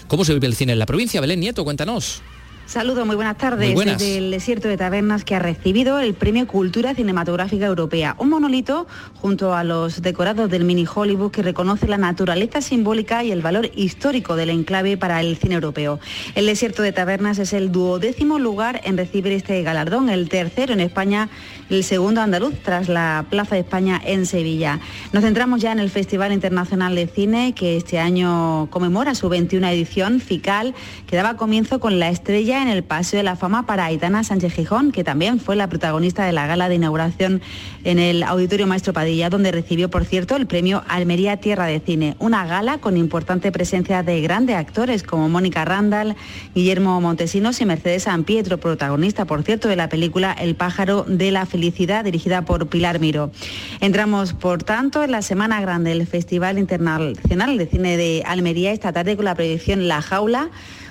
cómo 0.07 0.25
se 0.25 0.33
vive 0.33 0.47
el 0.47 0.55
cine 0.55 0.73
en 0.73 0.79
la 0.79 0.87
provincia. 0.87 1.21
Belén 1.21 1.41
Nieto, 1.41 1.65
cuéntanos. 1.65 2.23
Saludos, 2.67 3.07
muy 3.07 3.15
buenas 3.15 3.37
tardes. 3.37 3.69
Muy 3.69 3.75
buenas. 3.75 3.99
Desde 3.99 4.17
el 4.17 4.31
desierto 4.31 4.69
de 4.69 4.79
Tabernas 4.79 5.23
que 5.25 5.35
ha 5.35 5.39
recibido 5.39 5.99
el 5.99 6.15
Premio 6.15 6.47
Cultura 6.47 6.95
Cinematográfica 6.95 7.67
Europea, 7.67 8.17
un 8.19 8.31
monolito 8.31 8.87
junto 9.21 9.55
a 9.55 9.65
los 9.65 10.01
decorados 10.01 10.49
del 10.51 10.65
mini 10.65 10.87
Hollywood 10.93 11.31
que 11.31 11.43
reconoce 11.43 11.87
la 11.87 11.99
naturaleza 11.99 12.63
simbólica 12.63 13.23
y 13.23 13.33
el 13.33 13.43
valor 13.43 13.71
histórico 13.77 14.35
del 14.35 14.49
enclave 14.49 14.97
para 14.97 15.21
el 15.21 15.37
cine 15.37 15.57
europeo. 15.57 16.01
El 16.35 16.47
desierto 16.47 16.83
de 16.83 16.93
Tabernas 16.93 17.39
es 17.39 17.53
el 17.53 17.71
duodécimo 17.71 18.39
lugar 18.39 18.81
en 18.85 18.97
recibir 18.97 19.33
este 19.33 19.63
galardón, 19.63 20.09
el 20.09 20.31
tercero 20.31 20.73
en 20.73 20.81
España, 20.81 21.29
el 21.71 21.85
segundo 21.85 22.21
andaluz 22.21 22.55
tras 22.63 22.89
la 22.89 23.25
Plaza 23.31 23.55
de 23.55 23.63
España 23.63 24.01
en 24.05 24.27
Sevilla. 24.27 24.81
Nos 25.13 25.25
centramos 25.25 25.61
ya 25.61 25.73
en 25.73 25.79
el 25.79 25.91
Festival 25.91 26.33
Internacional 26.33 26.95
de 26.95 27.07
Cine 27.07 27.55
que 27.55 27.77
este 27.77 27.99
año 27.99 28.69
conmemora 28.71 29.15
su 29.15 29.29
21 29.29 29.67
edición, 29.69 30.21
FICAL, 30.21 30.75
que 31.07 31.17
daba 31.17 31.37
comienzo 31.37 31.81
con 31.81 31.99
la 31.99 32.09
estrella 32.09 32.63
en 32.63 32.69
el 32.69 32.83
Paseo 32.85 33.19
de 33.19 33.25
la 33.25 33.37
Fama 33.37 33.67
para 33.67 33.87
Aitana 33.87 34.25
Sánchez 34.25 34.55
Gijón, 34.55 34.93
que 34.93 35.05
también 35.05 35.41
fue 35.41 35.57
la 35.57 35.69
protagonista 35.69 36.25
de 36.25 36.33
la 36.33 36.47
gala 36.47 36.69
de 36.69 36.77
inauguración 36.77 37.41
en 37.85 37.99
el 37.99 38.23
Auditorio 38.23 38.67
Maestro 38.67 38.93
Padilla, 38.93 39.31
donde 39.31 39.53
recibió, 39.53 39.91
por 39.91 40.05
cierto, 40.05 40.37
el 40.37 40.47
premio 40.47 40.83
Almería 40.89 41.39
Tierra 41.39 41.67
de 41.67 41.81
Cine, 41.81 42.17
una 42.19 42.47
gala 42.47 42.79
con 42.79 42.97
importante 42.97 43.53
presencia 43.53 44.03
de 44.03 44.21
grandes 44.21 44.57
actores 44.57 45.03
como 45.03 45.29
Mónica 45.29 45.65
Randall, 45.65 46.17
Guillermo 46.55 47.01
Montesinos 47.01 47.61
y 47.61 47.67
Mercedes 47.67 48.05
San 48.05 48.25
Pietro, 48.25 48.59
protagonista, 48.59 49.25
por 49.25 49.43
cierto, 49.43 49.69
de 49.69 49.77
la 49.77 49.89
película 49.89 50.33
El 50.33 50.55
pájaro 50.55 51.05
de 51.09 51.31
la 51.31 51.47
felicidad, 51.55 52.03
dirigida 52.03 52.43
por 52.43 52.67
Pilar 52.67 52.99
Miro. 52.99 53.31
Entramos, 53.79 54.33
por 54.33 54.65
tanto, 54.65 55.05
en 55.05 55.13
la 55.13 55.23
semana 55.23 55.61
grande 55.61 55.91
del 55.91 56.05
Festival 56.05 56.59
Internacional 56.59 57.57
de 57.57 57.67
Cine 57.69 57.97
de 57.97 58.25
Almería, 58.27 58.73
esta 58.73 58.93
tarde 58.93 59.15
con 59.15 59.25
la 59.25 59.37
proyección 59.37 59.87
La 59.87 60.03
Jaula, 60.03 60.51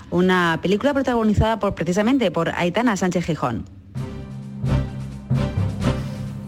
una 0.10 0.60
película 0.62 0.94
protagonizada 0.94 1.60
por 1.60 1.76
precisamente 1.76 2.32
por 2.32 2.54
Aitana 2.56 2.96
Sánchez 2.96 3.26
Gijón. 3.26 3.66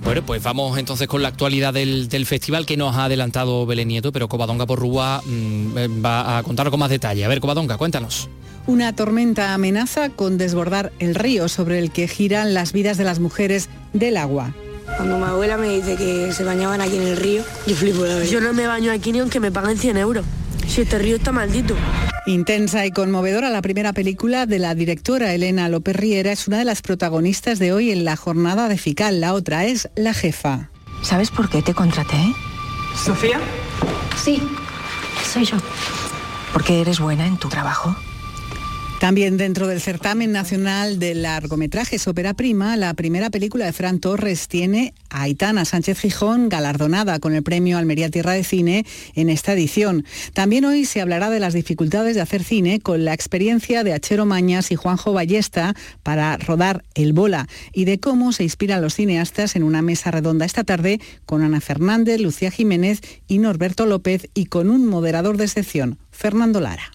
Bueno, 0.06 0.21
pues 0.25 0.41
vamos 0.41 0.78
entonces 0.78 1.10
con 1.10 1.21
la 1.21 1.28
actualidad 1.28 1.73
del, 1.73 2.25
festival 2.25 2.65
que 2.65 2.78
nos 2.78 2.95
ha 2.95 3.06
adelantado 3.06 3.65
Belén 3.65 3.89
Nieto, 3.89 4.13
pero 4.13 4.30
Covadonga 4.30 4.65
por 4.65 4.80
Rúa 4.80 5.21
mm, 5.25 5.78
eh, 5.78 5.88
va 5.89 6.38
a 6.38 6.43
contar 6.43 6.69
con 6.69 6.80
más 6.80 6.89
detalle. 6.89 7.25
A 7.25 7.28
ver, 7.28 7.41
Covadonga, 7.41 7.75
cuéntanos. 7.78 8.30
Una 8.67 8.95
tormenta 8.95 9.54
amenaza 9.54 10.10
con 10.10 10.39
desbordar 10.39 10.91
el 10.97 11.13
río 11.13 11.47
sobre 11.49 11.78
el 11.78 11.91
que 11.91 12.08
giran 12.08 12.56
las 12.56 12.73
vidas 12.73 12.97
de 12.97 13.04
las 13.04 13.19
mujeres 13.19 13.69
del 13.93 14.17
agua. 14.17 14.54
Cuando 14.97 15.17
mi 15.17 15.23
abuela 15.23 15.58
me 15.58 15.69
dice 15.69 15.95
que 15.95 16.34
se 16.34 16.43
bañaban 16.43 16.82
aquí 16.82 16.95
en 16.95 17.04
el 17.04 17.17
río, 17.17 17.43
yo 17.67 17.75
flipo 17.75 18.06
la. 18.06 18.23
Yo 18.23 18.41
no 18.41 18.54
me 18.54 18.65
baño 18.65 18.91
aquí 18.91 19.12
ni 19.12 19.19
aunque 19.19 19.39
me 19.39 19.51
paguen 19.51 19.78
100 19.78 19.97
euros. 19.97 20.25
Si 20.67 20.82
este 20.82 20.97
río 20.97 21.17
está 21.17 21.32
maldito. 21.32 21.75
Intensa 22.25 22.88
y 22.88 22.91
conmovedora, 22.91 23.51
la 23.51 23.62
primera 23.62 23.93
película 23.93 24.47
de 24.47 24.58
la 24.58 24.73
directora 24.73 25.32
Elena 25.34 25.69
López 25.69 25.95
Riera 25.95 26.32
es 26.32 26.47
una 26.47 26.58
de 26.58 26.65
las 26.65 26.82
protagonistas 26.82 27.60
de 27.60 27.71
hoy 27.71 27.91
en 27.91 28.04
la 28.04 28.15
jornada 28.15 28.67
de 28.67 28.80
FICAL. 28.80 29.21
La 29.21 29.34
otra 29.34 29.65
es 29.65 29.89
La 29.95 30.15
Jefa. 30.15 30.71
¿Sabes 31.04 31.30
por 31.30 31.49
qué 31.49 31.62
te 31.62 31.75
contraté? 31.75 32.17
¿Sofía? 32.95 33.39
Sí, 34.23 34.41
soy 35.32 35.45
yo. 35.45 35.58
Porque 36.51 36.82
eres 36.82 36.99
buena 36.99 37.28
en 37.28 37.38
tu 37.38 37.47
trabajo. 37.47 37.95
También 38.99 39.38
dentro 39.38 39.67
del 39.67 39.81
certamen 39.81 40.31
nacional 40.31 40.99
de 40.99 41.13
largometrajes 41.15 42.08
Ópera 42.08 42.34
Prima, 42.34 42.75
la 42.77 42.93
primera 42.93 43.29
película 43.29 43.65
de 43.65 43.73
Fran 43.73 43.99
Torres 43.99 44.47
tiene 44.47 44.93
a 45.10 45.23
Aitana 45.23 45.65
Sánchez 45.65 45.99
Gijón 45.99 46.49
galardonada 46.49 47.19
con 47.19 47.36
el 47.36 47.43
premio 47.43 47.77
Almería 47.77 48.10
Tierra 48.10 48.31
de 48.31 48.43
Cine 48.43 48.86
en 49.13 49.29
esta 49.29 49.53
edición. 49.53 50.05
También 50.34 50.65
hoy 50.65 50.86
se 50.86 51.01
hablará 51.01 51.29
de 51.29 51.39
las 51.39 51.53
dificultades 51.53 52.15
de 52.15 52.21
hacer 52.21 52.43
cine 52.43 52.79
con 52.79 53.05
la 53.05 53.13
experiencia 53.13 53.84
de 53.84 53.93
Achero 53.93 54.25
Mañas 54.25 54.71
y 54.71 54.75
Juanjo 54.75 55.13
Ballesta 55.13 55.75
para 56.01 56.38
rodar 56.38 56.84
El 56.95 57.13
Bola 57.13 57.47
y 57.73 57.86
de 57.86 57.99
cómo 57.99 58.31
se 58.31 58.43
inspiran 58.43 58.81
los 58.81 58.95
cineastas 58.95 59.55
en 59.55 59.63
una 59.63 59.81
mesa 59.81 60.10
redonda 60.10 60.45
esta 60.45 60.63
tarde 60.63 60.99
con 61.26 61.43
Ana 61.43 61.61
Fernández, 61.61 62.20
Lucía 62.22 62.49
Jiménez 62.49 63.01
y 63.28 63.38
Norberto 63.38 63.86
López 63.86 64.30
y 64.34 64.45
con 64.45 64.70
un 64.70 64.88
moderador 64.88 65.38
de 65.38 65.45
excepción, 65.45 65.99
Fernando 66.11 66.59
Lara. 66.59 66.91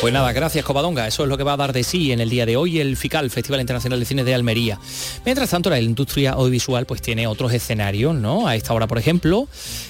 Pues 0.00 0.10
nada, 0.10 0.32
gracias 0.32 0.64
Covadonga. 0.64 1.06
Eso 1.06 1.24
es 1.24 1.28
lo 1.28 1.36
que 1.36 1.42
va 1.42 1.52
a 1.52 1.56
dar 1.58 1.74
de 1.74 1.84
sí 1.84 2.10
en 2.10 2.20
el 2.20 2.30
día 2.30 2.46
de 2.46 2.56
hoy 2.56 2.80
el 2.80 2.96
FICAL, 2.96 3.28
Festival 3.28 3.60
Internacional 3.60 4.00
de 4.00 4.06
Cine 4.06 4.24
de 4.24 4.34
Almería. 4.34 4.80
Mientras 5.26 5.50
tanto, 5.50 5.68
la 5.68 5.78
industria 5.78 6.32
audiovisual 6.32 6.86
pues 6.86 7.02
tiene 7.02 7.26
otros 7.26 7.52
escenarios, 7.52 8.14
¿no? 8.14 8.46
A 8.46 8.56
esta 8.56 8.72
hora, 8.72 8.86
por 8.86 8.96
ejemplo, 8.96 9.48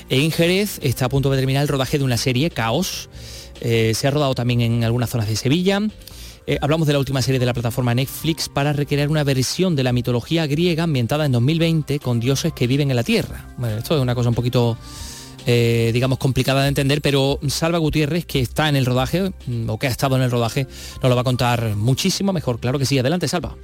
en 0.08 0.32
Jerez 0.32 0.80
está 0.82 1.04
a 1.04 1.08
punto 1.08 1.30
de 1.30 1.36
terminar 1.36 1.62
el 1.62 1.68
rodaje 1.68 1.98
de 1.98 2.04
una 2.04 2.16
serie, 2.16 2.50
Caos. 2.50 3.08
Eh, 3.60 3.92
se 3.94 4.08
ha 4.08 4.10
rodado 4.10 4.34
también 4.34 4.60
en 4.60 4.82
algunas 4.82 5.08
zonas 5.08 5.28
de 5.28 5.36
Sevilla. 5.36 5.80
Eh, 6.48 6.58
hablamos 6.60 6.88
de 6.88 6.92
la 6.92 6.98
última 6.98 7.22
serie 7.22 7.38
de 7.38 7.46
la 7.46 7.54
plataforma 7.54 7.94
Netflix 7.94 8.48
para 8.48 8.72
recrear 8.72 9.08
una 9.08 9.22
versión 9.22 9.76
de 9.76 9.84
la 9.84 9.92
mitología 9.92 10.48
griega 10.48 10.82
ambientada 10.82 11.26
en 11.26 11.32
2020 11.32 12.00
con 12.00 12.18
dioses 12.18 12.52
que 12.52 12.66
viven 12.66 12.90
en 12.90 12.96
la 12.96 13.04
Tierra. 13.04 13.54
Bueno, 13.56 13.78
esto 13.78 13.94
es 13.94 14.02
una 14.02 14.16
cosa 14.16 14.30
un 14.30 14.34
poquito 14.34 14.76
eh, 15.46 15.90
digamos, 15.94 16.18
complicada 16.18 16.62
de 16.62 16.68
entender, 16.68 17.00
pero 17.00 17.38
Salva 17.48 17.78
Gutiérrez, 17.78 18.26
que 18.26 18.40
está 18.40 18.68
en 18.68 18.76
el 18.76 18.84
rodaje, 18.84 19.32
mm, 19.46 19.70
o 19.70 19.78
que 19.78 19.86
ha 19.86 19.90
estado 19.90 20.16
en 20.16 20.22
el 20.22 20.30
rodaje, 20.30 20.66
nos 21.02 21.08
lo 21.08 21.14
va 21.14 21.20
a 21.22 21.24
contar 21.24 21.76
muchísimo 21.76 22.32
mejor. 22.32 22.58
Claro 22.58 22.78
que 22.78 22.84
sí. 22.84 22.98
Adelante, 22.98 23.28
Salva. 23.28 23.56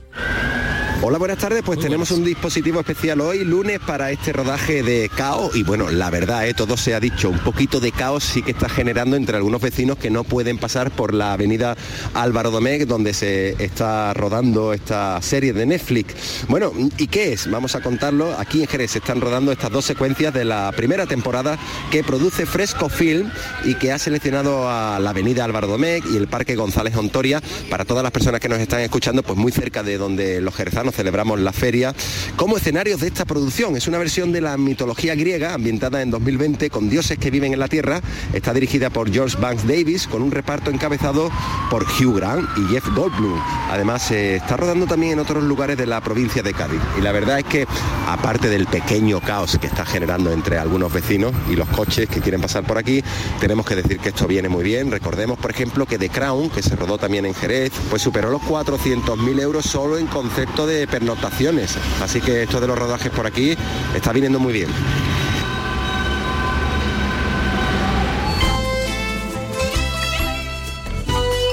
Hola, 1.04 1.18
buenas 1.18 1.38
tardes. 1.38 1.64
Pues 1.64 1.80
tenemos 1.80 2.12
un 2.12 2.22
dispositivo 2.22 2.78
especial 2.78 3.20
hoy, 3.20 3.44
lunes, 3.44 3.80
para 3.80 4.12
este 4.12 4.32
rodaje 4.32 4.84
de 4.84 5.08
caos. 5.08 5.56
Y 5.56 5.64
bueno, 5.64 5.90
la 5.90 6.10
verdad, 6.10 6.46
¿eh? 6.46 6.54
todo 6.54 6.76
se 6.76 6.94
ha 6.94 7.00
dicho, 7.00 7.28
un 7.28 7.40
poquito 7.40 7.80
de 7.80 7.90
caos 7.90 8.22
sí 8.22 8.40
que 8.40 8.52
está 8.52 8.68
generando 8.68 9.16
entre 9.16 9.36
algunos 9.36 9.60
vecinos 9.60 9.98
que 9.98 10.10
no 10.10 10.22
pueden 10.22 10.58
pasar 10.58 10.92
por 10.92 11.12
la 11.12 11.32
avenida 11.32 11.76
Álvaro 12.14 12.52
Domecq, 12.52 12.86
donde 12.86 13.14
se 13.14 13.60
está 13.64 14.14
rodando 14.14 14.72
esta 14.72 15.20
serie 15.22 15.52
de 15.52 15.66
Netflix. 15.66 16.44
Bueno, 16.46 16.72
¿y 16.96 17.08
qué 17.08 17.32
es? 17.32 17.50
Vamos 17.50 17.74
a 17.74 17.80
contarlo. 17.80 18.36
Aquí 18.38 18.60
en 18.60 18.68
Jerez 18.68 18.92
se 18.92 18.98
están 18.98 19.20
rodando 19.20 19.50
estas 19.50 19.72
dos 19.72 19.84
secuencias 19.84 20.32
de 20.32 20.44
la 20.44 20.70
primera 20.70 21.06
temporada 21.06 21.58
que 21.90 22.04
produce 22.04 22.46
Fresco 22.46 22.88
Film 22.88 23.28
y 23.64 23.74
que 23.74 23.90
ha 23.90 23.98
seleccionado 23.98 24.70
a 24.70 25.00
la 25.00 25.10
avenida 25.10 25.44
Álvaro 25.44 25.66
Domecq 25.66 26.06
y 26.12 26.16
el 26.16 26.28
Parque 26.28 26.54
González 26.54 26.94
Ontoria 26.94 27.42
para 27.68 27.84
todas 27.84 28.04
las 28.04 28.12
personas 28.12 28.40
que 28.40 28.48
nos 28.48 28.60
están 28.60 28.82
escuchando, 28.82 29.24
pues 29.24 29.36
muy 29.36 29.50
cerca 29.50 29.82
de 29.82 29.98
donde 29.98 30.40
los 30.40 30.54
jerezanos 30.54 30.91
celebramos 30.92 31.40
la 31.40 31.52
feria, 31.52 31.94
como 32.36 32.56
escenarios 32.56 33.00
de 33.00 33.08
esta 33.08 33.24
producción. 33.24 33.76
Es 33.76 33.88
una 33.88 33.98
versión 33.98 34.32
de 34.32 34.40
la 34.40 34.56
mitología 34.56 35.14
griega 35.14 35.54
ambientada 35.54 36.02
en 36.02 36.10
2020 36.10 36.70
con 36.70 36.88
dioses 36.88 37.18
que 37.18 37.30
viven 37.30 37.52
en 37.52 37.58
la 37.58 37.68
Tierra. 37.68 38.00
Está 38.32 38.52
dirigida 38.52 38.90
por 38.90 39.12
George 39.12 39.36
Banks 39.40 39.66
Davis 39.66 40.06
con 40.06 40.22
un 40.22 40.30
reparto 40.30 40.70
encabezado 40.70 41.30
por 41.70 41.84
Hugh 41.84 42.16
Grant 42.16 42.48
y 42.56 42.72
Jeff 42.72 42.86
Goldblum. 42.94 43.40
Además, 43.70 44.02
se 44.02 44.36
está 44.36 44.56
rodando 44.56 44.86
también 44.86 45.14
en 45.14 45.18
otros 45.20 45.42
lugares 45.42 45.76
de 45.76 45.86
la 45.86 46.00
provincia 46.00 46.42
de 46.42 46.52
Cádiz. 46.52 46.80
Y 46.98 47.00
la 47.00 47.12
verdad 47.12 47.38
es 47.38 47.44
que, 47.44 47.66
aparte 48.06 48.48
del 48.48 48.66
pequeño 48.66 49.20
caos 49.20 49.58
que 49.58 49.66
está 49.66 49.84
generando 49.84 50.32
entre 50.32 50.58
algunos 50.58 50.92
vecinos 50.92 51.32
y 51.50 51.56
los 51.56 51.68
coches 51.68 52.08
que 52.08 52.20
quieren 52.20 52.40
pasar 52.40 52.64
por 52.64 52.78
aquí, 52.78 53.02
tenemos 53.40 53.66
que 53.66 53.76
decir 53.76 53.98
que 53.98 54.10
esto 54.10 54.26
viene 54.26 54.48
muy 54.48 54.64
bien. 54.64 54.90
Recordemos, 54.90 55.38
por 55.38 55.50
ejemplo, 55.50 55.86
que 55.86 55.98
The 55.98 56.10
Crown, 56.10 56.50
que 56.50 56.62
se 56.62 56.76
rodó 56.76 56.98
también 56.98 57.26
en 57.26 57.34
Jerez, 57.34 57.72
pues 57.90 58.02
superó 58.02 58.30
los 58.30 58.42
400.000 58.42 59.40
euros 59.40 59.64
solo 59.64 59.98
en 59.98 60.06
concepto 60.06 60.66
de 60.66 60.81
pernotaciones. 60.86 61.76
Así 62.02 62.20
que 62.20 62.42
esto 62.42 62.60
de 62.60 62.66
los 62.66 62.78
rodajes 62.78 63.10
por 63.10 63.26
aquí 63.26 63.56
está 63.94 64.12
viniendo 64.12 64.38
muy 64.38 64.52
bien. 64.52 64.68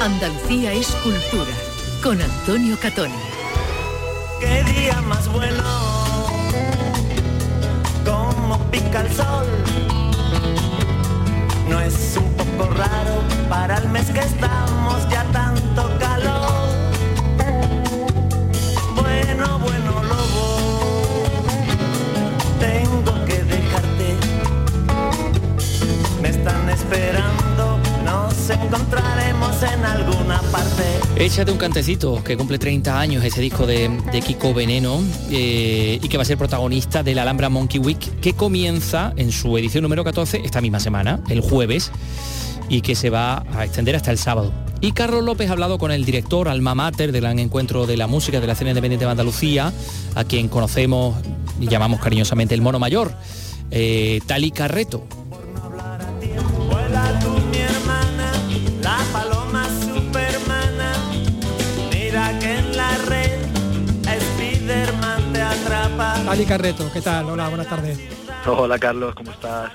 Andalucía 0.01 0.73
es 0.73 0.87
cultura 1.03 1.51
con 2.01 2.21
Antonio 2.21 2.77
Catoni. 2.81 3.13
Qué 4.39 4.63
día 4.63 5.01
más 5.01 5.27
bueno, 5.27 5.63
como 8.05 8.57
pica 8.71 9.01
el 9.01 9.13
sol. 9.13 9.45
No 11.67 11.79
es 11.81 12.17
un 12.17 12.33
poco 12.33 12.73
raro 12.73 13.23
para 13.49 13.77
el 13.77 13.89
mes 13.89 14.09
que 14.09 14.19
estamos 14.19 15.09
ya 15.09 15.23
tanto 15.31 15.89
calor. 15.99 16.18
Esperando, 26.79 27.77
nos 28.05 28.49
encontraremos 28.49 29.63
en 29.63 29.85
alguna 29.85 30.41
parte. 30.51 30.83
Échate 31.17 31.51
un 31.51 31.57
cantecito, 31.57 32.23
que 32.23 32.37
cumple 32.37 32.57
30 32.57 32.99
años 32.99 33.23
ese 33.23 33.41
disco 33.41 33.67
de, 33.67 33.89
Kiko 34.25 34.53
Veneno 34.53 35.01
eh, 35.29 35.99
y 36.01 36.07
que 36.07 36.17
va 36.17 36.23
a 36.23 36.25
ser 36.25 36.37
protagonista 36.37 37.03
de 37.03 37.13
la 37.15 37.23
Alhambra 37.23 37.49
Monkey 37.49 37.79
Week, 37.79 38.19
que 38.21 38.33
comienza 38.33 39.13
en 39.17 39.31
su 39.31 39.57
edición 39.57 39.83
número 39.83 40.03
14 40.03 40.41
esta 40.43 40.61
misma 40.61 40.79
semana, 40.79 41.19
el 41.29 41.41
jueves, 41.41 41.91
y 42.69 42.81
que 42.81 42.95
se 42.95 43.09
va 43.09 43.43
a 43.53 43.65
extender 43.65 43.95
hasta 43.95 44.11
el 44.11 44.17
sábado. 44.17 44.53
Y 44.81 44.93
Carlos 44.93 45.23
López 45.23 45.49
ha 45.49 45.53
hablado 45.53 45.77
con 45.77 45.91
el 45.91 46.05
director 46.05 46.47
alma 46.47 46.73
mater 46.73 47.11
del 47.11 47.21
gran 47.21 47.39
encuentro 47.39 47.85
de 47.85 47.97
la 47.97 48.07
música 48.07 48.39
de 48.39 48.47
la 48.47 48.53
escena 48.53 48.69
independiente 48.69 49.03
de 49.05 49.11
Andalucía, 49.11 49.73
a 50.15 50.23
quien 50.23 50.47
conocemos 50.47 51.17
y 51.59 51.67
llamamos 51.67 51.99
cariñosamente 51.99 52.55
el 52.55 52.61
mono 52.61 52.79
mayor, 52.79 53.13
eh, 53.71 54.21
Tali 54.25 54.51
Carreto. 54.51 55.03
Tali 66.39 66.47
Carreto, 66.47 66.89
¿qué 66.93 67.01
tal? 67.01 67.25
Hola, 67.25 67.49
buenas 67.49 67.67
tardes. 67.67 67.99
Hola 68.45 68.79
Carlos, 68.79 69.13
¿cómo 69.13 69.29
estás? 69.29 69.73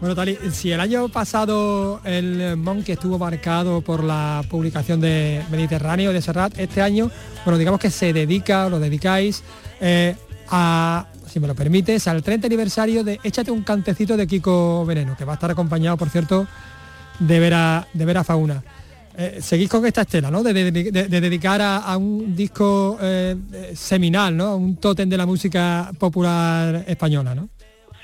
Bueno, 0.00 0.16
Tali, 0.16 0.36
si 0.50 0.72
el 0.72 0.80
año 0.80 1.08
pasado 1.08 2.00
el 2.02 2.56
Monkey 2.56 2.94
estuvo 2.94 3.20
marcado 3.20 3.82
por 3.82 4.02
la 4.02 4.42
publicación 4.50 5.00
de 5.00 5.44
Mediterráneo 5.48 6.12
de 6.12 6.20
Serrat, 6.20 6.58
este 6.58 6.82
año, 6.82 7.08
bueno, 7.44 7.56
digamos 7.56 7.78
que 7.78 7.92
se 7.92 8.12
dedica, 8.12 8.66
o 8.66 8.70
lo 8.70 8.80
dedicáis 8.80 9.44
eh, 9.80 10.16
a, 10.48 11.06
si 11.28 11.38
me 11.38 11.46
lo 11.46 11.54
permites, 11.54 12.08
al 12.08 12.20
30 12.20 12.48
aniversario 12.48 13.04
de 13.04 13.20
Échate 13.22 13.52
un 13.52 13.62
cantecito 13.62 14.16
de 14.16 14.26
Kiko 14.26 14.84
Veneno, 14.84 15.16
que 15.16 15.24
va 15.24 15.34
a 15.34 15.36
estar 15.36 15.52
acompañado, 15.52 15.96
por 15.96 16.10
cierto, 16.10 16.48
de 17.20 17.38
Vera, 17.38 17.86
de 17.92 18.04
Vera 18.04 18.24
Fauna. 18.24 18.64
Eh, 19.18 19.38
seguís 19.40 19.70
con 19.70 19.84
esta 19.86 20.02
estela, 20.02 20.30
¿no? 20.30 20.42
De, 20.42 20.52
de- 20.52 20.70
de- 20.70 20.92
de 21.08 21.20
dedicar 21.20 21.62
a, 21.62 21.78
a 21.78 21.96
un 21.96 22.36
disco 22.36 22.98
eh, 23.00 23.34
eh, 23.52 23.72
seminal, 23.74 24.36
¿no? 24.36 24.56
Un 24.56 24.76
tótem 24.76 25.08
de 25.08 25.16
la 25.16 25.24
música 25.24 25.90
popular 25.98 26.84
española, 26.86 27.34
¿no? 27.34 27.48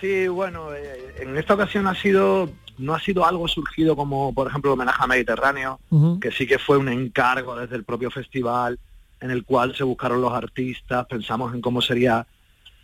Sí, 0.00 0.26
bueno, 0.28 0.72
eh, 0.74 1.14
en 1.20 1.36
esta 1.36 1.52
ocasión 1.54 1.86
ha 1.86 1.94
sido, 1.94 2.50
no 2.78 2.94
ha 2.94 3.00
sido 3.00 3.26
algo 3.26 3.46
surgido 3.46 3.94
como, 3.94 4.32
por 4.34 4.48
ejemplo, 4.48 4.70
el 4.70 4.74
homenaje 4.74 5.02
a 5.02 5.06
Mediterráneo, 5.06 5.80
que 6.20 6.32
sí 6.32 6.46
que 6.46 6.58
fue 6.58 6.78
un 6.78 6.88
encargo 6.88 7.56
desde 7.56 7.76
el 7.76 7.84
propio 7.84 8.10
festival, 8.10 8.78
en 9.20 9.30
el 9.30 9.44
cual 9.44 9.76
se 9.76 9.84
buscaron 9.84 10.20
los 10.22 10.32
artistas, 10.32 11.04
pensamos 11.06 11.54
en 11.54 11.60
cómo 11.60 11.80
sería, 11.82 12.26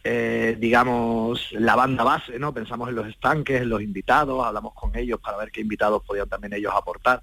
eh, 0.05 0.57
digamos, 0.61 1.49
la 1.53 1.75
banda 1.75 2.05
base, 2.05 2.39
¿no? 2.39 2.53
Pensamos 2.53 2.89
en 2.91 2.95
los 2.95 3.09
estanques, 3.09 3.63
en 3.63 3.69
los 3.71 3.81
invitados, 3.83 4.45
hablamos 4.47 4.75
con 4.75 4.95
ellos 4.97 5.19
para 5.19 5.39
ver 5.39 5.51
qué 5.51 5.63
invitados 5.63 6.03
podían 6.07 6.29
también 6.29 6.53
ellos 6.53 6.73
aportar. 6.77 7.21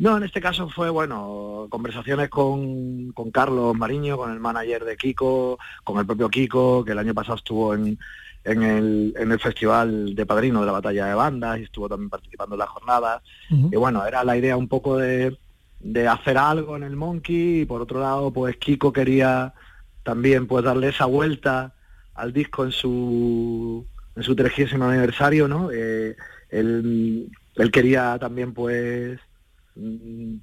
No, 0.00 0.16
en 0.16 0.22
este 0.22 0.40
caso 0.40 0.66
fue, 0.70 0.88
bueno, 0.88 1.66
conversaciones 1.68 2.30
con, 2.30 3.12
con 3.12 3.30
Carlos 3.30 3.76
Mariño, 3.76 4.16
con 4.16 4.32
el 4.32 4.40
manager 4.40 4.86
de 4.86 4.96
Kiko, 4.96 5.58
con 5.84 5.98
el 5.98 6.06
propio 6.06 6.30
Kiko, 6.30 6.82
que 6.82 6.92
el 6.92 6.98
año 6.98 7.12
pasado 7.12 7.36
estuvo 7.36 7.74
en, 7.74 7.98
en, 8.44 8.62
el, 8.62 9.14
en 9.14 9.30
el 9.30 9.38
festival 9.38 10.14
de 10.14 10.24
padrino 10.24 10.60
de 10.60 10.66
la 10.66 10.72
batalla 10.72 11.04
de 11.04 11.14
bandas 11.14 11.58
y 11.58 11.64
estuvo 11.64 11.86
también 11.86 12.08
participando 12.08 12.54
en 12.54 12.60
las 12.60 12.70
jornadas. 12.70 13.22
Y 13.50 13.76
bueno, 13.76 14.06
era 14.06 14.24
la 14.24 14.38
idea 14.38 14.56
un 14.56 14.68
poco 14.68 14.96
de, 14.96 15.36
de 15.80 16.08
hacer 16.08 16.38
algo 16.38 16.76
en 16.76 16.84
el 16.84 16.96
Monkey 16.96 17.60
y 17.60 17.64
por 17.66 17.82
otro 17.82 18.00
lado, 18.00 18.30
pues 18.30 18.56
Kiko 18.56 18.94
quería 18.94 19.52
también 20.02 20.46
pues 20.46 20.64
darle 20.64 20.88
esa 20.88 21.04
vuelta 21.04 21.74
al 22.14 22.32
disco 22.32 22.64
en 22.64 22.72
su 22.72 23.84
en 24.16 24.22
su 24.22 24.34
30 24.34 24.76
aniversario, 24.76 25.46
¿no? 25.46 25.70
Eh, 25.70 26.16
él, 26.48 27.28
él 27.54 27.70
quería 27.70 28.18
también 28.18 28.54
pues 28.54 29.20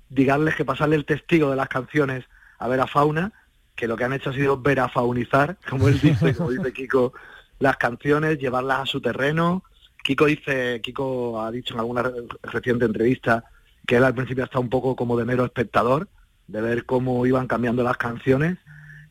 digarles 0.09 0.55
que 0.55 0.65
pasarle 0.65 0.95
el 0.95 1.05
testigo 1.05 1.49
de 1.49 1.55
las 1.55 1.69
canciones 1.69 2.25
a 2.59 2.67
Vera 2.67 2.87
Fauna, 2.87 3.31
que 3.75 3.87
lo 3.87 3.95
que 3.95 4.03
han 4.03 4.13
hecho 4.13 4.31
ha 4.31 4.33
sido 4.33 4.59
verafaunizar, 4.59 5.57
como 5.69 5.87
él 5.87 5.99
dice, 5.99 6.33
como 6.35 6.49
dice 6.51 6.73
Kiko, 6.73 7.13
las 7.59 7.77
canciones, 7.77 8.39
llevarlas 8.39 8.79
a 8.79 8.85
su 8.85 9.01
terreno. 9.01 9.63
Kiko 10.03 10.25
dice, 10.25 10.79
Kiko 10.81 11.41
ha 11.41 11.51
dicho 11.51 11.73
en 11.73 11.79
alguna 11.81 12.03
re- 12.03 12.13
reciente 12.43 12.85
entrevista 12.85 13.43
que 13.85 13.97
él 13.97 14.03
al 14.03 14.15
principio 14.15 14.43
está 14.43 14.59
un 14.59 14.69
poco 14.69 14.95
como 14.95 15.17
de 15.17 15.25
mero 15.25 15.45
espectador, 15.45 16.07
de 16.47 16.61
ver 16.61 16.85
cómo 16.85 17.25
iban 17.25 17.47
cambiando 17.47 17.83
las 17.83 17.97
canciones. 17.97 18.57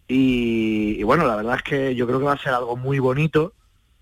Y, 0.09 0.97
y 0.99 1.03
bueno, 1.03 1.27
la 1.27 1.37
verdad 1.37 1.57
es 1.57 1.62
que 1.62 1.95
yo 1.95 2.07
creo 2.07 2.18
que 2.18 2.24
va 2.27 2.33
a 2.35 2.39
ser 2.43 2.53
algo 2.53 2.77
muy 2.77 2.99
bonito 2.99 3.53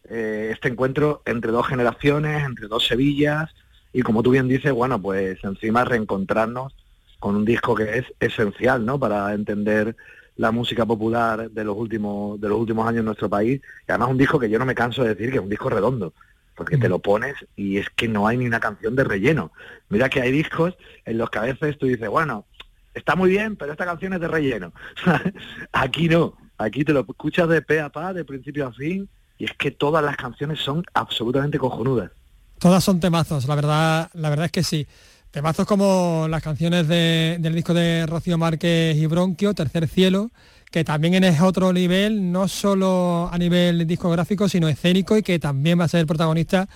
eh, 0.08 0.50
este 0.52 0.68
encuentro 0.68 1.22
entre 1.24 1.50
dos 1.50 1.66
generaciones, 1.66 2.44
entre 2.44 2.68
dos 2.68 2.86
Sevillas, 2.86 3.54
y 3.94 4.02
como 4.02 4.24
tú 4.24 4.32
bien 4.32 4.48
dices, 4.48 4.72
bueno, 4.72 5.00
pues 5.00 5.38
encima 5.44 5.84
reencontrarnos 5.84 6.74
con 7.20 7.36
un 7.36 7.44
disco 7.44 7.76
que 7.76 7.98
es 7.98 8.04
esencial, 8.18 8.84
¿no? 8.84 8.98
Para 8.98 9.32
entender 9.32 9.96
la 10.36 10.50
música 10.50 10.84
popular 10.84 11.48
de 11.48 11.64
los 11.64 11.76
últimos 11.76 12.40
de 12.40 12.48
los 12.48 12.58
últimos 12.58 12.88
años 12.88 12.98
en 12.98 13.04
nuestro 13.06 13.30
país. 13.30 13.62
Y 13.86 13.92
además 13.92 14.10
un 14.10 14.18
disco 14.18 14.40
que 14.40 14.50
yo 14.50 14.58
no 14.58 14.66
me 14.66 14.74
canso 14.74 15.04
de 15.04 15.10
decir 15.10 15.30
que 15.30 15.36
es 15.36 15.42
un 15.42 15.48
disco 15.48 15.70
redondo, 15.70 16.12
porque 16.56 16.76
te 16.76 16.88
lo 16.88 16.98
pones 16.98 17.36
y 17.54 17.78
es 17.78 17.88
que 17.88 18.08
no 18.08 18.26
hay 18.26 18.36
ni 18.36 18.46
una 18.46 18.58
canción 18.58 18.96
de 18.96 19.04
relleno. 19.04 19.52
Mira 19.88 20.08
que 20.08 20.20
hay 20.20 20.32
discos 20.32 20.74
en 21.04 21.16
los 21.16 21.30
que 21.30 21.38
a 21.38 21.42
veces 21.42 21.78
tú 21.78 21.86
dices, 21.86 22.08
bueno, 22.08 22.46
está 22.94 23.14
muy 23.14 23.30
bien, 23.30 23.54
pero 23.54 23.70
esta 23.70 23.84
canción 23.84 24.12
es 24.14 24.20
de 24.20 24.26
relleno. 24.26 24.72
aquí 25.72 26.08
no, 26.08 26.36
aquí 26.58 26.84
te 26.84 26.92
lo 26.92 27.06
escuchas 27.08 27.48
de 27.48 27.62
pe 27.62 27.80
a 27.80 27.90
pa, 27.90 28.12
de 28.12 28.24
principio 28.24 28.66
a 28.66 28.72
fin, 28.72 29.08
y 29.38 29.44
es 29.44 29.52
que 29.52 29.70
todas 29.70 30.04
las 30.04 30.16
canciones 30.16 30.58
son 30.58 30.82
absolutamente 30.94 31.58
cojonudas. 31.58 32.10
Todas 32.58 32.82
son 32.82 33.00
temazos, 33.00 33.46
la 33.46 33.54
verdad, 33.54 34.10
la 34.14 34.30
verdad 34.30 34.46
es 34.46 34.52
que 34.52 34.62
sí. 34.62 34.86
Temazos 35.30 35.66
como 35.66 36.26
las 36.30 36.42
canciones 36.42 36.86
de- 36.88 37.36
del 37.40 37.54
disco 37.54 37.74
de 37.74 38.06
Rocío 38.06 38.38
Márquez 38.38 38.96
y 38.96 39.06
Bronquio, 39.06 39.52
Tercer 39.52 39.88
Cielo, 39.88 40.30
que 40.70 40.84
también 40.84 41.22
es 41.24 41.40
otro 41.40 41.72
nivel, 41.72 42.32
no 42.32 42.48
solo 42.48 43.28
a 43.30 43.36
nivel 43.38 43.86
discográfico, 43.86 44.48
sino 44.48 44.68
escénico 44.68 45.16
y 45.16 45.22
que 45.22 45.38
también 45.38 45.78
va 45.78 45.84
a 45.84 45.88
ser 45.88 46.06
protagonista 46.06 46.68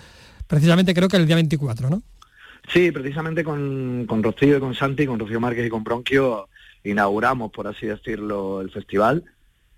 precisamente 0.46 0.94
creo 0.94 1.08
que 1.08 1.16
el 1.18 1.26
día 1.26 1.36
24, 1.36 1.90
¿no? 1.90 2.02
Sí, 2.72 2.90
precisamente 2.90 3.44
con, 3.44 4.04
con 4.06 4.22
Rocío 4.22 4.56
y 4.56 4.60
con 4.60 4.74
Santi, 4.74 5.06
con 5.06 5.18
Rocío 5.18 5.40
Márquez 5.40 5.66
y 5.66 5.70
con 5.70 5.84
Bronquio, 5.84 6.48
inauguramos, 6.84 7.50
por 7.50 7.66
así 7.66 7.86
decirlo, 7.86 8.60
el 8.60 8.70
festival 8.70 9.24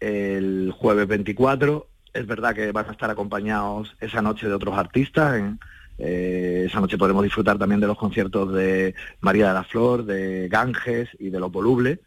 el 0.00 0.72
jueves 0.76 1.06
24. 1.06 1.86
Es 2.14 2.26
verdad 2.26 2.54
que 2.54 2.72
van 2.72 2.88
a 2.88 2.92
estar 2.92 3.10
acompañados 3.10 3.94
esa 4.00 4.22
noche 4.22 4.48
de 4.48 4.54
otros 4.54 4.76
artistas. 4.76 5.38
En, 5.38 5.60
eh, 6.00 6.64
esa 6.66 6.80
noche 6.80 6.96
podremos 6.96 7.22
disfrutar 7.22 7.58
también 7.58 7.80
de 7.80 7.86
los 7.86 7.98
conciertos 7.98 8.52
de 8.54 8.94
María 9.20 9.48
de 9.48 9.54
la 9.54 9.64
Flor, 9.64 10.04
de 10.04 10.48
Ganges 10.48 11.10
y 11.18 11.30
de 11.30 11.40
Los 11.40 11.52
Voluble. 11.52 12.00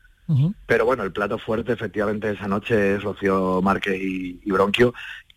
Pero 0.65 0.85
bueno, 0.85 1.03
el 1.03 1.11
plato 1.11 1.37
fuerte 1.37 1.73
efectivamente 1.73 2.31
esa 2.31 2.47
noche 2.47 2.95
es 2.95 3.03
Rocío 3.03 3.61
Márquez 3.61 4.01
y, 4.01 4.41
y 4.43 4.51
Bronquio, 4.51 4.93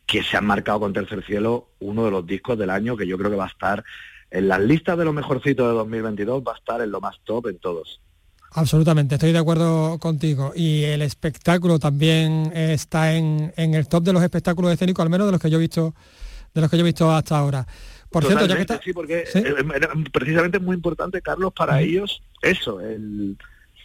que 0.06 0.22
se 0.22 0.38
han 0.38 0.46
marcado 0.46 0.80
con 0.80 0.92
Tercer 0.94 1.22
Cielo 1.24 1.68
uno 1.80 2.06
de 2.06 2.10
los 2.12 2.26
discos 2.26 2.56
del 2.56 2.70
año 2.70 2.96
que 2.96 3.06
yo 3.06 3.18
creo 3.18 3.30
que 3.30 3.36
va 3.36 3.44
a 3.44 3.48
estar 3.48 3.84
en 4.30 4.48
las 4.48 4.60
listas 4.60 4.96
de 4.96 5.04
los 5.04 5.12
mejorcitos 5.12 5.68
de 5.68 5.74
2022, 5.74 6.42
va 6.46 6.52
a 6.52 6.56
estar 6.56 6.80
en 6.80 6.90
lo 6.90 7.00
más 7.00 7.16
top 7.24 7.48
en 7.48 7.58
todos. 7.58 8.00
Absolutamente, 8.52 9.16
estoy 9.16 9.32
de 9.32 9.38
acuerdo 9.38 9.98
contigo. 9.98 10.52
Y 10.54 10.84
el 10.84 11.02
espectáculo 11.02 11.78
también 11.78 12.52
está 12.54 13.12
en, 13.12 13.52
en, 13.56 13.74
el 13.74 13.86
top 13.88 14.04
de 14.04 14.12
los 14.14 14.22
espectáculos 14.22 14.72
escénicos, 14.72 15.02
al 15.02 15.10
menos 15.10 15.26
de 15.26 15.32
los 15.32 15.40
que 15.40 15.50
yo 15.50 15.58
he 15.58 15.60
visto, 15.60 15.94
de 16.54 16.60
los 16.60 16.70
que 16.70 16.78
yo 16.78 16.82
he 16.82 16.86
visto 16.86 17.12
hasta 17.12 17.36
ahora. 17.36 17.66
Por 18.20 18.24
cierto, 18.24 18.46
ya 18.46 18.54
que 18.56 18.62
está... 18.62 18.80
sí, 18.82 18.92
porque 18.94 19.24
precisamente 20.10 20.56
es 20.56 20.62
muy 20.62 20.74
importante, 20.74 21.20
Carlos, 21.20 21.52
para 21.52 21.82
ellos 21.82 22.22
eso, 22.40 22.80
el, 22.80 23.36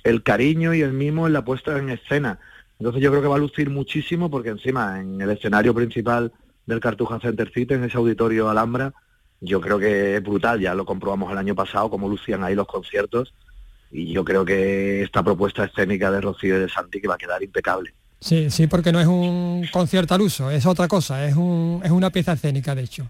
el 0.06 0.24
cariño 0.24 0.74
y 0.74 0.82
el 0.82 0.94
mimo 0.94 1.28
en 1.28 1.34
la 1.34 1.44
puesta 1.44 1.78
en 1.78 1.90
escena. 1.90 2.40
Entonces 2.80 3.02
yo 3.02 3.12
creo 3.12 3.22
que 3.22 3.28
va 3.28 3.36
a 3.36 3.40
lucir 3.40 3.70
muchísimo 3.70 4.32
porque 4.32 4.50
encima 4.50 5.02
en 5.02 5.20
el 5.20 5.30
escenario 5.32 5.74
principal 5.74 6.32
del 6.66 6.80
Cartuja 6.80 7.20
Center 7.20 7.52
City, 7.54 7.74
en 7.74 7.84
ese 7.84 7.98
auditorio 7.98 8.50
Alhambra, 8.50 8.94
yo 9.42 9.60
creo 9.60 9.78
que 9.78 10.16
es 10.16 10.24
brutal, 10.24 10.62
ya 10.62 10.74
lo 10.74 10.86
comprobamos 10.86 11.32
el 11.32 11.38
año 11.38 11.54
pasado, 11.54 11.90
cómo 11.90 12.08
lucían 12.08 12.44
ahí 12.44 12.56
los 12.56 12.68
conciertos, 12.68 13.34
y 13.92 14.14
yo 14.14 14.24
creo 14.24 14.46
que 14.46 15.02
esta 15.02 15.24
propuesta 15.24 15.66
escénica 15.66 16.10
de 16.10 16.22
Rocío 16.22 16.56
y 16.56 16.60
de 16.60 16.70
Santi 16.70 17.02
que 17.02 17.08
va 17.08 17.16
a 17.16 17.18
quedar 17.18 17.44
impecable. 17.44 17.94
Sí, 18.20 18.50
sí, 18.50 18.68
porque 18.68 18.92
no 18.92 19.00
es 19.02 19.08
un 19.08 19.68
concierto 19.74 20.14
al 20.14 20.22
uso, 20.22 20.52
es 20.52 20.66
otra 20.66 20.88
cosa, 20.88 21.28
es, 21.28 21.36
un, 21.36 21.82
es 21.84 21.92
una 21.92 22.12
pieza 22.12 22.34
escénica, 22.34 22.76
de 22.76 22.84
hecho. 22.84 23.10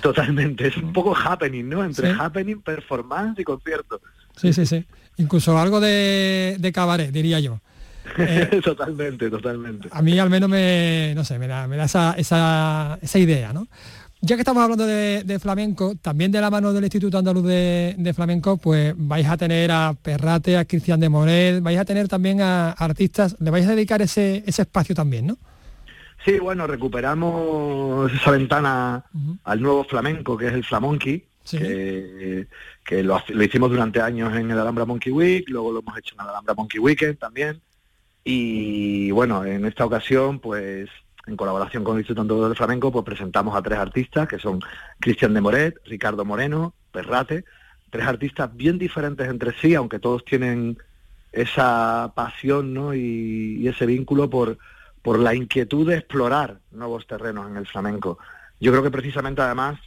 Totalmente, 0.00 0.68
es 0.68 0.76
un 0.76 0.92
poco 0.92 1.14
happening, 1.14 1.68
¿no? 1.68 1.84
Entre 1.84 2.10
happening, 2.10 2.60
performance 2.60 3.38
y 3.40 3.44
concierto. 3.44 4.00
Sí, 4.36 4.52
sí, 4.52 4.64
sí. 4.64 4.84
Incluso 5.18 5.58
algo 5.58 5.80
de, 5.80 6.56
de 6.58 6.72
cabaret, 6.72 7.10
diría 7.10 7.40
yo. 7.40 7.60
Eh, 8.18 8.60
totalmente, 8.64 9.30
totalmente. 9.30 9.88
A 9.90 10.02
mí 10.02 10.18
al 10.18 10.30
menos 10.30 10.48
me, 10.48 11.12
no 11.14 11.24
sé, 11.24 11.38
me 11.38 11.46
da, 11.46 11.66
me 11.66 11.76
da 11.76 11.84
esa, 11.84 12.14
esa, 12.16 12.98
esa 13.00 13.18
idea, 13.18 13.52
¿no? 13.52 13.68
Ya 14.24 14.36
que 14.36 14.42
estamos 14.42 14.62
hablando 14.62 14.86
de, 14.86 15.38
flamenco, 15.40 15.96
también 15.96 16.30
de 16.30 16.40
la 16.40 16.48
mano 16.48 16.72
del 16.72 16.84
Instituto 16.84 17.18
Andaluz 17.18 17.44
de, 17.44 18.12
Flamenco, 18.14 18.56
pues 18.56 18.94
vais 18.96 19.26
a 19.26 19.36
tener 19.36 19.72
a 19.72 19.96
Perrate, 20.00 20.56
a 20.56 20.64
Cristian 20.64 21.00
de 21.00 21.08
Morel, 21.08 21.60
vais 21.60 21.76
a 21.76 21.84
tener 21.84 22.06
también 22.06 22.40
a, 22.40 22.70
artistas, 22.70 23.34
le 23.40 23.50
vais 23.50 23.66
a 23.66 23.70
dedicar 23.70 24.00
ese, 24.00 24.44
ese 24.46 24.62
espacio 24.62 24.94
también, 24.94 25.26
¿no? 25.26 25.38
Sí, 26.24 26.38
bueno, 26.38 26.66
recuperamos 26.66 28.12
esa 28.12 28.30
ventana 28.30 29.04
al 29.44 29.60
nuevo 29.60 29.84
flamenco, 29.84 30.36
que 30.36 30.46
es 30.48 30.52
el 30.52 30.64
Flamonqui, 30.64 31.24
que, 31.50 32.46
lo, 33.02 33.22
lo, 33.28 33.42
hicimos 33.42 33.70
durante 33.70 34.00
años 34.00 34.34
en 34.36 34.50
el 34.50 34.58
Alhambra 34.58 34.84
Monkey 34.84 35.12
Week, 35.12 35.48
luego 35.48 35.72
lo 35.72 35.80
hemos 35.80 35.98
hecho 35.98 36.14
en 36.14 36.22
el 36.22 36.28
Alhambra 36.28 36.54
Monkey 36.54 36.78
Weekend 36.78 37.18
también. 37.18 37.60
Y 38.24 39.10
bueno, 39.10 39.44
en 39.44 39.64
esta 39.64 39.84
ocasión, 39.84 40.38
pues 40.38 40.88
en 41.26 41.36
colaboración 41.36 41.84
con 41.84 41.96
el 41.96 42.00
Instituto 42.00 42.46
del 42.46 42.56
Flamenco, 42.56 42.92
pues 42.92 43.04
presentamos 43.04 43.56
a 43.56 43.62
tres 43.62 43.78
artistas, 43.78 44.28
que 44.28 44.38
son 44.38 44.60
Cristian 45.00 45.34
de 45.34 45.40
Moret, 45.40 45.76
Ricardo 45.86 46.24
Moreno, 46.24 46.74
Perrate, 46.90 47.44
tres 47.90 48.06
artistas 48.06 48.54
bien 48.54 48.78
diferentes 48.78 49.28
entre 49.28 49.52
sí, 49.58 49.74
aunque 49.74 49.98
todos 49.98 50.24
tienen 50.24 50.78
esa 51.32 52.12
pasión 52.14 52.74
¿no? 52.74 52.94
y, 52.94 53.66
ese 53.66 53.86
vínculo 53.86 54.28
por, 54.28 54.58
por 55.02 55.18
la 55.18 55.34
inquietud 55.34 55.88
de 55.88 55.96
explorar 55.98 56.60
nuevos 56.70 57.06
terrenos 57.06 57.50
en 57.50 57.56
el 57.56 57.66
flamenco. 57.66 58.18
Yo 58.60 58.70
creo 58.70 58.82
que 58.82 58.90
precisamente 58.90 59.42
además 59.42 59.78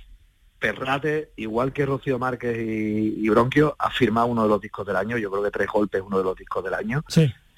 Perrate, 0.60 1.32
igual 1.36 1.74
que 1.74 1.86
Rocío 1.86 2.18
Márquez 2.18 2.58
y, 2.58 3.30
Bronquio, 3.30 3.76
ha 3.78 3.92
firmado 3.92 4.28
uno 4.28 4.44
de 4.44 4.50
los 4.50 4.62
discos 4.62 4.86
del 4.86 4.96
año. 4.96 5.18
Yo 5.18 5.30
creo 5.30 5.44
que 5.44 5.52
Tres 5.52 5.68
Golpes 5.68 6.02
es 6.02 6.08
uno 6.08 6.18
de 6.18 6.24
los 6.24 6.36
discos 6.36 6.64
del 6.64 6.74
año. 6.74 7.04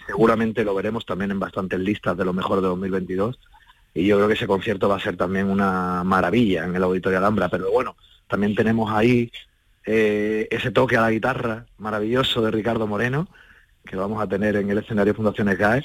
Seguramente 0.05 0.63
lo 0.63 0.73
veremos 0.73 1.05
también 1.05 1.31
en 1.31 1.39
bastantes 1.39 1.79
listas 1.79 2.17
de 2.17 2.25
lo 2.25 2.33
mejor 2.33 2.61
de 2.61 2.67
2022 2.67 3.39
y 3.97 4.05
yo 4.05 4.17
creo 4.17 4.27
que 4.27 4.35
ese 4.35 4.45
concierto 4.45 4.87
va 4.87 4.97
a 4.97 4.99
ser 4.99 5.17
también 5.17 5.49
una 5.49 6.03
maravilla 6.03 6.65
en 6.65 6.75
el 6.75 6.83
Auditorio 6.83 7.17
Alhambra, 7.17 7.49
pero 7.49 7.71
bueno, 7.71 7.95
también 8.27 8.53
tenemos 8.53 8.91
ahí 8.91 9.31
eh, 9.87 10.47
ese 10.51 10.69
toque 10.69 10.95
a 10.97 11.01
la 11.01 11.09
guitarra 11.09 11.65
maravilloso 11.79 12.43
de 12.43 12.51
Ricardo 12.51 12.85
Moreno, 12.85 13.27
que 13.83 13.95
vamos 13.95 14.21
a 14.21 14.27
tener 14.27 14.55
en 14.55 14.69
el 14.69 14.77
escenario 14.77 15.15
Fundaciones 15.15 15.57
GAE, 15.57 15.83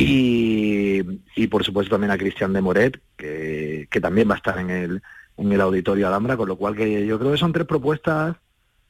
y, 0.00 1.46
por 1.48 1.64
supuesto 1.64 1.94
también 1.94 2.12
a 2.12 2.18
Cristian 2.18 2.52
de 2.52 2.60
Moret, 2.60 3.00
que, 3.16 3.88
también 4.00 4.30
va 4.30 4.34
a 4.34 4.36
estar 4.36 4.58
en 4.58 4.70
el, 4.70 5.02
en 5.36 5.52
el 5.52 5.60
Auditorio 5.60 6.06
Alhambra, 6.06 6.36
con 6.36 6.48
lo 6.48 6.56
cual 6.56 6.76
que 6.76 7.04
yo 7.04 7.18
creo 7.18 7.32
que 7.32 7.38
son 7.38 7.52
tres 7.52 7.66
propuestas, 7.66 8.36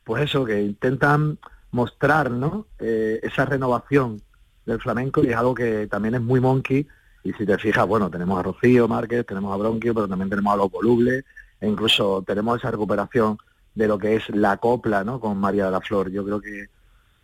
pues 0.04 0.24
eso, 0.24 0.44
que 0.44 0.60
intentan 0.60 1.38
mostrar 1.70 2.30
¿no? 2.30 2.66
Eh, 2.78 3.20
esa 3.22 3.46
renovación 3.46 4.20
del 4.66 4.80
flamenco 4.80 5.24
y 5.24 5.28
es 5.28 5.36
algo 5.36 5.54
que 5.54 5.86
también 5.86 6.14
es 6.14 6.20
muy 6.20 6.40
monkey 6.40 6.86
y 7.24 7.32
si 7.32 7.46
te 7.46 7.56
fijas, 7.58 7.86
bueno, 7.86 8.10
tenemos 8.10 8.38
a 8.38 8.42
Rocío 8.42 8.86
Márquez, 8.86 9.24
tenemos 9.26 9.52
a 9.52 9.56
Bronquio, 9.56 9.94
pero 9.94 10.08
también 10.08 10.30
tenemos 10.30 10.52
a 10.52 10.56
Los 10.56 10.70
Volubles, 10.70 11.24
e 11.60 11.68
incluso 11.68 12.22
tenemos 12.26 12.58
esa 12.58 12.70
recuperación 12.70 13.38
de 13.74 13.88
lo 13.88 13.98
que 13.98 14.16
es 14.16 14.28
la 14.30 14.58
copla, 14.58 15.04
¿no? 15.04 15.20
Con 15.20 15.38
María 15.38 15.66
de 15.66 15.70
la 15.70 15.80
Flor. 15.80 16.10
Yo 16.10 16.24
creo 16.24 16.40
que 16.40 16.68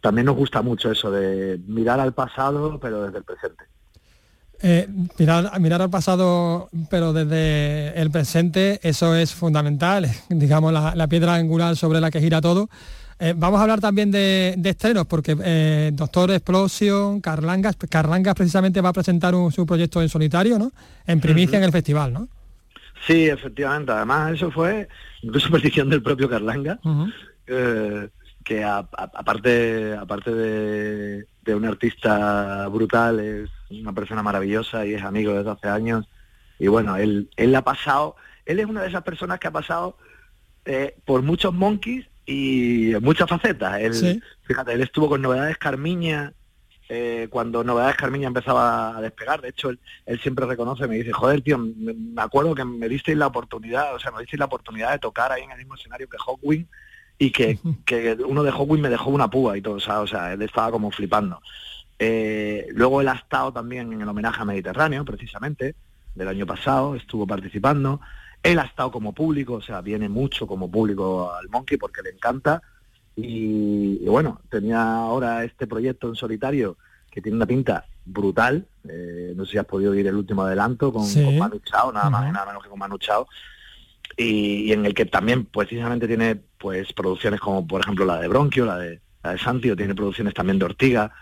también 0.01 0.27
nos 0.27 0.37
gusta 0.37 0.63
mucho 0.63 0.91
eso 0.91 1.11
de 1.11 1.61
mirar 1.67 2.01
al 2.01 2.13
pasado, 2.13 2.79
pero 2.81 3.03
desde 3.03 3.19
el 3.19 3.25
presente. 3.25 3.74
Eh, 4.67 4.89
mirar, 5.19 5.61
mirar 5.61 5.83
al 5.83 5.91
pasado, 5.91 6.71
pero 6.89 7.13
desde 7.13 8.01
el 8.01 8.11
presente, 8.11 8.81
eso 8.83 9.15
es 9.15 9.35
fundamental, 9.35 10.09
digamos, 10.31 10.73
la, 10.73 10.95
la 10.95 11.07
piedra 11.07 11.35
angular 11.35 11.77
sobre 11.77 12.01
la 12.01 12.11
que 12.11 12.21
gira 12.21 12.41
todo. 12.41 12.71
Eh, 13.21 13.33
vamos 13.37 13.61
a 13.61 13.63
hablar 13.63 13.81
también 13.81 14.11
de, 14.11 14.55
estrenos, 14.65 15.07
porque 15.07 15.37
eh, 15.43 15.91
Doctor 15.95 16.31
Explosion, 16.33 17.21
Carlangas, 17.21 17.77
Carlangas 17.89 18.35
precisamente 18.35 18.81
va 18.81 18.89
a 18.89 18.93
presentar 18.93 19.35
su 19.53 19.67
proyecto 19.67 20.03
en 20.03 20.09
solitario, 20.09 20.59
¿no? 20.59 20.73
En 21.07 21.21
primicia 21.21 21.59
en 21.59 21.65
el 21.65 21.73
festival, 21.73 22.13
¿no? 22.13 22.29
Sí, 23.07 23.29
efectivamente. 23.29 23.93
Además, 23.93 24.33
eso 24.33 24.51
fue 24.51 24.89
incluso 25.23 25.49
petición 25.53 25.89
del 25.89 26.03
propio 26.03 26.29
Carlanga, 26.29 26.79
eh, 27.47 28.09
que 28.43 28.65
aparte, 28.65 29.95
aparte 29.95 30.35
de, 30.35 31.55
un 31.55 31.65
artista 31.65 32.67
brutal, 32.69 33.21
es 33.21 33.51
una 33.71 33.93
persona 33.93 34.23
maravillosa 34.23 34.87
y 34.87 34.95
es 34.95 35.03
amigo 35.03 35.33
desde 35.35 35.51
hace 35.51 35.69
años. 35.69 36.07
Y 36.59 36.69
bueno, 36.69 36.97
él, 36.97 37.29
él 37.37 37.55
ha 37.55 37.63
pasado, 37.63 38.17
él 38.47 38.61
es 38.61 38.67
una 38.67 38.83
de 38.83 38.89
esas 38.89 39.03
personas 39.03 39.39
que 39.39 39.49
ha 39.49 39.53
pasado 39.53 39.97
por 41.05 41.21
muchos 41.21 41.53
monkeys 41.53 42.07
y 42.25 42.93
muchas 43.03 43.29
facetas. 43.29 43.81
Él, 43.81 44.23
Fíjate, 44.45 44.73
él 44.73 44.81
estuvo 44.81 45.09
con 45.09 45.21
Novedades 45.21 45.59
Carmiña 45.59 46.33
eh, 46.89 47.29
cuando 47.31 47.65
Novedades 47.65 47.97
Carmiña 47.97 48.29
empezaba 48.29 48.97
a 48.97 49.01
despegar. 49.01 49.41
De 49.41 49.49
hecho, 49.49 49.71
él, 49.71 50.21
siempre 50.21 50.47
reconoce, 50.47 50.87
me 50.87 50.97
dice, 50.97 51.13
joder, 51.13 51.41
tío, 51.41 51.59
me, 51.59 51.95
acuerdo 52.19 52.55
que 52.55 52.65
me 52.65 52.89
disteis 52.89 53.17
la 53.17 53.27
oportunidad, 53.27 53.95
o 53.95 53.99
sea, 53.99 54.11
me 54.11 54.21
disteis 54.21 54.39
la 54.39 54.47
oportunidad 54.47 54.93
de 54.93 54.99
tocar 54.99 55.33
ahí 55.33 55.43
en 55.43 55.51
el 55.51 55.59
mismo 55.59 55.77
escenario 55.77 56.09
que 56.09 56.19
Hawkwind 56.19 56.67
y 57.19 57.31
que, 57.31 57.59
que 57.87 58.13
uno 58.27 58.43
de 58.43 58.53
Hawkwind 58.53 58.83
me 58.83 58.91
dejó 58.91 59.11
una 59.11 59.31
púa 59.31 59.57
y 59.57 59.63
todo, 59.63 59.75
o 59.75 59.81
sea, 59.81 60.01
o 60.01 60.07
sea 60.07 60.35
él 60.35 60.43
estaba 60.43 60.71
como 60.71 60.91
flipando. 60.91 61.41
Eh, 61.99 62.67
luego 62.73 63.01
él 63.01 63.09
ha 63.09 63.15
estado 63.15 63.53
también 63.53 63.93
en 63.93 64.01
el 64.01 64.09
homenaje 64.09 64.43
a 64.43 64.45
Mediterráneo, 64.45 65.05
precisamente, 65.05 65.75
del 66.15 66.29
año 66.29 66.47
pasado, 66.47 66.95
estuvo 66.95 67.27
participando. 67.27 68.01
Él 68.43 68.59
ha 68.59 68.65
estado 68.65 68.91
como 68.91 69.13
público, 69.13 69.55
o 69.55 69.63
sea, 69.63 69.81
viene 69.81 70.09
mucho 70.09 70.47
como 70.47 70.71
público 70.71 71.33
al 71.33 71.49
Monkey 71.49 71.79
porque 71.79 72.03
le 72.03 72.11
encanta. 72.11 72.63
Y, 73.17 74.05
bueno, 74.07 74.41
tenía 74.51 74.97
ahora 74.97 75.45
este 75.45 75.67
proyecto 75.67 76.09
en 76.09 76.17
solitario 76.17 76.77
que 77.11 77.23
tiene 77.23 77.37
una 77.37 77.47
pinta 77.47 77.87
brutal. 78.05 78.67
Eh, 78.89 79.33
no 79.37 79.45
sé 79.45 79.53
si 79.53 79.59
has 79.59 79.65
podido 79.65 79.93
oír 79.93 80.07
el 80.07 80.17
último 80.17 80.43
adelanto 80.43 80.93
con, 80.93 81.05
Manu 81.39 81.61
Chao, 81.61 81.93
nada 81.93 82.11
más 82.11 82.29
y 82.29 82.33
nada 82.33 82.47
menos 82.47 82.63
que 82.63 82.69
con 82.69 82.79
Manu 82.79 82.99
Chao. 82.99 83.27
Y, 84.17 84.73
en 84.73 84.85
el 84.85 84.95
que 84.95 85.07
también 85.07 85.47
precisamente 85.47 86.07
tiene 86.07 86.37
pues 86.59 86.93
producciones 86.93 87.41
como 87.41 87.67
por 87.67 87.81
ejemplo 87.81 88.05
la 88.05 88.21
de 88.21 88.29
Bronquio, 88.29 88.67
la 88.67 88.79
de, 88.79 89.01
la 89.23 89.33
de 89.33 89.39
Santio, 89.39 89.77
tiene 89.77 89.95
producciones 89.95 90.35
también 90.35 90.59
de 90.59 90.67
Ortiga. 90.67 91.13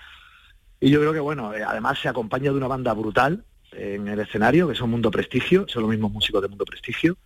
Y 0.83 0.91
yo 0.91 0.99
creo 0.99 1.13
que 1.13 1.21
bueno, 1.21 1.55
eh, 1.55 1.63
además 1.63 2.01
se 2.01 2.09
acompaña 2.09 2.51
de 2.51 2.57
una 2.57 2.67
banda 2.67 2.93
brutal, 2.93 3.45
en 3.71 4.09
el 4.09 4.19
escenario, 4.19 4.67
que 4.69 4.75
son 4.75 4.91
Mundo 4.91 5.13
Prestigio, 5.13 5.65
son 5.69 5.83
los 5.83 5.91
mismos 5.93 6.11
músicos 6.11 6.43
de 6.43 6.49
Mundo 6.49 6.65
Prestigio, 6.65 7.17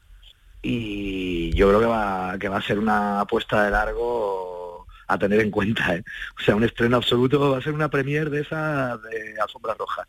y 0.61 1.55
yo 1.55 1.69
creo 1.69 1.81
que 1.81 1.87
va, 1.87 2.37
que 2.39 2.51
va 2.51 2.59
a 2.59 2.63
ser 2.63 2.79
una 2.79 3.21
apuesta 3.21 3.65
de 3.65 3.71
largo 3.71 4.87
a 5.09 5.17
tener 5.19 5.41
en 5.41 5.51
cuenta. 5.51 5.95
¿eh? 5.95 6.05
O 6.39 6.43
sea, 6.43 6.55
un 6.55 6.65
estreno 6.65 6.99
absoluto 6.99 7.51
va 7.51 7.57
a 7.57 7.63
ser 7.63 7.73
una 7.73 7.89
premier 7.89 8.29
de 8.29 8.43
esa 8.43 8.99
de 8.99 9.35
Alfombra 9.41 9.73
Roja. 9.73 10.07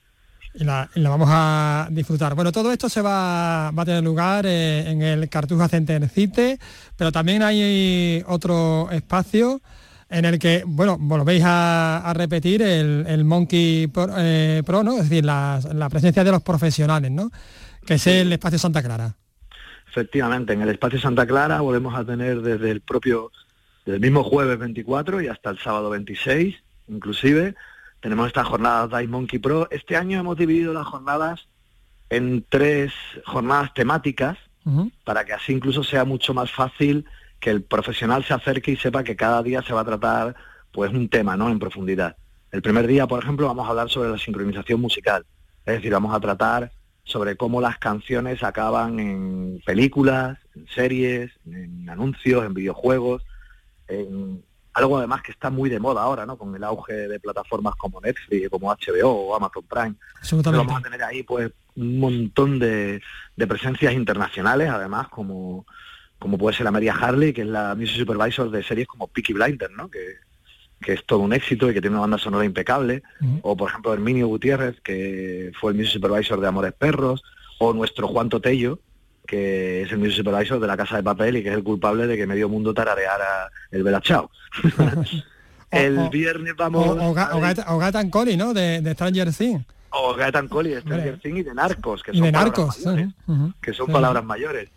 y 0.54 0.66
la, 0.66 0.90
vamos 0.96 1.30
a 1.32 1.88
disfrutar. 1.90 2.36
Bueno, 2.36 2.52
todo 2.52 2.74
esto 2.74 2.90
se 2.90 3.02
va, 3.02 3.70
a 3.70 3.86
tener 3.86 4.04
lugar 4.04 4.46
eh, 4.46 4.90
en 4.90 5.02
el 5.02 5.30
Cartuja 5.30 5.70
Center 5.70 6.10
Cite, 6.10 6.60
pero 6.98 7.14
también 7.14 7.44
hay 7.44 8.24
otro 8.28 8.90
espacio 8.92 9.62
en 10.10 10.26
el 10.26 10.40
que, 10.40 10.64
bueno, 10.66 10.98
volvéis 11.00 11.44
a, 11.46 12.14
repetir 12.16 12.62
el, 12.62 13.26
Monkey 13.26 13.92
eh, 14.18 14.64
Pro, 14.66 14.84
¿no? 14.84 14.98
Es 14.98 15.10
decir, 15.10 15.26
la, 15.26 15.88
presencia 15.90 16.24
de 16.24 16.32
los 16.32 16.42
profesionales, 16.42 17.12
¿no? 17.12 17.30
Que 17.86 17.96
es 17.96 18.08
el 18.08 18.32
espacio 18.32 18.60
Santa 18.60 18.82
Clara. 18.82 19.16
Efectivamente, 19.90 20.54
en 20.54 20.62
el 20.62 20.70
espacio 20.70 21.00
Santa 21.00 21.26
Clara 21.26 21.62
volvemos 21.62 21.96
a 21.96 22.06
tener 22.06 22.42
desde 22.42 22.72
el 22.72 22.82
propio, 22.82 23.32
desde 23.86 23.96
el 23.96 24.02
mismo 24.02 24.24
jueves 24.24 24.58
24 24.60 25.22
y 25.22 25.28
hasta 25.28 25.50
el 25.50 25.60
sábado 25.60 25.90
26, 25.90 26.56
inclusive, 26.88 27.56
tenemos 28.00 28.28
estas 28.28 28.48
jornadas 28.48 28.90
Dive 28.90 29.08
Monkey 29.08 29.40
Pro. 29.40 29.68
Este 29.72 29.98
año 29.98 30.20
hemos 30.20 30.38
dividido 30.38 30.74
las 30.74 30.86
jornadas 30.86 31.48
en 32.10 32.46
tres 32.48 32.94
jornadas 33.26 33.74
temáticas 33.74 34.38
para 35.06 35.24
que 35.24 35.32
así 35.32 35.54
incluso 35.54 35.82
sea 35.82 36.04
mucho 36.04 36.34
más 36.34 36.52
fácil 36.52 37.06
que 37.40 37.50
el 37.50 37.64
profesional 37.64 38.24
se 38.24 38.34
acerque 38.34 38.72
y 38.72 38.78
sepa 38.78 39.04
que 39.04 39.16
cada 39.16 39.44
día 39.44 39.62
se 39.62 39.74
va 39.74 39.82
a 39.82 39.86
tratar 39.86 40.36
pues 40.72 40.92
un 40.92 41.10
tema, 41.10 41.38
¿no? 41.38 41.50
En 41.50 41.60
profundidad. 41.60 42.16
El 42.52 42.62
primer 42.62 42.88
día, 42.88 43.08
por 43.08 43.22
ejemplo, 43.22 43.48
vamos 43.48 43.66
a 43.66 43.70
hablar 43.70 43.90
sobre 43.90 44.10
la 44.10 44.18
sincronización 44.18 44.80
musical. 44.80 45.26
Es 45.66 45.76
decir, 45.76 45.92
vamos 45.92 46.16
a 46.16 46.20
tratar 46.20 46.72
sobre 47.04 47.38
cómo 47.38 47.62
las 47.62 47.78
canciones 47.78 48.44
acaban 48.44 49.00
en 49.00 49.62
películas, 49.66 50.38
en 50.56 50.68
series, 50.68 51.32
en 51.46 51.90
anuncios, 51.90 52.46
en 52.46 52.54
videojuegos, 52.54 53.24
en 53.88 54.44
algo 54.74 54.98
además 54.98 55.24
que 55.24 55.32
está 55.32 55.50
muy 55.50 55.70
de 55.70 55.80
moda 55.80 56.04
ahora, 56.04 56.26
¿no? 56.26 56.38
Con 56.38 56.56
el 56.56 56.64
auge 56.64 56.94
de 56.94 57.20
plataformas 57.20 57.76
como 57.76 58.00
Netflix, 58.00 58.50
como 58.50 58.70
HBO 58.70 59.10
o 59.10 59.36
Amazon 59.36 59.64
Prime. 59.64 59.96
Vamos 60.44 60.80
a 60.80 60.84
tener 60.84 61.04
ahí 61.04 61.24
pues 61.24 61.52
un 61.76 62.00
montón 62.00 62.60
de, 62.60 63.02
presencias 63.36 63.94
internacionales, 63.94 64.70
además, 64.70 65.08
como, 65.08 65.66
como 66.20 66.38
puede 66.38 66.56
ser 66.56 66.66
la 66.66 66.72
María 66.72 66.94
Harley, 66.94 67.34
que 67.34 67.42
es 67.42 67.48
la 67.48 67.76
Music 67.76 67.98
Supervisor 67.98 68.50
de 68.50 68.64
series 68.64 68.88
como 68.88 69.08
Peaky 69.08 69.34
Blinders, 69.34 69.74
¿no? 69.76 69.90
Que, 69.90 70.16
que 70.82 70.94
es 70.94 71.06
todo 71.06 71.20
un 71.20 71.34
éxito 71.34 71.70
y 71.70 71.74
que 71.74 71.82
tiene 71.82 71.96
una 71.96 72.02
banda 72.02 72.18
sonora 72.18 72.46
impecable, 72.46 73.04
o 73.42 73.56
por 73.58 73.70
ejemplo 73.70 73.94
Herminio 73.94 74.28
Gutiérrez, 74.28 74.80
que 74.82 75.52
fue 75.60 75.72
el 75.72 75.78
Music 75.78 75.94
Supervisor 75.94 76.40
de 76.40 76.48
Amores 76.48 76.74
Perros, 76.74 77.24
o 77.60 77.74
nuestro 77.74 78.08
Juan 78.08 78.30
Totello, 78.30 78.80
que 79.28 79.84
es 79.84 79.92
el 79.92 80.00
music 80.00 80.18
supervisor 80.18 80.60
de 80.60 80.68
la 80.68 80.78
Casa 80.78 80.96
de 80.96 81.04
Papel 81.04 81.38
y 81.38 81.44
que 81.44 81.50
es 81.50 81.56
el 81.56 81.64
culpable 81.64 82.08
de 82.08 82.16
que 82.16 82.26
medio 82.26 82.50
mundo 82.50 82.74
tarareara 82.74 83.52
el 83.70 83.84
Bella 83.84 84.02
Chao. 84.02 84.32
el 85.72 86.10
viernes 86.10 86.56
vamos... 86.56 86.88
O, 86.88 87.12
o, 87.12 87.78
Gatan 87.78 88.10
Coli, 88.10 88.38
¿no? 88.38 88.54
De, 88.54 88.82
de 88.82 88.94
Stranger 88.94 89.34
Things. 89.34 89.66
O 89.90 90.16
Gatan 90.16 90.48
Coli 90.48 90.72
de 90.72 90.82
Stranger 90.82 91.20
Things 91.20 91.40
y 91.40 91.44
de 91.44 91.54
Narcos, 91.54 92.04
que 92.04 92.14
son, 92.14 92.22
de 92.22 92.32
narcos, 92.32 92.78
palabras, 92.78 93.14
mayores, 93.28 93.56
que 93.62 93.74
son 93.74 93.88
palabras 93.88 94.24
mayores. 94.24 94.70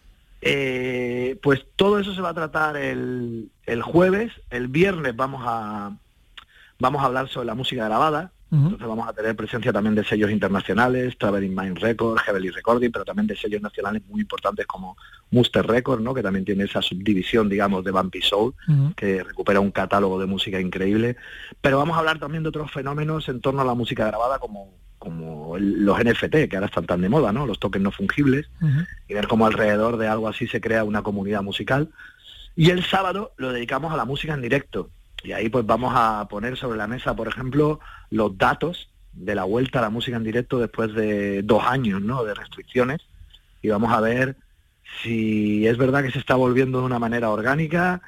Eh, 0.42 1.38
pues 1.42 1.66
todo 1.76 1.98
eso 1.98 2.14
se 2.14 2.20
va 2.20 2.30
a 2.30 2.34
tratar 2.34 2.76
el, 2.76 3.50
el 3.66 3.82
jueves. 3.82 4.32
El 4.50 4.68
viernes 4.68 5.14
vamos 5.16 5.42
a 5.44 5.92
vamos 6.80 7.02
a 7.02 7.06
hablar 7.06 7.28
sobre 7.28 7.46
la 7.46 7.54
música 7.54 7.84
grabada, 7.84 8.32
entonces 8.52 8.88
vamos 8.88 9.06
a 9.06 9.12
tener 9.12 9.36
presencia 9.36 9.72
también 9.72 9.94
de 9.94 10.02
sellos 10.02 10.28
internacionales, 10.28 11.16
Traveling 11.16 11.54
Mind 11.54 11.78
Records, 11.78 12.20
Heavily 12.22 12.50
Recording, 12.50 12.90
pero 12.90 13.04
también 13.04 13.28
de 13.28 13.36
sellos 13.36 13.62
nacionales 13.62 14.02
muy 14.08 14.22
importantes 14.22 14.66
como 14.66 14.96
Muster 15.30 15.64
Records, 15.64 16.02
¿no? 16.02 16.12
que 16.14 16.22
también 16.22 16.44
tiene 16.44 16.64
esa 16.64 16.82
subdivisión, 16.82 17.48
digamos, 17.48 17.84
de 17.84 17.92
Bumpy 17.92 18.20
Soul, 18.22 18.54
que 18.96 19.22
recupera 19.22 19.60
un 19.60 19.70
catálogo 19.70 20.18
de 20.18 20.26
música 20.26 20.58
increíble. 20.58 21.16
Pero 21.60 21.78
vamos 21.78 21.94
a 21.94 22.00
hablar 22.00 22.18
también 22.18 22.42
de 22.42 22.48
otros 22.48 22.72
fenómenos 22.72 23.28
en 23.28 23.40
torno 23.40 23.60
a 23.62 23.64
la 23.64 23.74
música 23.74 24.06
grabada 24.06 24.40
como, 24.40 24.74
como 25.00 25.56
los 25.58 25.98
NFT, 25.98 26.48
que 26.48 26.56
ahora 26.56 26.66
están 26.66 26.86
tan 26.86 27.00
de 27.00 27.08
moda, 27.08 27.32
¿no? 27.32 27.46
los 27.46 27.58
tokens 27.58 27.82
no 27.82 27.90
fungibles, 27.90 28.50
y 29.08 29.14
ver 29.14 29.26
cómo 29.26 29.46
alrededor 29.46 29.96
de 29.96 30.06
algo 30.06 30.28
así 30.28 30.46
se 30.46 30.60
crea 30.60 30.84
una 30.84 31.02
comunidad 31.02 31.42
musical. 31.42 31.88
Y 32.54 32.68
el 32.68 32.84
sábado 32.84 33.32
lo 33.38 33.50
dedicamos 33.50 33.92
a 33.92 33.96
la 33.96 34.04
música 34.04 34.34
en 34.34 34.42
directo 34.42 34.90
y 35.22 35.32
ahí 35.32 35.48
pues 35.48 35.64
vamos 35.66 35.92
a 35.96 36.28
poner 36.28 36.56
sobre 36.56 36.78
la 36.78 36.86
mesa, 36.86 37.16
por 37.16 37.28
ejemplo, 37.28 37.80
los 38.10 38.36
datos 38.36 38.90
de 39.12 39.34
la 39.34 39.44
vuelta 39.44 39.78
a 39.78 39.82
la 39.82 39.90
música 39.90 40.18
en 40.18 40.24
directo 40.24 40.58
después 40.58 40.92
de 40.92 41.42
dos 41.42 41.64
años 41.64 42.02
¿no? 42.02 42.22
de 42.24 42.34
restricciones 42.34 43.00
y 43.62 43.68
vamos 43.68 43.92
a 43.92 44.00
ver 44.00 44.36
si 45.02 45.66
es 45.66 45.78
verdad 45.78 46.02
que 46.02 46.10
se 46.10 46.18
está 46.18 46.34
volviendo 46.34 46.80
de 46.80 46.86
una 46.86 46.98
manera 46.98 47.30
orgánica, 47.30 48.02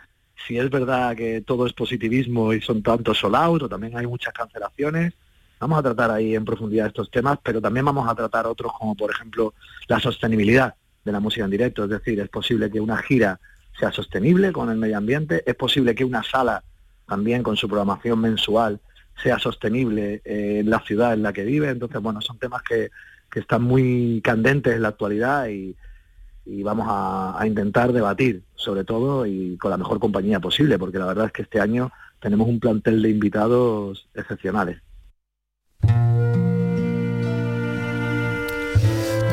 si 0.47 0.59
es 0.59 0.69
verdad 0.69 1.17
que 1.17 1.41
todo 1.41 1.67
es 1.67 1.73
positivismo 1.73 2.53
y 2.53 2.61
son 2.61 2.83
tantos 2.83 3.19
sold 3.19 3.37
out 3.37 3.63
o 3.63 3.69
también 3.69 3.97
hay 3.97 4.07
muchas 4.07 4.35
cancelaciones. 4.35 5.15
Vamos 5.63 5.79
a 5.79 5.83
tratar 5.85 6.11
ahí 6.11 6.35
en 6.35 6.45
profundidad 6.45 6.89
estos 6.89 7.09
temas, 7.09 7.39
pero 7.41 7.61
también 7.61 7.87
vamos 7.87 8.09
a 8.09 8.17
tratar 8.17 8.49
otros 8.49 8.73
como 8.77 8.97
por 8.97 9.13
ejemplo 9.13 9.55
la 9.87 10.01
sostenibilidad 10.01 10.75
de 11.05 11.13
la 11.13 11.21
música 11.21 11.45
en 11.45 11.53
directo, 11.53 11.85
es 11.85 11.91
decir, 11.91 12.19
es 12.19 12.29
posible 12.29 12.69
que 12.69 12.81
una 12.81 12.97
gira 12.97 13.39
sea 13.79 13.93
sostenible 13.93 14.51
con 14.51 14.71
el 14.71 14.77
medio 14.77 14.99
ambiente, 14.99 15.45
es 15.47 15.55
posible 15.55 15.95
que 15.95 16.05
una 16.05 16.25
sala 16.25 16.65
también 17.07 17.45
con 17.45 17.57
su 17.57 17.69
programación 17.69 18.19
mensual 18.21 18.81
sea 19.23 19.39
sostenible 19.39 20.21
eh, 20.25 20.59
en 20.65 20.69
la 20.69 20.81
ciudad 20.81 21.13
en 21.13 21.23
la 21.23 21.33
que 21.33 21.45
vive. 21.45 21.69
Entonces, 21.69 22.03
bueno, 22.03 22.21
son 22.21 22.41
temas 22.41 22.63
que, 22.63 22.91
están 23.33 23.63
muy 23.63 24.21
candentes 24.25 24.75
en 24.75 24.83
la 24.83 24.89
actualidad 24.89 25.47
y, 25.47 25.77
vamos 26.65 26.89
a, 26.91 27.41
intentar 27.47 27.93
debatir 27.93 28.43
sobre 28.57 28.83
todo 28.83 29.27
y 29.27 29.57
con 29.59 29.71
la 29.71 29.77
mejor 29.77 30.01
compañía 30.01 30.41
posible, 30.41 30.77
porque 30.77 30.99
la 30.99 31.07
verdad 31.07 31.27
es 31.27 31.33
que 31.33 31.43
este 31.43 31.61
año 31.61 31.93
tenemos 32.19 32.49
un 32.49 32.59
plantel 32.59 33.01
de 33.01 33.11
invitados 33.11 34.09
excepcionales. 34.13 34.83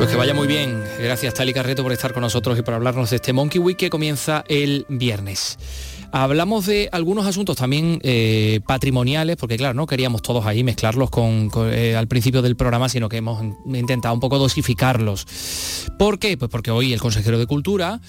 Pues 0.00 0.08
que 0.08 0.16
vaya 0.16 0.32
muy 0.32 0.46
bien. 0.46 0.82
Gracias 0.98 1.34
Tali 1.34 1.52
Carreto 1.52 1.82
por 1.82 1.92
estar 1.92 2.14
con 2.14 2.22
nosotros 2.22 2.58
y 2.58 2.62
por 2.62 2.72
hablarnos 2.74 3.10
de 3.10 3.16
este 3.16 3.32
Monkey 3.34 3.60
Week 3.60 3.76
que 3.76 3.90
comienza 3.90 4.44
el 4.48 4.86
viernes. 4.88 5.58
Hablamos 6.12 6.66
de 6.66 6.88
algunos 6.90 7.26
asuntos 7.26 7.56
también 7.56 8.00
eh, 8.02 8.60
patrimoniales, 8.66 9.36
porque 9.36 9.56
claro, 9.56 9.74
no 9.74 9.86
queríamos 9.86 10.22
todos 10.22 10.44
ahí 10.44 10.64
mezclarlos 10.64 11.08
con, 11.08 11.50
eh, 11.70 11.94
al 11.96 12.08
principio 12.08 12.42
del 12.42 12.56
programa, 12.56 12.88
sino 12.88 13.08
que 13.08 13.18
hemos 13.18 13.42
intentado 13.66 14.12
un 14.14 14.20
poco 14.20 14.38
dosificarlos. 14.38 15.26
¿Por 15.98 16.18
qué? 16.18 16.36
Pues 16.36 16.50
porque 16.50 16.72
hoy 16.72 16.92
el 16.92 17.00
consejero 17.00 17.38
de 17.38 17.46
Cultura 17.46 18.00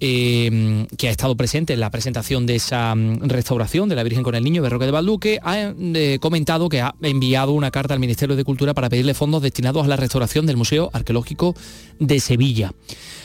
eh, 0.00 0.86
que 0.96 1.08
ha 1.08 1.10
estado 1.10 1.36
presente 1.36 1.74
en 1.74 1.80
la 1.80 1.90
presentación 1.90 2.46
de 2.46 2.56
esa 2.56 2.94
mm, 2.94 3.28
restauración 3.28 3.88
de 3.88 3.96
la 3.96 4.02
Virgen 4.02 4.22
con 4.22 4.34
el 4.34 4.42
Niño 4.42 4.62
de 4.62 4.70
Roque 4.70 4.86
de 4.86 4.90
Valduque, 4.90 5.38
ha 5.42 5.72
comentado 6.20 6.68
que 6.68 6.80
ha 6.80 6.94
enviado 7.02 7.52
una 7.52 7.70
carta 7.70 7.94
al 7.94 8.00
Ministerio 8.00 8.36
de 8.36 8.44
Cultura 8.44 8.74
para 8.74 8.88
pedirle 8.88 9.14
fondos 9.14 9.42
destinados 9.42 9.84
a 9.84 9.88
la 9.88 9.96
restauración 9.96 10.46
del 10.46 10.56
Museo 10.56 10.90
Arqueológico 10.92 11.54
de 11.98 12.20
Sevilla. 12.20 12.72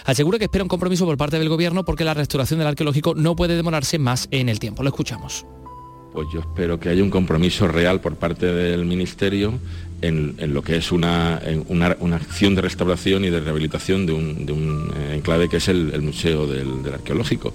Asegura 0.05 0.37
que 0.37 0.45
espera 0.45 0.63
un 0.63 0.69
compromiso 0.69 1.05
por 1.05 1.17
parte 1.17 1.39
del 1.39 1.49
Gobierno 1.49 1.83
porque 1.83 2.03
la 2.03 2.13
restauración 2.13 2.59
del 2.59 2.67
arqueológico 2.67 3.15
no 3.15 3.35
puede 3.35 3.55
demorarse 3.55 3.97
más 3.97 4.27
en 4.31 4.49
el 4.49 4.59
tiempo. 4.59 4.83
Lo 4.83 4.89
escuchamos. 4.89 5.45
Pues 6.13 6.27
yo 6.33 6.39
espero 6.39 6.79
que 6.79 6.89
haya 6.89 7.03
un 7.03 7.09
compromiso 7.09 7.67
real 7.67 7.99
por 7.99 8.15
parte 8.15 8.45
del 8.45 8.85
Ministerio 8.85 9.59
en, 10.07 10.53
lo 10.53 10.61
que 10.61 10.77
es 10.77 10.91
una, 10.91 11.41
una, 11.67 12.15
acción 12.15 12.55
de 12.55 12.61
restauración 12.61 13.25
y 13.25 13.29
de 13.29 13.39
rehabilitación 13.39 14.05
de 14.05 14.13
un, 14.13 14.93
eh, 14.95 15.15
enclave 15.15 15.49
que 15.49 15.57
es 15.57 15.67
el, 15.67 16.01
Museo 16.01 16.47
del, 16.47 16.93
Arqueológico. 16.93 17.53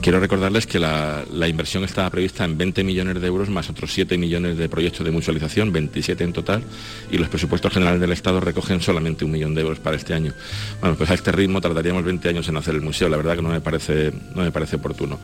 quiero 0.00 0.20
recordarles 0.20 0.66
que 0.66 0.78
la, 0.78 1.24
inversión 1.48 1.84
estaba 1.84 2.10
prevista 2.10 2.44
en 2.44 2.58
20 2.58 2.84
millones 2.84 3.20
de 3.20 3.26
euros 3.26 3.48
más 3.48 3.70
otros 3.70 3.92
7 3.92 4.18
millones 4.18 4.56
de 4.58 4.68
proyectos 4.68 5.04
de 5.04 5.10
mutualización, 5.10 5.72
27 5.72 6.24
en 6.24 6.32
total, 6.32 6.62
y 7.10 7.18
los 7.18 7.28
presupuestos 7.28 7.72
generales 7.72 8.00
del 8.00 8.12
Estado 8.12 8.40
recogen 8.40 8.80
solamente 8.80 9.24
un 9.24 9.30
millón 9.30 9.54
de 9.54 9.62
euros 9.62 9.78
para 9.78 9.96
este 9.96 10.14
año. 10.14 10.32
Bueno, 10.80 10.96
pues 10.96 11.10
a 11.10 11.14
este 11.14 11.32
ritmo 11.32 11.60
tardaríamos 11.60 12.04
20 12.04 12.28
años 12.28 12.48
en 12.48 12.56
hacer 12.56 12.74
el 12.74 12.82
museo, 12.82 13.08
la 13.08 13.16
verdad 13.16 13.36
que 13.36 13.42
no 13.42 13.50
me 13.50 13.60
parece, 13.60 14.12
no 14.34 14.42
me 14.42 14.50
parece 14.50 14.76
oportuno. 14.76 15.18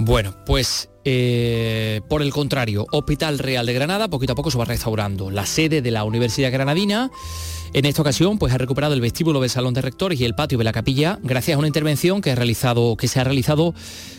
Bueno, 0.00 0.32
pues 0.46 0.90
eh, 1.04 2.02
por 2.08 2.22
el 2.22 2.32
contrario, 2.32 2.86
Hospital 2.92 3.40
Real 3.40 3.66
de 3.66 3.72
Granada 3.72 4.06
poquito 4.06 4.34
a 4.34 4.36
poco 4.36 4.48
se 4.48 4.56
va 4.56 4.64
restaurando. 4.64 5.28
La 5.28 5.44
sede 5.44 5.82
de 5.82 5.90
la 5.90 6.04
Universidad 6.04 6.52
Granadina 6.52 7.10
en 7.72 7.84
esta 7.84 8.02
ocasión 8.02 8.38
pues, 8.38 8.54
ha 8.54 8.58
recuperado 8.58 8.94
el 8.94 9.00
vestíbulo 9.00 9.40
del 9.40 9.50
Salón 9.50 9.74
de 9.74 9.82
Rectores 9.82 10.20
y 10.20 10.24
el 10.24 10.36
patio 10.36 10.56
de 10.56 10.62
la 10.62 10.72
capilla 10.72 11.18
gracias 11.24 11.56
a 11.56 11.58
una 11.58 11.66
intervención 11.66 12.20
que, 12.20 12.30
se 13.08 13.20
ha 13.20 13.24
realizado 13.24 13.74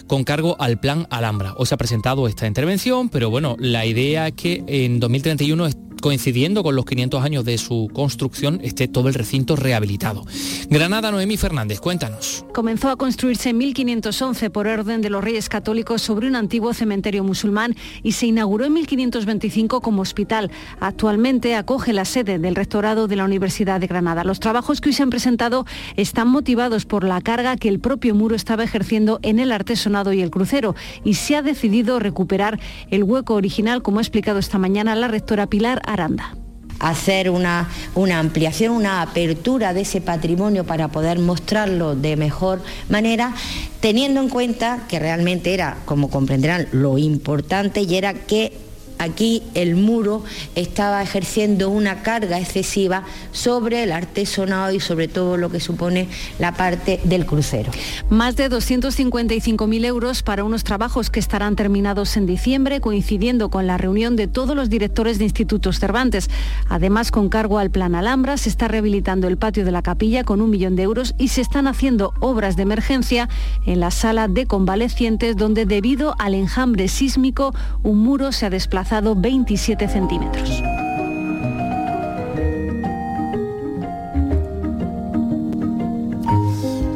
con 0.06 0.26
cargo 0.26 0.58
al 0.60 0.82
Plan 0.82 1.08
Alhambra. 1.12 1.56
Se 1.64 1.76
ha 1.76 1.78
presentado 1.78 2.28
esta 2.28 2.46
intervención, 2.46 3.08
pero 3.08 3.30
bueno, 3.30 3.56
la 3.58 3.86
idea 3.86 4.28
es 4.28 4.34
que 4.34 4.64
en 4.68 5.00
2031 5.00 5.70
coincidiendo 6.02 6.64
con 6.64 6.76
los 6.76 6.86
500 6.86 7.24
años 7.24 7.46
de 7.46 7.58
su 7.58 7.90
construcción, 7.94 8.60
esté 8.64 8.88
todo 8.88 9.08
el 9.08 9.14
recinto 9.14 9.56
rehabilitado. 9.56 10.26
Granada, 10.70 11.12
Noemí 11.12 11.38
Fernández, 11.38 11.80
cuéntanos. 11.80 12.46
Comenzó 12.54 12.90
a 12.90 12.96
construirse 12.96 13.50
en 13.50 13.58
1511 13.58 14.50
por 14.50 14.68
orden 14.68 15.02
de 15.02 15.10
los 15.10 15.24
Reyes 15.24 15.50
Católicos 15.50 16.02
sobre 16.02 16.28
un 16.28 16.36
antiguo 16.36 16.74
cementerio 16.74 17.24
musulmán 17.24 17.76
y 18.04 18.14
se 18.14 18.28
inauguró 18.28 18.66
en 18.66 18.74
1525 18.74 19.82
como 19.82 20.02
hospital. 20.02 20.52
Actualmente 20.80 21.56
acoge 21.56 21.94
la 21.94 22.06
sede 22.06 22.40
del 22.40 22.56
rectorado 22.56 23.08
de 23.08 23.16
la 23.16 23.26
Universidad 23.26 23.80
de 23.80 23.88
Granada. 23.88 24.24
Los 24.24 24.40
trabajos 24.40 24.82
que 24.82 24.90
hoy 24.90 24.94
se 24.94 25.04
han 25.04 25.10
presentado 25.10 25.66
están 25.96 26.28
motivados 26.28 26.86
por 26.86 27.04
la 27.04 27.22
carga 27.22 27.58
que 27.58 27.70
el 27.70 27.80
propio 27.80 28.16
muro 28.16 28.36
estaba 28.36 28.64
ejerciendo 28.64 29.20
en 29.22 29.40
el 29.40 29.52
artesonado 29.52 30.14
y 30.14 30.22
el 30.22 30.32
crucero 30.32 30.76
y 31.04 31.16
se 31.16 31.36
ha 31.36 31.42
decidido 31.42 32.00
recuperar 32.00 32.60
el 32.90 33.04
hueco 33.04 33.36
original, 33.36 33.82
como 33.82 34.00
ha 34.00 34.02
explicado 34.02 34.40
esta 34.40 34.58
mañana 34.58 34.96
la 34.96 35.08
rectora 35.08 35.48
Pilar 35.48 35.82
Aranda. 35.90 36.36
hacer 36.80 37.30
una, 37.30 37.68
una 37.94 38.20
ampliación, 38.20 38.74
una 38.74 39.02
apertura 39.02 39.74
de 39.74 39.82
ese 39.82 40.00
patrimonio 40.00 40.64
para 40.64 40.88
poder 40.88 41.20
mostrarlo 41.20 41.96
de 41.96 42.16
mejor 42.16 42.62
manera, 42.88 43.34
teniendo 43.82 44.22
en 44.22 44.30
cuenta 44.30 44.86
que 44.88 44.98
realmente 44.98 45.54
era, 45.54 45.78
como 45.84 46.10
comprenderán, 46.10 46.70
lo 46.72 46.98
importante 46.98 47.82
y 47.82 47.96
era 47.96 48.14
que 48.14 48.54
aquí 49.00 49.42
el 49.56 49.76
muro 49.76 50.24
estaba 50.56 51.02
ejerciendo 51.02 51.70
una 51.70 52.04
carga 52.04 52.38
excesiva 52.38 53.04
sobre 53.32 53.84
el 53.84 53.92
artesonado 53.92 54.72
y 54.74 54.80
sobre 54.80 55.08
todo 55.08 55.38
lo 55.38 55.50
que 55.50 55.60
supone 55.60 56.08
la 56.38 56.54
parte 56.54 57.00
del 57.06 57.26
crucero. 57.26 57.72
Más 58.10 58.36
de 58.36 58.50
255.000 58.52 59.86
euros 59.86 60.22
para 60.22 60.44
unos 60.44 60.64
trabajos 60.64 61.10
que 61.10 61.20
estarán 61.20 61.56
terminados 61.56 62.18
en 62.18 62.26
diciembre, 62.26 62.82
coincidiendo 62.82 63.50
con 63.50 63.66
la 63.66 63.78
reunión 63.78 64.16
de 64.16 64.28
todos 64.28 64.56
los 64.56 64.70
directores 64.70 65.18
de 65.18 65.24
institutos 65.24 65.80
Cervantes. 65.80 66.30
Además, 66.68 67.10
con 67.12 67.30
cargo 67.30 67.58
al 67.58 67.72
Plan 67.72 67.96
Alhambra, 67.96 68.38
se 68.38 68.50
está 68.50 68.68
rehabilitando 68.68 69.28
el 69.28 69.38
patio 69.38 69.64
de 69.64 69.72
la 69.72 69.82
capilla 69.82 70.24
con 70.24 70.42
un 70.42 70.50
millón 70.50 70.76
de 70.76 70.84
euros 70.84 71.16
y 71.18 71.30
se 71.30 71.42
están 71.42 71.68
haciendo 71.68 72.14
obras 72.20 72.58
de 72.58 72.64
emergencia 72.64 73.30
en 73.66 73.80
la 73.80 73.92
sala 73.92 74.28
de 74.28 74.46
convalecientes, 74.46 75.38
donde 75.38 75.66
debido 75.66 76.16
al 76.20 76.34
enjambre 76.34 76.90
sísmico, 76.90 77.54
un 77.84 78.00
muro 78.00 78.34
se 78.34 78.46
ha 78.46 78.50
desplazado 78.50 78.89
27 78.92 79.88
centímetros. 79.88 80.50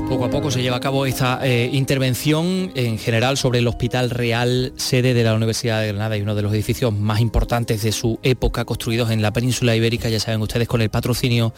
Poco 0.10 0.26
a 0.26 0.30
poco 0.30 0.52
se 0.52 0.62
lleva 0.62 0.78
a 0.78 0.80
cabo 0.80 1.06
esta 1.06 1.40
eh, 1.44 1.70
intervención 1.72 2.72
en 2.76 2.98
general 2.98 3.38
sobre 3.38 3.60
el 3.60 3.68
Hospital 3.68 4.10
Real, 4.10 4.74
sede 4.76 5.14
de 5.14 5.24
la 5.24 5.36
Universidad 5.36 5.82
de 5.82 5.88
Granada 5.88 6.18
y 6.18 6.22
uno 6.22 6.36
de 6.36 6.42
los 6.42 6.54
edificios 6.54 6.94
más 6.94 7.20
importantes 7.20 7.84
de 7.84 7.92
su 7.92 8.20
época, 8.24 8.66
construidos 8.66 9.12
en 9.12 9.22
la 9.22 9.32
península 9.32 9.76
ibérica, 9.76 10.10
ya 10.10 10.20
saben 10.20 10.42
ustedes, 10.42 10.68
con 10.68 10.82
el 10.82 10.90
patrocinio 10.90 11.54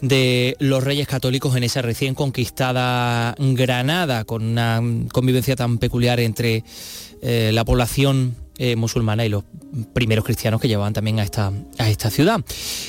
de 0.00 0.56
los 0.60 0.82
reyes 0.82 1.06
católicos 1.06 1.56
en 1.56 1.64
esa 1.64 1.82
recién 1.82 2.14
conquistada 2.14 3.34
Granada, 3.38 4.24
con 4.24 4.44
una 4.44 4.80
convivencia 5.12 5.56
tan 5.56 5.78
peculiar 5.78 6.20
entre 6.20 6.64
eh, 7.20 7.50
la 7.52 7.64
población 7.64 8.47
eh, 8.58 8.76
musulmana 8.76 9.24
y 9.24 9.28
los 9.28 9.44
primeros 9.92 10.24
cristianos 10.24 10.60
que 10.60 10.68
llevaban 10.68 10.92
también 10.92 11.20
a 11.20 11.22
esta, 11.22 11.52
a 11.78 11.88
esta 11.88 12.10
ciudad. 12.10 12.40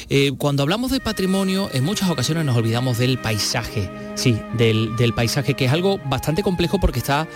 Eh, 0.10 0.32
cuando 0.38 0.64
hablamos 0.64 0.92
de 0.92 1.00
patrimonio, 1.00 1.70
en 1.74 1.84
muchas 1.84 2.10
ocasiones 2.10 2.44
nos 2.44 2.58
olvidamos 2.58 2.98
del 2.98 3.20
paisaje, 3.20 3.90
sí, 4.16 4.40
del, 4.58 5.14
paisaje, 5.16 5.54
que 5.54 5.66
es 5.66 5.72
algo 5.72 6.00
bastante 6.06 6.44
complejo 6.44 6.80
porque 6.80 7.00
está 7.00 7.28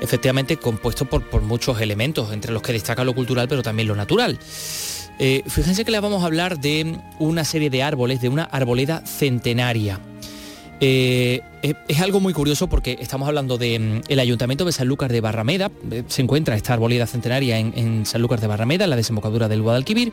efectivamente 0.00 0.56
compuesto 0.56 1.04
por, 1.06 1.28
por 1.28 1.42
muchos 1.42 1.80
elementos, 1.80 2.32
entre 2.32 2.52
los 2.52 2.62
que 2.62 2.72
destaca 2.72 3.04
lo 3.04 3.14
cultural, 3.14 3.48
pero 3.48 3.62
también 3.62 3.88
lo 3.88 3.96
natural. 3.96 4.38
Eh, 5.22 5.42
fíjense 5.46 5.84
que 5.84 5.90
le 5.90 6.00
vamos 6.00 6.22
a 6.22 6.26
hablar 6.26 6.60
de 6.60 6.98
una 7.18 7.44
serie 7.44 7.68
de 7.68 7.82
árboles, 7.82 8.22
de 8.22 8.30
una 8.30 8.44
arboleda 8.44 9.04
centenaria. 9.04 10.00
Eh, 10.82 11.42
es, 11.62 12.00
algo 12.00 12.20
muy 12.20 12.32
curioso 12.32 12.66
porque 12.66 12.96
estamos 13.00 13.28
hablando 13.28 13.58
del 13.58 14.02
mm, 14.08 14.18
Ayuntamiento 14.18 14.64
de 14.64 14.72
Sanlúcar 14.72 15.12
de 15.12 15.20
Barrameda, 15.20 15.70
eh, 15.90 16.04
se 16.08 16.22
encuentra 16.22 16.56
esta 16.56 16.72
arboleda 16.72 17.06
centenaria 17.06 17.58
en, 17.58 17.74
en 17.76 18.06
Sanlúcar 18.06 18.40
de 18.40 18.46
Barrameda, 18.46 18.84
en 18.84 18.90
la 18.90 18.96
desembocadura 18.96 19.46
del 19.46 19.60
Guadalquivir, 19.60 20.12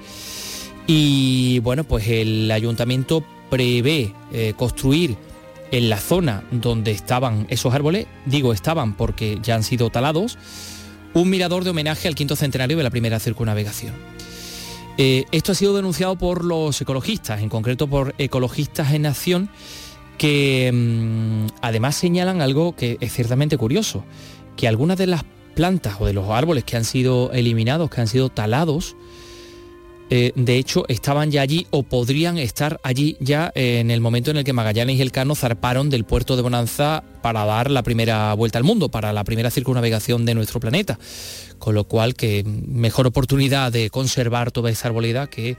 y 0.85 1.59
bueno, 1.59 1.85
pues 1.85 2.07
el 2.09 2.51
Ayuntamiento 2.51 3.23
prevé 3.49 4.13
eh, 4.33 4.53
construir 4.57 5.15
en 5.71 5.89
la 5.89 5.97
zona 5.97 6.43
donde 6.51 6.91
estaban 6.91 7.47
esos 7.49 7.73
árboles, 7.73 8.07
digo 8.25 8.51
estaban 8.51 8.93
porque 8.95 9.39
ya 9.41 9.55
han 9.55 9.63
sido 9.63 9.89
talados, 9.89 10.37
un 11.13 11.29
mirador 11.29 11.63
de 11.63 11.69
homenaje 11.69 12.09
al 12.09 12.15
quinto 12.15 12.35
centenario 12.35 12.75
de 12.75 12.83
la 12.83 12.89
primera 12.89 13.19
circunnavegación. 13.19 13.93
esto 14.97 15.51
ha 15.53 15.55
sido 15.55 15.75
denunciado 15.75 16.17
por 16.17 16.43
los 16.43 16.81
ecologistas, 16.81 17.41
en 17.41 17.47
concreto 17.47 17.87
por 17.87 18.15
Ecologistas 18.17 18.93
en 18.93 19.05
Acción, 19.05 19.49
que 20.17 20.71
mm, 20.73 21.47
además 21.61 21.95
señalan 21.95 22.41
algo 22.41 22.75
que 22.75 22.97
es 22.99 23.13
ciertamente 23.13 23.57
curioso, 23.57 24.03
que 24.55 24.67
algunas 24.67 24.97
de 24.97 25.07
las 25.07 25.23
plantas 25.55 25.97
o 25.99 26.05
de 26.05 26.13
los 26.13 26.29
árboles 26.29 26.63
que 26.63 26.77
han 26.77 26.85
sido 26.85 27.31
eliminados, 27.31 27.89
que 27.89 28.01
han 28.01 28.07
sido 28.07 28.29
talados, 28.29 28.95
eh, 30.09 30.31
de 30.35 30.57
hecho 30.57 30.85
estaban 30.87 31.31
ya 31.31 31.41
allí 31.41 31.67
o 31.69 31.83
podrían 31.83 32.37
estar 32.37 32.79
allí 32.81 33.17
ya 33.19 33.51
en 33.55 33.91
el 33.91 33.99
momento 33.99 34.31
en 34.31 34.37
el 34.37 34.45
que 34.45 34.53
Magallanes 34.53 34.95
y 34.95 35.01
el 35.01 35.11
Cano 35.11 35.35
zarparon 35.35 35.89
del 35.89 36.05
puerto 36.05 36.37
de 36.37 36.43
Bonanza 36.43 37.03
para 37.21 37.43
dar 37.43 37.69
la 37.69 37.83
primera 37.83 38.33
vuelta 38.33 38.57
al 38.57 38.63
mundo, 38.63 38.89
para 38.89 39.11
la 39.11 39.25
primera 39.25 39.51
circunnavegación 39.51 40.25
de 40.25 40.33
nuestro 40.33 40.61
planeta. 40.61 40.97
Con 41.59 41.75
lo 41.75 41.83
cual, 41.83 42.15
que 42.15 42.43
mejor 42.45 43.07
oportunidad 43.07 43.71
de 43.71 43.89
conservar 43.89 44.51
toda 44.51 44.69
esa 44.69 44.87
arboleda 44.87 45.27
que 45.27 45.57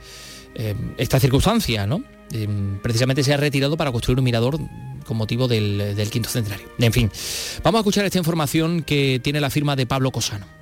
eh, 0.55 0.75
esta 0.97 1.21
circunstancia, 1.21 1.87
¿no? 1.87 2.03
Em, 2.33 2.79
precisamente 2.81 3.23
se 3.23 3.33
ha 3.33 3.37
retirado 3.37 3.77
para 3.77 3.91
construir 3.93 4.19
un 4.19 4.25
mirador 4.25 4.59
con 5.07 5.17
motivo 5.17 5.49
del, 5.49 5.97
del 5.97 6.11
quinto 6.11 6.29
centenario. 6.29 6.69
En 6.79 6.93
fin, 6.93 7.11
vamos 7.63 7.79
a 7.79 7.81
escuchar 7.81 8.05
esta 8.05 8.19
información 8.19 8.83
que 8.83 9.21
tiene 9.23 9.41
la 9.41 9.51
firma 9.51 9.77
de 9.77 9.87
Pablo 9.87 10.11
Cosano. 10.11 10.59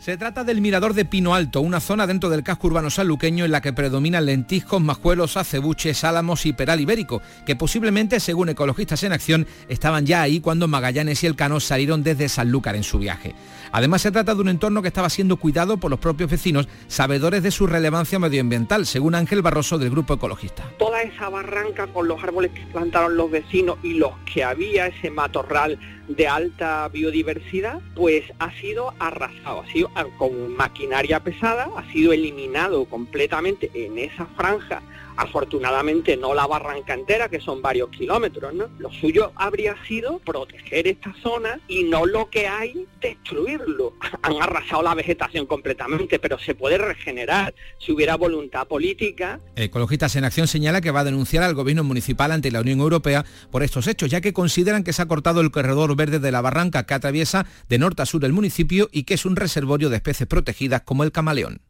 Se 0.00 0.16
trata 0.16 0.44
del 0.44 0.62
Mirador 0.62 0.94
de 0.94 1.04
Pino 1.04 1.34
Alto, 1.34 1.60
una 1.60 1.78
zona 1.78 2.06
dentro 2.06 2.30
del 2.30 2.42
casco 2.42 2.68
urbano 2.68 2.88
sanluqueño 2.88 3.44
en 3.44 3.50
la 3.50 3.60
que 3.60 3.74
predominan 3.74 4.24
lentiscos, 4.24 4.80
majuelos, 4.80 5.36
acebuches, 5.36 6.04
álamos 6.04 6.46
y 6.46 6.54
peral 6.54 6.80
ibérico, 6.80 7.20
que 7.44 7.54
posiblemente, 7.54 8.18
según 8.18 8.48
ecologistas 8.48 9.02
en 9.02 9.12
acción, 9.12 9.46
estaban 9.68 10.06
ya 10.06 10.22
ahí 10.22 10.40
cuando 10.40 10.68
Magallanes 10.68 11.22
y 11.22 11.26
el 11.26 11.36
Cano 11.36 11.60
salieron 11.60 12.02
desde 12.02 12.30
Sanlúcar 12.30 12.76
en 12.76 12.82
su 12.82 12.98
viaje. 12.98 13.34
Además, 13.72 14.00
se 14.00 14.10
trata 14.10 14.34
de 14.34 14.40
un 14.40 14.48
entorno 14.48 14.80
que 14.80 14.88
estaba 14.88 15.10
siendo 15.10 15.36
cuidado 15.36 15.76
por 15.76 15.90
los 15.90 16.00
propios 16.00 16.30
vecinos, 16.30 16.66
sabedores 16.88 17.42
de 17.42 17.50
su 17.50 17.66
relevancia 17.66 18.18
medioambiental, 18.18 18.86
según 18.86 19.14
Ángel 19.14 19.42
Barroso 19.42 19.76
del 19.76 19.90
Grupo 19.90 20.14
Ecologista. 20.14 20.64
Esa 21.02 21.30
barranca 21.30 21.86
con 21.86 22.08
los 22.08 22.22
árboles 22.22 22.50
que 22.50 22.60
plantaron 22.72 23.16
los 23.16 23.30
vecinos 23.30 23.78
y 23.82 23.94
los 23.94 24.12
que 24.30 24.44
había, 24.44 24.86
ese 24.86 25.10
matorral 25.10 25.78
de 26.08 26.28
alta 26.28 26.88
biodiversidad, 26.88 27.80
pues 27.94 28.24
ha 28.38 28.50
sido 28.60 28.92
arrasado, 28.98 29.62
ha 29.62 29.66
sido 29.72 29.90
con 30.18 30.54
maquinaria 30.56 31.20
pesada, 31.20 31.70
ha 31.74 31.90
sido 31.92 32.12
eliminado 32.12 32.84
completamente 32.84 33.70
en 33.74 33.98
esa 33.98 34.26
franja 34.36 34.82
Afortunadamente 35.20 36.16
no 36.16 36.32
la 36.32 36.46
barranca 36.46 36.94
entera, 36.94 37.28
que 37.28 37.40
son 37.40 37.60
varios 37.60 37.90
kilómetros. 37.90 38.54
Lo 38.78 38.90
suyo 38.90 39.32
habría 39.36 39.76
sido 39.84 40.18
proteger 40.20 40.86
esta 40.86 41.14
zona 41.22 41.60
y 41.68 41.84
no 41.84 42.06
lo 42.06 42.30
que 42.30 42.48
hay, 42.48 42.86
destruirlo. 43.02 43.92
Han 44.22 44.40
arrasado 44.40 44.82
la 44.82 44.94
vegetación 44.94 45.44
completamente, 45.44 46.18
pero 46.18 46.38
se 46.38 46.54
puede 46.54 46.78
regenerar 46.78 47.54
si 47.78 47.92
hubiera 47.92 48.16
voluntad 48.16 48.66
política. 48.66 49.40
Ecologistas 49.56 50.16
en 50.16 50.24
Acción 50.24 50.48
señala 50.48 50.80
que 50.80 50.90
va 50.90 51.00
a 51.00 51.04
denunciar 51.04 51.44
al 51.44 51.54
gobierno 51.54 51.84
municipal 51.84 52.32
ante 52.32 52.50
la 52.50 52.62
Unión 52.62 52.80
Europea 52.80 53.26
por 53.50 53.62
estos 53.62 53.88
hechos, 53.88 54.08
ya 54.08 54.22
que 54.22 54.32
consideran 54.32 54.84
que 54.84 54.94
se 54.94 55.02
ha 55.02 55.08
cortado 55.08 55.42
el 55.42 55.50
corredor 55.50 55.94
verde 55.96 56.18
de 56.18 56.32
la 56.32 56.40
barranca 56.40 56.86
que 56.86 56.94
atraviesa 56.94 57.44
de 57.68 57.78
norte 57.78 58.00
a 58.00 58.06
sur 58.06 58.24
el 58.24 58.32
municipio 58.32 58.88
y 58.90 59.02
que 59.02 59.12
es 59.12 59.26
un 59.26 59.36
reservorio 59.36 59.90
de 59.90 59.96
especies 59.96 60.26
protegidas 60.26 60.80
como 60.80 61.04
el 61.04 61.12
camaleón. 61.12 61.60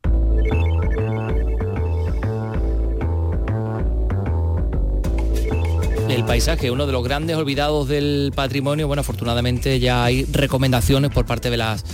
El 6.10 6.24
paisaje, 6.24 6.72
uno 6.72 6.86
de 6.86 6.92
los 6.92 7.04
grandes 7.04 7.36
olvidados 7.36 7.86
del 7.86 8.32
patrimonio. 8.34 8.88
Bueno, 8.88 9.00
afortunadamente 9.00 9.78
ya 9.78 10.04
hay 10.04 10.24
recomendaciones 10.24 11.12
por 11.12 11.24
parte 11.24 11.50
de 11.50 11.56
las 11.56 11.84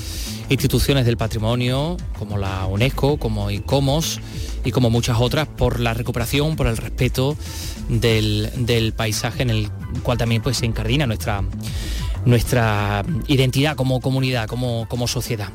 instituciones 0.48 1.04
del 1.04 1.18
patrimonio, 1.18 1.98
como 2.18 2.38
la 2.38 2.64
UNESCO, 2.64 3.18
como 3.18 3.50
ICOMOS 3.50 4.20
y 4.64 4.70
como 4.70 4.88
muchas 4.88 5.18
otras, 5.20 5.46
por 5.48 5.80
la 5.80 5.92
recuperación, 5.92 6.56
por 6.56 6.66
el 6.66 6.78
respeto 6.78 7.36
del, 7.90 8.94
paisaje 8.96 9.42
en 9.42 9.50
el 9.50 9.70
cual 10.02 10.16
también 10.16 10.40
pues, 10.40 10.56
se 10.56 10.66
incardina 10.66 11.06
nuestra, 11.06 11.44
nuestra 12.24 13.04
identidad 13.26 13.76
como 13.76 14.00
comunidad, 14.00 14.48
como, 14.48 14.88
como 14.88 15.08
sociedad. 15.08 15.50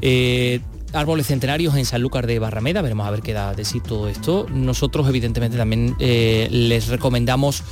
Eh, 0.00 0.60
árboles 0.96 1.26
centenarios 1.26 1.76
en 1.76 1.84
Sanlúcar 1.84 2.26
de 2.26 2.38
Barrameda, 2.38 2.82
veremos 2.82 3.06
a 3.06 3.10
ver 3.10 3.20
qué 3.20 3.32
da 3.32 3.54
de 3.54 3.64
sí 3.64 3.80
todo 3.80 4.08
esto. 4.08 4.46
Nosotros 4.50 5.08
evidentemente 5.08 5.56
también 5.56 5.94
eh, 5.98 6.48
les 6.50 6.88
recomendamos 6.88 7.62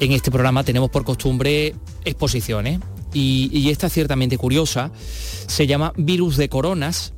en 0.00 0.12
este 0.12 0.30
programa, 0.30 0.64
tenemos 0.64 0.90
por 0.90 1.04
costumbre 1.04 1.74
exposiciones 2.04 2.80
y, 3.12 3.48
y 3.52 3.70
esta 3.70 3.88
ciertamente 3.88 4.36
curiosa, 4.36 4.90
se 5.46 5.66
llama 5.66 5.92
Virus 5.96 6.36
de 6.36 6.48
Coronas, 6.48 7.14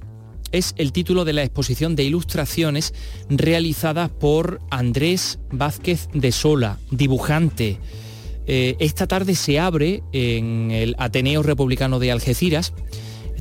es 0.52 0.74
el 0.76 0.92
título 0.92 1.24
de 1.24 1.32
la 1.32 1.42
exposición 1.42 1.96
de 1.96 2.04
ilustraciones 2.04 2.94
realizadas 3.28 4.10
por 4.10 4.60
Andrés 4.70 5.38
Vázquez 5.50 6.08
de 6.12 6.32
Sola, 6.32 6.78
dibujante. 6.90 7.78
Eh, 8.46 8.76
esta 8.78 9.06
tarde 9.06 9.34
se 9.34 9.58
abre 9.58 10.02
en 10.12 10.70
el 10.70 10.94
Ateneo 10.98 11.42
Republicano 11.42 11.98
de 11.98 12.12
Algeciras 12.12 12.72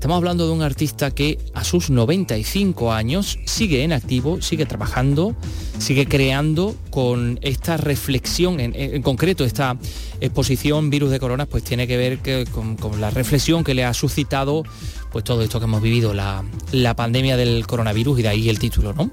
Estamos 0.05 0.17
hablando 0.17 0.45
de 0.45 0.53
un 0.53 0.61
artista 0.61 1.09
que 1.09 1.39
a 1.55 1.63
sus 1.63 1.89
95 1.89 2.93
años 2.93 3.39
sigue 3.45 3.83
en 3.83 3.91
activo, 3.91 4.39
sigue 4.39 4.67
trabajando, 4.67 5.35
sigue 5.79 6.05
creando 6.05 6.75
con 6.91 7.39
esta 7.41 7.75
reflexión, 7.77 8.59
en, 8.59 9.01
concreto 9.01 9.45
esta 9.45 9.79
exposición 10.21 10.91
virus 10.91 11.09
de 11.09 11.19
corona, 11.19 11.47
pues 11.47 11.63
tiene 11.63 11.87
que 11.87 11.97
ver 11.97 12.19
con, 12.51 12.77
la 13.01 13.09
reflexión 13.09 13.63
que 13.63 13.73
le 13.73 13.83
ha 13.83 13.95
suscitado 13.95 14.61
pues 15.15 15.23
todo 15.23 15.43
esto 15.43 15.59
que 15.59 15.63
hemos 15.63 15.81
vivido, 15.81 16.13
la, 16.13 16.43
la 16.73 16.93
pandemia 16.93 17.37
del 17.37 17.65
coronavirus 17.65 18.19
y 18.19 18.23
de 18.23 18.27
ahí 18.27 18.49
el 18.49 18.59
título, 18.59 18.91
¿no? 18.91 19.11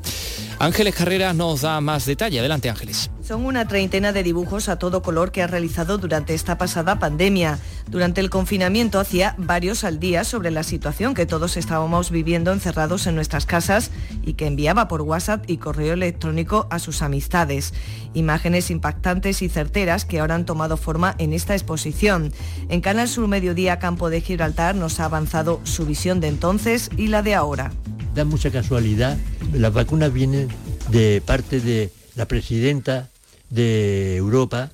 Ángeles 0.59 0.97
Carreras 0.97 1.35
nos 1.35 1.61
da 1.61 1.81
más 1.81 2.07
detalle. 2.07 2.41
Adelante, 2.41 2.69
Ángeles. 2.69 3.09
Son 3.23 3.47
una 3.47 3.67
treintena 3.67 4.13
de 4.13 4.23
dibujos 4.23 4.69
a 4.69 4.79
todo 4.79 5.03
color 5.03 5.33
que 5.33 5.43
ha 5.43 5.47
realizado 5.47 5.99
durante 5.99 6.35
esta 6.35 6.59
pasada 6.59 6.99
pandemia. 6.99 7.59
Durante 7.89 8.21
el 8.21 8.31
confinamiento 8.31 9.01
hacía 9.01 9.35
varios 9.39 9.85
al 9.85 10.01
día 10.01 10.25
sobre 10.25 10.51
la 10.51 10.63
situación 10.65 11.15
que 11.15 11.27
todos 11.27 11.57
estábamos 11.57 12.11
viviendo 12.11 12.53
encerrados 12.53 13.07
en 13.07 13.15
nuestras 13.15 13.47
casas 13.47 13.91
y 14.25 14.35
que 14.35 14.47
enviaba 14.47 14.89
por 14.89 15.03
WhatsApp 15.03 15.49
y 15.49 15.57
correo 15.59 15.95
electrónico 15.95 16.67
a 16.71 16.79
sus 16.79 17.03
amistades. 17.03 17.75
Imágenes 18.13 18.71
impactantes 18.71 19.43
y 19.43 19.49
certeras 19.49 20.05
que 20.05 20.21
ahora 20.21 20.35
han 20.35 20.47
tomado 20.47 20.77
forma 20.77 21.15
en 21.19 21.33
esta 21.33 21.55
exposición. 21.55 22.33
En 22.69 22.81
Canal 22.81 23.09
Sur 23.09 23.29
Mediodía 23.29 23.79
Campo 23.79 24.11
de 24.11 24.21
Gibraltar 24.21 24.75
nos 24.75 25.01
ha 25.01 25.07
avanzado 25.07 25.61
su 25.65 25.87
de 25.93 26.29
entonces 26.29 26.91
y 26.97 27.09
la 27.09 27.23
de 27.23 27.35
ahora. 27.35 27.71
Da 28.15 28.25
mucha 28.25 28.51
casualidad, 28.51 29.19
las 29.53 29.73
vacunas 29.73 30.13
vienen 30.13 30.49
de 30.91 31.23
parte 31.25 31.61
de 31.61 31.91
la 32.15 32.27
presidenta 32.27 33.11
de 33.51 34.17
Europa 34.17 34.71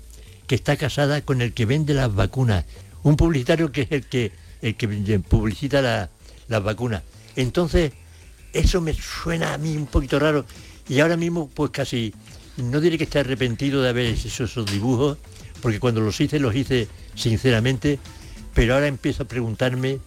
que 0.46 0.54
está 0.54 0.76
casada 0.76 1.20
con 1.22 1.42
el 1.42 1.52
que 1.54 1.66
vende 1.66 1.92
las 1.92 2.14
vacunas, 2.14 2.64
un 3.02 3.16
publicitario 3.16 3.72
que 3.72 3.82
es 3.82 3.92
el 3.92 4.06
que, 4.06 4.30
el 4.62 4.76
que 4.76 5.18
publicita 5.18 6.08
las 6.46 6.62
vacunas. 6.62 7.02
Entonces, 7.34 7.92
eso 8.52 8.80
me 8.80 8.94
suena 8.94 9.54
a 9.54 9.58
mí 9.58 9.76
un 9.76 9.86
poquito 9.86 10.20
raro 10.20 10.46
y 10.88 11.00
ahora 11.00 11.16
mismo 11.16 11.50
pues 11.52 11.72
casi, 11.72 12.14
no 12.56 12.80
diré 12.80 12.96
que 12.96 13.04
esté 13.04 13.18
arrepentido 13.18 13.82
de 13.82 13.88
haber 13.88 14.06
hecho 14.06 14.44
esos 14.44 14.66
dibujos, 14.66 15.18
porque 15.60 15.80
cuando 15.80 16.00
los 16.00 16.20
hice 16.20 16.38
los 16.38 16.54
hice 16.54 16.86
sinceramente, 17.16 17.98
pero 18.54 18.74
ahora 18.74 18.86
empiezo 18.86 19.24
a 19.24 19.26
preguntarme 19.26 19.98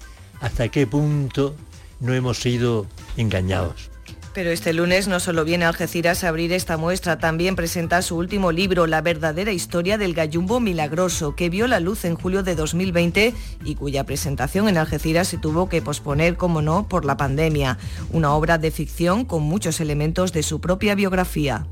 hasta 0.42 0.68
qué 0.70 0.86
punto 0.86 1.56
no 2.00 2.14
hemos 2.14 2.40
sido 2.40 2.88
engañados. 3.16 3.92
Pero 4.34 4.50
este 4.50 4.72
lunes 4.72 5.10
no 5.10 5.20
solo 5.20 5.44
viene 5.44 5.66
Algeciras 5.66 6.24
a 6.24 6.30
abrir 6.30 6.54
esta 6.54 6.78
muestra, 6.78 7.20
también 7.20 7.58
presenta 7.58 8.02
su 8.02 8.16
último 8.16 8.54
libro, 8.54 8.88
La 8.88 9.02
verdadera 9.02 9.52
historia 9.52 9.98
del 9.98 10.14
gallumbo 10.14 10.62
milagroso, 10.62 11.36
que 11.36 11.50
vio 11.50 11.68
la 11.68 11.82
luz 11.82 12.06
en 12.06 12.16
julio 12.16 12.42
de 12.42 12.56
2020 12.56 13.34
y 13.66 13.76
cuya 13.76 14.06
presentación 14.06 14.70
en 14.70 14.78
Algeciras 14.78 15.28
se 15.28 15.38
tuvo 15.38 15.68
que 15.68 15.82
posponer, 15.82 16.38
como 16.38 16.62
no, 16.62 16.88
por 16.88 17.04
la 17.04 17.18
pandemia. 17.18 17.78
Una 18.12 18.34
obra 18.34 18.58
de 18.58 18.72
ficción 18.72 19.26
con 19.26 19.44
muchos 19.44 19.82
elementos 19.82 20.32
de 20.32 20.44
su 20.44 20.62
propia 20.62 20.96
biografía. 20.96 21.68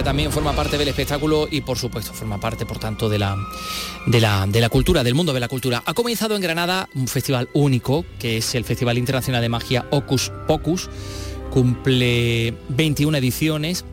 También 0.00 0.32
forma 0.32 0.54
parte 0.54 0.78
del 0.78 0.88
espectáculo 0.88 1.46
y 1.50 1.60
por 1.60 1.76
supuesto 1.76 2.14
forma 2.14 2.40
parte 2.40 2.64
por 2.64 2.78
tanto 2.78 3.10
de 3.10 3.18
la, 3.18 3.36
de 4.06 4.20
la, 4.20 4.46
de 4.46 4.60
la 4.60 4.70
cultura, 4.70 5.04
del 5.04 5.14
mundo 5.14 5.34
de 5.34 5.40
la 5.40 5.48
cultura. 5.48 5.82
Ha 5.84 5.92
comenzado 5.92 6.34
en 6.34 6.40
Granada 6.40 6.88
un 6.94 7.06
festival 7.08 7.50
único 7.52 8.06
que 8.18 8.38
es 8.38 8.54
el 8.54 8.64
Festival 8.64 8.96
Internacional 8.96 9.42
de 9.42 9.50
Magia 9.50 9.86
Ocus 9.90 10.32
Pocus. 10.48 10.88
Cumple 11.50 12.54
21 12.70 13.18
ediciones 13.18 13.84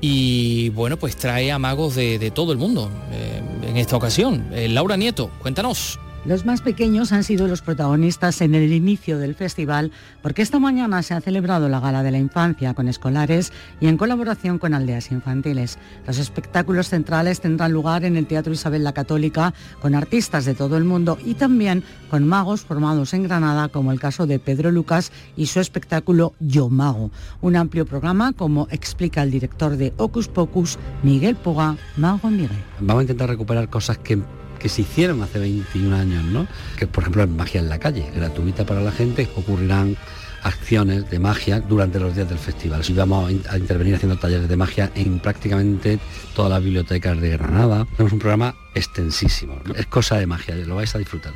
y 0.00 0.68
bueno, 0.70 0.98
pues 0.98 1.16
trae 1.16 1.50
a 1.50 1.58
magos 1.58 1.96
de, 1.96 2.30
todo 2.32 2.52
el 2.52 2.58
mundo 2.58 2.88
eh, 3.10 3.42
en 3.66 3.76
esta 3.76 3.96
ocasión. 3.96 4.50
Eh, 4.52 4.68
Laura 4.68 4.96
Nieto, 4.96 5.30
cuéntanos. 5.40 5.98
Los 6.24 6.46
más 6.46 6.62
pequeños 6.62 7.12
han 7.12 7.22
sido 7.22 7.46
los 7.48 7.60
protagonistas 7.60 8.40
en 8.40 8.54
el 8.54 8.72
inicio 8.72 9.18
del 9.18 9.34
festival 9.34 9.92
porque 10.22 10.40
esta 10.40 10.58
mañana 10.58 11.02
se 11.02 11.12
ha 11.12 11.20
celebrado 11.20 11.68
la 11.68 11.80
Gala 11.80 12.02
de 12.02 12.10
la 12.10 12.18
Infancia 12.18 12.72
con 12.72 12.88
escolares 12.88 13.52
y 13.78 13.88
en 13.88 13.98
colaboración 13.98 14.58
con 14.58 14.72
aldeas 14.72 15.12
infantiles. 15.12 15.78
Los 16.06 16.16
espectáculos 16.16 16.88
centrales 16.88 17.42
tendrán 17.42 17.72
lugar 17.72 18.06
en 18.06 18.16
el 18.16 18.26
Teatro 18.26 18.54
Isabel 18.54 18.84
la 18.84 18.94
Católica 18.94 19.52
con 19.82 19.94
artistas 19.94 20.46
de 20.46 20.54
todo 20.54 20.78
el 20.78 20.84
mundo 20.84 21.18
y 21.22 21.34
también 21.34 21.84
con 22.08 22.26
magos 22.26 22.62
formados 22.62 23.12
en 23.12 23.24
Granada 23.24 23.68
como 23.68 23.92
el 23.92 24.00
caso 24.00 24.26
de 24.26 24.38
Pedro 24.38 24.70
Lucas 24.70 25.12
y 25.36 25.44
su 25.44 25.60
espectáculo 25.60 26.32
Yo 26.40 26.70
Mago. 26.70 27.10
Un 27.42 27.54
amplio 27.54 27.84
programa 27.84 28.32
como 28.32 28.66
explica 28.70 29.22
el 29.22 29.30
director 29.30 29.76
de 29.76 29.92
Ocus 29.98 30.28
Pocus, 30.28 30.78
Miguel 31.02 31.36
Poga, 31.36 31.76
Mago 31.98 32.30
Miguel. 32.30 32.64
Vamos 32.80 33.00
a 33.00 33.02
intentar 33.02 33.28
recuperar 33.28 33.68
cosas 33.68 33.98
que 33.98 34.22
que 34.64 34.70
se 34.70 34.80
hicieron 34.80 35.22
hace 35.22 35.38
21 35.38 35.94
años, 35.94 36.24
¿no? 36.24 36.46
Que 36.78 36.86
por 36.86 37.02
ejemplo 37.02 37.22
en 37.22 37.36
magia 37.36 37.60
en 37.60 37.68
la 37.68 37.78
calle, 37.78 38.10
gratuita 38.16 38.64
para 38.64 38.80
la 38.80 38.92
gente, 38.92 39.28
ocurrirán 39.36 39.94
acciones 40.42 41.10
de 41.10 41.18
magia 41.18 41.60
durante 41.60 42.00
los 42.00 42.14
días 42.14 42.30
del 42.30 42.38
festival. 42.38 42.80
Y 42.88 42.94
vamos 42.94 43.30
a 43.50 43.58
intervenir 43.58 43.96
haciendo 43.96 44.16
talleres 44.16 44.48
de 44.48 44.56
magia 44.56 44.90
en 44.94 45.18
prácticamente 45.18 45.98
todas 46.34 46.50
las 46.50 46.64
bibliotecas 46.64 47.20
de 47.20 47.28
Granada. 47.32 47.86
Tenemos 47.90 48.14
un 48.14 48.18
programa 48.18 48.54
extensísimo. 48.74 49.60
Es 49.76 49.84
cosa 49.84 50.16
de 50.16 50.26
magia, 50.26 50.54
lo 50.54 50.76
vais 50.76 50.94
a 50.94 50.98
disfrutar. 50.98 51.34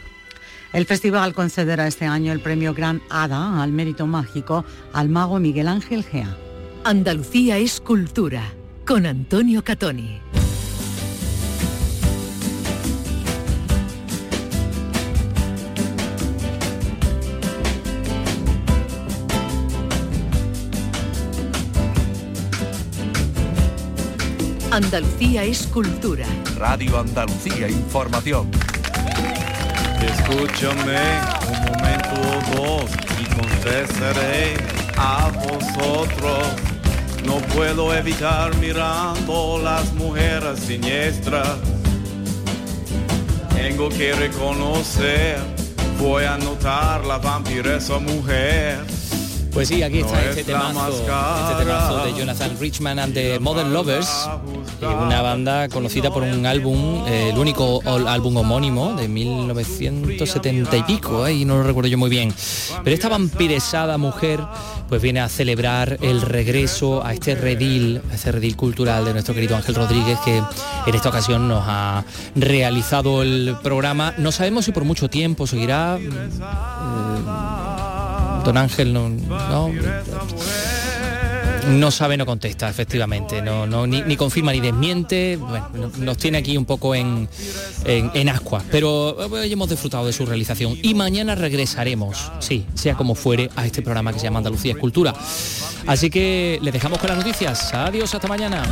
El 0.73 0.87
festival 0.87 1.35
concederá 1.35 1.87
este 1.87 2.07
año 2.07 2.33
el 2.33 2.41
premio 2.41 2.73
Gran 2.73 3.03
Hada 3.11 3.63
al 3.63 3.73
mérito 3.73 4.07
mágico 4.07 4.65
al 4.95 5.11
mago 5.11 5.39
Miguel 5.39 5.69
Ángel 5.69 6.03
Gea. 6.03 6.35
Andalucía 6.83 7.59
es 7.59 7.79
cultura 7.83 8.55
con 8.87 9.05
Antonio 9.05 9.63
Catoni. 9.63 10.19
Andalucía 24.79 25.43
es 25.43 25.67
cultura. 25.67 26.25
Radio 26.57 27.01
Andalucía 27.01 27.69
Información. 27.69 28.49
Escúchame 30.01 31.01
un 31.51 31.65
momento 31.65 32.15
o 32.15 32.57
dos 32.57 32.91
y 33.21 33.25
confesaré 33.35 34.55
a 34.97 35.33
vosotros. 35.35 36.47
No 37.27 37.39
puedo 37.57 37.93
evitar 37.93 38.55
mirando 38.59 39.61
las 39.65 39.93
mujeres 39.95 40.61
siniestras. 40.61 41.59
Tengo 43.57 43.89
que 43.89 44.13
reconocer, 44.13 45.39
voy 45.99 46.23
a 46.23 46.39
notar 46.39 47.05
la 47.05 47.19
vampiresa 47.19 47.99
mujer 47.99 48.98
pues 49.53 49.69
sí, 49.69 49.83
aquí 49.83 50.01
está 50.01 50.25
este, 50.25 50.45
temazo, 50.45 50.91
este 50.91 51.65
temazo 51.65 52.05
de 52.05 52.15
Jonathan 52.15 52.57
Richman 52.61 52.99
and 52.99 53.15
the 53.15 53.39
Modern 53.39 53.73
Lovers, 53.73 54.29
una 54.81 55.23
banda 55.23 55.69
conocida 55.69 56.11
por 56.13 56.23
un 56.23 56.47
álbum, 56.47 57.05
eh, 57.07 57.31
el 57.33 57.39
único 57.39 57.81
álbum 57.85 58.37
homónimo 58.37 58.95
de 58.95 59.09
1970 59.09 60.77
y 60.77 60.83
pico, 60.83 61.29
y 61.29 61.45
no 61.45 61.59
lo 61.59 61.63
recuerdo 61.65 61.89
yo 61.89 61.99
muy 61.99 62.11
bien. 62.11 62.33
Pero 62.85 62.95
esta 62.95 63.09
vampiresada 63.09 63.99
mujer 63.99 64.41
pues 64.89 65.03
viene 65.03 65.21
a 65.21 65.29
celebrar 65.29 65.99
el 66.01 66.23
regreso 66.23 67.05
a 67.05 67.13
este 67.13 67.35
redil, 67.35 68.01
a 68.11 68.15
este 68.15 68.33
redil 68.33 68.57
cultural 68.57 69.05
de 69.05 69.13
nuestro 69.13 69.35
querido 69.35 69.57
Ángel 69.57 69.75
Rodríguez, 69.75 70.19
que 70.25 70.39
en 70.39 70.95
esta 70.95 71.11
ocasión 71.11 71.49
nos 71.49 71.65
ha 71.67 72.05
realizado 72.35 73.23
el 73.23 73.57
programa. 73.63 74.15
No 74.19 74.33
sabemos 74.33 74.65
si 74.65 74.73
por 74.73 74.85
mucho 74.85 75.09
tiempo 75.09 75.47
seguirá. 75.47 75.99
Eh, 75.99 77.58
don 78.49 78.57
Ángel 78.57 78.95
no, 78.95 79.11
no, 81.69 81.91
sabe, 81.91 82.17
no 82.17 82.25
contesta, 82.25 82.71
efectivamente, 82.71 83.43
no, 83.43 83.67
no, 83.67 83.87
ni, 83.87 84.17
confirma 84.17 84.53
ni 84.53 84.61
desmiente, 84.61 85.39
nos 85.99 86.17
tiene 86.17 86.39
aquí 86.39 86.57
un 86.57 86.65
poco 86.65 86.95
en, 86.95 87.29
en, 87.85 88.29
ascuas, 88.31 88.65
pero 88.71 89.19
hoy 89.19 89.53
hemos 89.53 89.69
disfrutado 89.69 90.07
de 90.07 90.15
su 90.15 90.25
realización 90.25 90.79
y 90.83 90.95
mañana 90.95 91.35
regresaremos, 91.35 92.33
sí, 92.39 92.65
sea 92.73 92.95
como 92.95 93.15
fuere, 93.15 93.51
a 93.55 93.67
este 93.67 93.83
programa 93.83 94.15
que 94.15 94.19
se 94.19 94.25
llama 94.25 94.39
Andalucía 94.39 94.73
Escultura. 94.73 95.13
Así 95.87 96.09
que 96.09 96.59
le 96.63 96.73
dejamos 96.73 97.01
con 97.01 97.09
las 97.09 97.19
noticias. 97.19 97.75
Adiós, 97.75 98.15
hasta 98.15 98.29
mañana. 98.29 98.63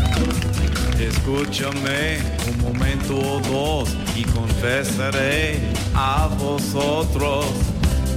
Escúchame 0.99 2.17
un 2.49 2.63
momento 2.63 3.15
o 3.19 3.41
dos 3.41 3.95
y 4.17 4.25
confesaré 4.25 5.61
a 5.95 6.31
vosotros 6.39 7.45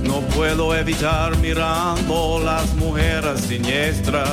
no 0.03 0.21
puedo 0.35 0.75
evitar 0.75 1.37
mirando 1.37 2.41
las 2.43 2.73
mujeres 2.75 3.41
siniestras. 3.41 4.29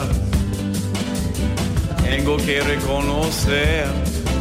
Tengo 2.03 2.37
que 2.37 2.61
reconocer, 2.61 3.87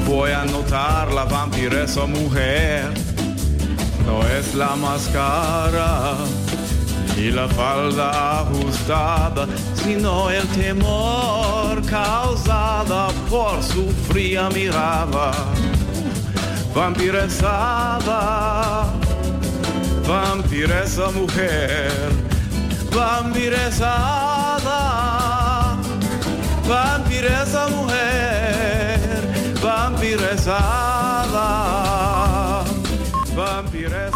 voy 0.07 0.31
a 0.31 0.45
notar 0.45 1.11
la 1.11 1.25
vampiresa 1.25 2.05
mujer. 2.05 2.91
No 4.05 4.21
es 4.27 4.53
la 4.53 4.75
máscara 4.75 6.15
y 7.17 7.31
la 7.31 7.47
falda 7.47 8.41
ajustada, 8.41 9.47
sino 9.73 10.29
el 10.29 10.45
temor 10.49 11.83
causada 11.85 13.07
por 13.29 13.63
su 13.63 13.89
fría 14.07 14.49
mirada. 14.49 15.31
Vampiresada, 16.75 18.93
vampiresa 20.07 21.09
mujer, 21.11 22.11
vampiresada, 22.91 24.79
vampiresa 26.67 27.67
mujer, 27.69 29.21
vampiresada, 29.61 31.47
vampiresa. 33.35 34.14